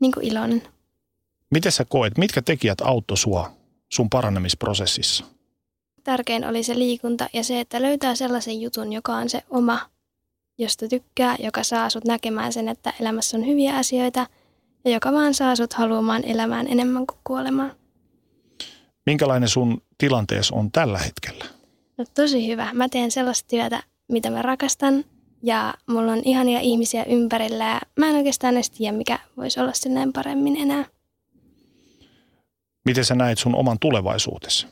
niin 0.00 0.12
kuin 0.12 0.26
iloinen. 0.26 0.62
Miten 1.50 1.72
sä 1.72 1.84
koet, 1.84 2.18
mitkä 2.18 2.42
tekijät 2.42 2.80
auttoi 2.80 3.16
sua 3.16 3.52
sun 3.88 4.10
paranemisprosessissa? 4.10 5.24
Tärkein 6.04 6.44
oli 6.44 6.62
se 6.62 6.78
liikunta 6.78 7.28
ja 7.32 7.44
se, 7.44 7.60
että 7.60 7.82
löytää 7.82 8.14
sellaisen 8.14 8.60
jutun, 8.60 8.92
joka 8.92 9.14
on 9.14 9.28
se 9.28 9.42
oma, 9.50 9.80
josta 10.58 10.88
tykkää, 10.88 11.36
joka 11.38 11.64
saa 11.64 11.90
sut 11.90 12.04
näkemään 12.04 12.52
sen, 12.52 12.68
että 12.68 12.92
elämässä 13.00 13.36
on 13.36 13.46
hyviä 13.46 13.76
asioita 13.76 14.26
ja 14.84 14.90
joka 14.90 15.12
vaan 15.12 15.34
saa 15.34 15.56
sut 15.56 15.72
haluamaan 15.72 16.24
elämään 16.24 16.66
enemmän 16.68 17.06
kuin 17.06 17.18
kuolemaan. 17.24 17.72
Minkälainen 19.06 19.48
sun 19.48 19.82
tilanteessa 19.98 20.54
on 20.54 20.72
tällä 20.72 20.98
hetkellä? 20.98 21.44
No 21.98 22.04
tosi 22.14 22.48
hyvä. 22.48 22.70
Mä 22.72 22.88
teen 22.88 23.10
sellaista 23.10 23.48
työtä, 23.48 23.82
mitä 24.08 24.30
mä 24.30 24.42
rakastan 24.42 25.04
ja 25.42 25.74
mulla 25.86 26.12
on 26.12 26.22
ihania 26.24 26.60
ihmisiä 26.60 27.04
ympärillä 27.04 27.64
ja 27.64 27.80
mä 27.96 28.08
en 28.08 28.16
oikeastaan 28.16 28.54
edes 28.54 28.70
tiedä, 28.70 28.96
mikä 28.96 29.18
voisi 29.36 29.60
olla 29.60 29.72
silleen 29.72 30.12
paremmin 30.12 30.56
enää. 30.56 30.84
Miten 32.84 33.04
sä 33.04 33.14
näet 33.14 33.38
sun 33.38 33.54
oman 33.54 33.78
tulevaisuutesi? 33.78 34.66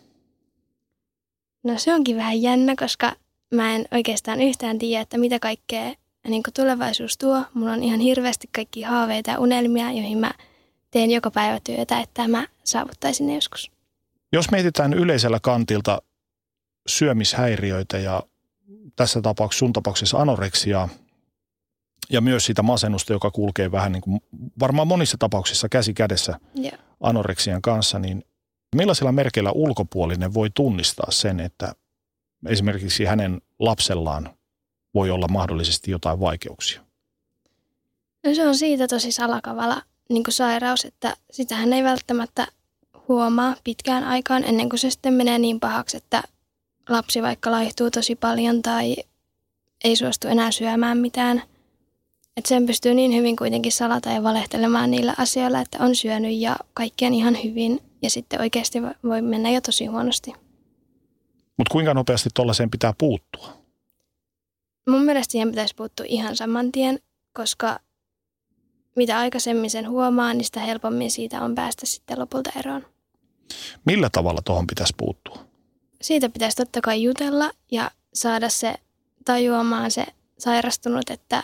No 1.64 1.78
se 1.78 1.94
onkin 1.94 2.16
vähän 2.16 2.42
jännä, 2.42 2.74
koska 2.76 3.12
mä 3.54 3.74
en 3.74 3.88
oikeastaan 3.90 4.42
yhtään 4.42 4.78
tiedä, 4.78 5.02
että 5.02 5.18
mitä 5.18 5.38
kaikkea 5.38 5.94
niin 6.28 6.42
tulevaisuus 6.54 7.18
tuo. 7.18 7.44
Mulla 7.54 7.72
on 7.72 7.82
ihan 7.82 8.00
hirveästi 8.00 8.48
kaikki 8.54 8.82
haaveita 8.82 9.30
ja 9.30 9.38
unelmia, 9.38 9.92
joihin 9.92 10.18
mä 10.18 10.30
teen 10.90 11.10
joka 11.10 11.30
päivä 11.30 11.60
työtä, 11.64 12.00
että 12.00 12.28
mä 12.28 12.46
saavuttaisin 12.64 13.26
ne 13.26 13.34
joskus. 13.34 13.70
Jos 14.32 14.50
mietitään 14.50 14.94
yleisellä 14.94 15.38
kantilta 15.42 16.02
syömishäiriöitä 16.88 17.98
ja 17.98 18.22
tässä 18.96 19.22
tapauksessa 19.22 19.58
sun 19.58 19.72
tapauksessa 19.72 20.18
anoreksiaa 20.18 20.88
ja 22.10 22.20
myös 22.20 22.46
sitä 22.46 22.62
masennusta, 22.62 23.12
joka 23.12 23.30
kulkee 23.30 23.72
vähän 23.72 23.92
niin 23.92 24.02
kuin 24.02 24.20
varmaan 24.60 24.88
monissa 24.88 25.16
tapauksissa 25.18 25.68
käsi 25.68 25.94
kädessä 25.94 26.40
yeah. 26.58 26.78
anoreksian 27.00 27.62
kanssa, 27.62 27.98
niin 27.98 28.24
millaisilla 28.76 29.12
merkeillä 29.12 29.52
ulkopuolinen 29.52 30.34
voi 30.34 30.50
tunnistaa 30.54 31.10
sen, 31.10 31.40
että 31.40 31.72
esimerkiksi 32.46 33.04
hänen 33.04 33.40
lapsellaan 33.58 34.30
voi 34.94 35.10
olla 35.10 35.28
mahdollisesti 35.28 35.90
jotain 35.90 36.20
vaikeuksia? 36.20 36.80
No 38.26 38.34
se 38.34 38.48
on 38.48 38.56
siitä 38.56 38.86
tosi 38.88 39.12
salakavala 39.12 39.82
niin 40.08 40.24
kuin 40.24 40.34
sairaus, 40.34 40.84
että 40.84 41.16
sitähän 41.30 41.72
ei 41.72 41.84
välttämättä 41.84 42.46
huomaa 43.08 43.56
pitkään 43.64 44.04
aikaan 44.04 44.44
ennen 44.44 44.68
kuin 44.68 44.78
se 44.78 44.90
sitten 44.90 45.14
menee 45.14 45.38
niin 45.38 45.60
pahaksi, 45.60 45.96
että 45.96 46.22
lapsi 46.88 47.22
vaikka 47.22 47.50
laihtuu 47.50 47.90
tosi 47.90 48.14
paljon 48.14 48.62
tai 48.62 48.96
ei 49.84 49.96
suostu 49.96 50.28
enää 50.28 50.50
syömään 50.50 50.98
mitään. 50.98 51.42
Että 52.36 52.48
sen 52.48 52.66
pystyy 52.66 52.94
niin 52.94 53.14
hyvin 53.14 53.36
kuitenkin 53.36 53.72
salata 53.72 54.10
ja 54.10 54.22
valehtelemaan 54.22 54.90
niillä 54.90 55.14
asioilla, 55.18 55.60
että 55.60 55.78
on 55.84 55.96
syönyt 55.96 56.34
ja 56.36 56.56
kaikki 56.74 57.06
on 57.06 57.14
ihan 57.14 57.36
hyvin 57.44 57.80
ja 58.02 58.10
sitten 58.10 58.40
oikeasti 58.40 58.82
voi 58.82 59.22
mennä 59.22 59.50
jo 59.50 59.60
tosi 59.60 59.86
huonosti. 59.86 60.32
Mutta 61.56 61.72
kuinka 61.72 61.94
nopeasti 61.94 62.30
tuollaiseen 62.34 62.70
pitää 62.70 62.94
puuttua? 62.98 63.58
Mun 64.90 65.02
mielestä 65.02 65.32
siihen 65.32 65.50
pitäisi 65.50 65.74
puuttua 65.74 66.06
ihan 66.08 66.36
saman 66.36 66.72
tien, 66.72 66.98
koska 67.32 67.80
mitä 68.96 69.18
aikaisemmin 69.18 69.70
sen 69.70 69.88
huomaa, 69.88 70.34
niin 70.34 70.44
sitä 70.44 70.60
helpommin 70.60 71.10
siitä 71.10 71.42
on 71.42 71.54
päästä 71.54 71.86
sitten 71.86 72.20
lopulta 72.20 72.50
eroon. 72.56 72.86
Millä 73.84 74.10
tavalla 74.12 74.40
tuohon 74.44 74.66
pitäisi 74.66 74.94
puuttua? 74.96 75.47
Siitä 76.02 76.28
pitäisi 76.28 76.56
totta 76.56 76.80
kai 76.80 77.02
jutella 77.02 77.50
ja 77.70 77.90
saada 78.14 78.48
se 78.48 78.74
tajuamaan 79.24 79.90
se 79.90 80.06
sairastunut, 80.38 81.10
että, 81.10 81.42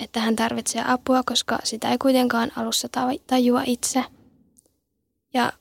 että 0.00 0.20
hän 0.20 0.36
tarvitsee 0.36 0.82
apua, 0.86 1.22
koska 1.22 1.58
sitä 1.64 1.90
ei 1.90 1.98
kuitenkaan 1.98 2.52
alussa 2.56 2.88
tajua 3.26 3.62
itse. 3.66 4.04
Ja 5.34 5.52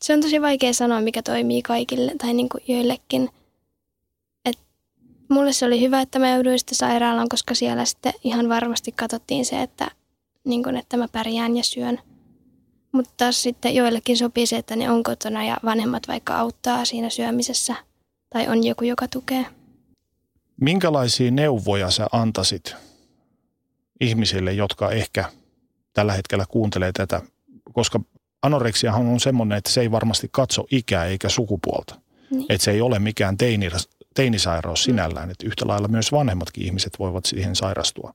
se 0.00 0.12
on 0.12 0.20
tosi 0.20 0.42
vaikea 0.42 0.72
sanoa, 0.72 1.00
mikä 1.00 1.22
toimii 1.22 1.62
kaikille 1.62 2.12
tai 2.18 2.34
niin 2.34 2.48
kuin 2.48 2.64
joillekin. 2.68 3.30
Et 4.44 4.58
mulle 5.28 5.52
se 5.52 5.66
oli 5.66 5.80
hyvä, 5.80 6.00
että 6.00 6.18
mä 6.18 6.30
jouduin 6.30 6.58
sitten 6.58 6.78
sairaalaan, 6.78 7.28
koska 7.28 7.54
siellä 7.54 7.84
sitten 7.84 8.12
ihan 8.24 8.48
varmasti 8.48 8.92
katsottiin 8.92 9.44
se, 9.44 9.62
että, 9.62 9.90
niin 10.44 10.62
kuin, 10.62 10.76
että 10.76 10.96
mä 10.96 11.08
pärjään 11.12 11.56
ja 11.56 11.64
syön. 11.64 12.00
Mutta 12.94 13.10
taas 13.16 13.42
sitten 13.42 13.74
joillekin 13.74 14.16
sopii 14.16 14.46
se, 14.46 14.56
että 14.56 14.76
ne 14.76 14.90
on 14.90 15.02
kotona 15.02 15.44
ja 15.44 15.56
vanhemmat 15.64 16.08
vaikka 16.08 16.38
auttaa 16.38 16.84
siinä 16.84 17.10
syömisessä 17.10 17.74
tai 18.30 18.48
on 18.48 18.64
joku, 18.64 18.84
joka 18.84 19.08
tukee. 19.08 19.46
Minkälaisia 20.60 21.30
neuvoja 21.30 21.90
sä 21.90 22.06
antaisit 22.12 22.76
ihmisille, 24.00 24.52
jotka 24.52 24.90
ehkä 24.90 25.24
tällä 25.92 26.12
hetkellä 26.12 26.44
kuuntelee 26.48 26.92
tätä? 26.92 27.22
Koska 27.72 28.00
anoreksiahan 28.42 29.06
on 29.06 29.20
semmoinen, 29.20 29.58
että 29.58 29.70
se 29.70 29.80
ei 29.80 29.90
varmasti 29.90 30.28
katso 30.32 30.64
ikää 30.70 31.04
eikä 31.04 31.28
sukupuolta. 31.28 32.00
Niin. 32.30 32.46
Että 32.48 32.64
se 32.64 32.70
ei 32.70 32.80
ole 32.80 32.98
mikään 32.98 33.36
teini, 33.36 33.70
teinisairaus 34.14 34.84
sinällään, 34.84 35.30
että 35.30 35.46
yhtä 35.46 35.68
lailla 35.68 35.88
myös 35.88 36.12
vanhemmatkin 36.12 36.64
ihmiset 36.64 36.98
voivat 36.98 37.24
siihen 37.24 37.56
sairastua 37.56 38.14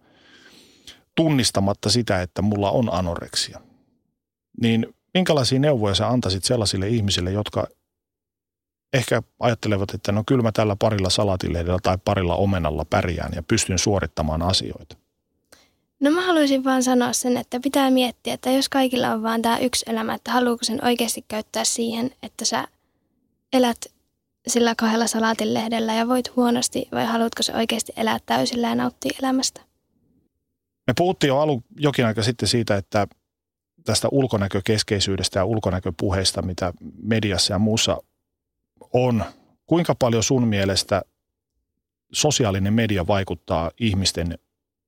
tunnistamatta 1.16 1.90
sitä, 1.90 2.22
että 2.22 2.42
mulla 2.42 2.72
on 2.72 2.94
anoreksia. 2.94 3.60
Niin 4.62 4.96
minkälaisia 5.14 5.60
neuvoja 5.60 5.96
sä 5.96 6.08
antaisit 6.08 6.44
sellaisille 6.44 6.88
ihmisille, 6.88 7.32
jotka 7.32 7.68
ehkä 8.94 9.22
ajattelevat, 9.40 9.94
että 9.94 10.12
no 10.12 10.24
kyllä 10.28 10.44
mä 10.44 10.52
tällä 10.52 10.76
parilla 10.76 11.10
salatilehdellä 11.10 11.80
tai 11.84 11.98
parilla 12.06 12.36
omenalla 12.36 12.86
pärjään 12.86 13.32
ja 13.36 13.44
pystyn 13.44 13.80
suorittamaan 13.80 14.42
asioita? 14.42 14.98
No 16.00 16.12
mä 16.12 16.22
haluaisin 16.22 16.64
vaan 16.64 16.84
sanoa 16.84 17.14
sen, 17.14 17.38
että 17.38 17.60
pitää 17.60 17.92
miettiä, 17.92 18.34
että 18.34 18.52
jos 18.52 18.70
kaikilla 18.70 19.14
on 19.14 19.24
vaan 19.24 19.42
tämä 19.42 19.58
yksi 19.58 19.86
elämä, 19.88 20.14
että 20.14 20.32
haluuko 20.32 20.64
sen 20.64 20.86
oikeasti 20.86 21.26
käyttää 21.28 21.66
siihen, 21.66 22.12
että 22.24 22.46
sä 22.46 22.68
elät 23.54 23.78
sillä 24.48 24.76
kahdella 24.76 25.08
salaatinlehdellä 25.08 25.94
ja 25.94 26.08
voit 26.08 26.36
huonosti 26.36 26.88
vai 26.92 27.06
haluatko 27.06 27.44
se 27.44 27.56
oikeasti 27.56 27.94
elää 27.96 28.18
täysillä 28.26 28.68
ja 28.68 28.76
nauttia 28.76 29.12
elämästä? 29.22 29.62
Me 30.88 30.94
puhuttiin 30.98 31.28
jo 31.28 31.40
alu, 31.40 31.64
jokin 31.78 32.06
aika 32.06 32.24
sitten 32.24 32.48
siitä, 32.48 32.78
että 32.78 33.08
tästä 33.86 34.08
ulkonäkökeskeisyydestä 34.12 35.40
ja 35.40 35.46
ulkonäköpuheista, 35.46 36.42
mitä 36.42 36.74
mediassa 37.04 37.54
ja 37.54 37.60
muussa 37.60 37.98
on. 38.94 39.24
Kuinka 39.66 39.96
paljon 39.96 40.24
sun 40.24 40.48
mielestä 40.48 41.02
sosiaalinen 42.12 42.74
media 42.74 43.08
vaikuttaa 43.08 43.72
ihmisten 43.80 44.40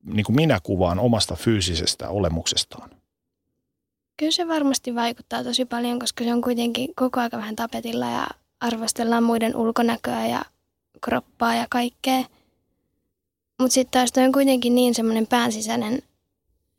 niin 0.03 0.23
kuin 0.25 0.35
minä 0.35 0.59
kuvaan 0.63 0.99
omasta 0.99 1.35
fyysisestä 1.35 2.09
olemuksestaan? 2.09 2.89
Kyllä 4.17 4.31
se 4.31 4.47
varmasti 4.47 4.95
vaikuttaa 4.95 5.43
tosi 5.43 5.65
paljon, 5.65 5.99
koska 5.99 6.23
se 6.23 6.33
on 6.33 6.41
kuitenkin 6.41 6.95
koko 6.95 7.19
ajan 7.19 7.31
vähän 7.31 7.55
tapetilla 7.55 8.05
ja 8.05 8.27
arvostellaan 8.59 9.23
muiden 9.23 9.55
ulkonäköä 9.55 10.27
ja 10.27 10.41
kroppaa 11.01 11.55
ja 11.55 11.65
kaikkea. 11.69 12.23
Mutta 13.59 13.73
sitten 13.73 13.91
taas 13.91 14.11
toi 14.11 14.23
on 14.23 14.31
kuitenkin 14.31 14.75
niin 14.75 14.95
semmoinen 14.95 15.27
päänsisäinen 15.27 16.01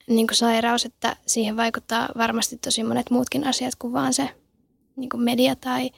niin 0.06 0.26
kuin 0.26 0.36
sairaus, 0.36 0.84
että 0.84 1.16
siihen 1.26 1.56
vaikuttaa 1.56 2.08
varmasti 2.18 2.56
tosi 2.56 2.84
monet 2.84 3.10
muutkin 3.10 3.46
asiat 3.46 3.74
kuin 3.74 3.92
vaan 3.92 4.14
se 4.14 4.28
niin 4.96 5.10
kuin 5.10 5.22
media 5.22 5.56
tai 5.56 5.90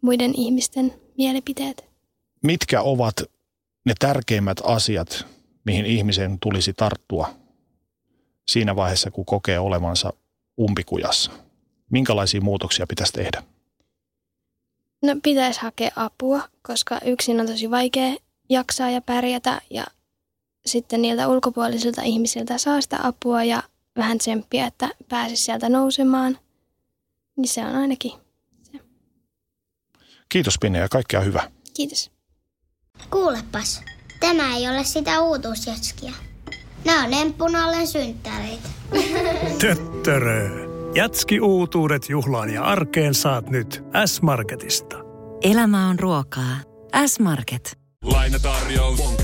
muiden 0.00 0.32
ihmisten 0.36 0.94
mielipiteet. 1.18 1.84
Mitkä 2.42 2.82
ovat 2.82 3.22
ne 3.84 3.94
tärkeimmät 3.98 4.60
asiat, 4.64 5.26
mihin 5.64 5.86
ihmisen 5.86 6.38
tulisi 6.40 6.72
tarttua 6.72 7.34
siinä 8.48 8.76
vaiheessa, 8.76 9.10
kun 9.10 9.24
kokee 9.24 9.58
olevansa 9.58 10.12
umpikujassa? 10.60 11.32
Minkälaisia 11.90 12.40
muutoksia 12.40 12.86
pitäisi 12.86 13.12
tehdä? 13.12 13.42
No 15.02 15.16
pitäisi 15.22 15.60
hakea 15.60 15.90
apua, 15.96 16.48
koska 16.62 17.00
yksin 17.04 17.40
on 17.40 17.46
tosi 17.46 17.70
vaikea 17.70 18.14
jaksaa 18.48 18.90
ja 18.90 19.00
pärjätä 19.00 19.60
ja 19.70 19.84
sitten 20.66 21.02
niiltä 21.02 21.28
ulkopuolisilta 21.28 22.02
ihmisiltä 22.02 22.58
saa 22.58 22.80
sitä 22.80 22.98
apua 23.02 23.44
ja 23.44 23.62
vähän 23.96 24.18
tsemppiä, 24.18 24.66
että 24.66 24.88
pääsisi 25.08 25.42
sieltä 25.42 25.68
nousemaan. 25.68 26.38
Niin 27.36 27.48
se 27.48 27.64
on 27.64 27.74
ainakin 27.76 28.12
se. 28.72 28.78
Kiitos 30.28 30.58
Pinne 30.60 30.78
ja 30.78 30.88
kaikkea 30.88 31.20
hyvää. 31.20 31.50
Kiitos. 31.74 32.10
Kuulepas, 33.10 33.82
tämä 34.20 34.56
ei 34.56 34.68
ole 34.68 34.84
sitä 34.84 35.20
uutuusjatskia. 35.20 36.12
Nämä 36.84 37.04
on 37.04 37.12
emppunallen 37.14 37.86
synttäreitä. 37.86 38.68
Töttörö. 39.60 40.50
Jatski 40.94 41.40
uutuudet 41.40 42.08
juhlaan 42.08 42.50
ja 42.50 42.62
arkeen 42.62 43.14
saat 43.14 43.50
nyt 43.50 43.84
S-Marketista. 44.06 44.96
Elämä 45.42 45.88
on 45.88 45.98
ruokaa. 45.98 46.56
S-Market. 47.06 47.78
Lainatarjous. 48.04 49.23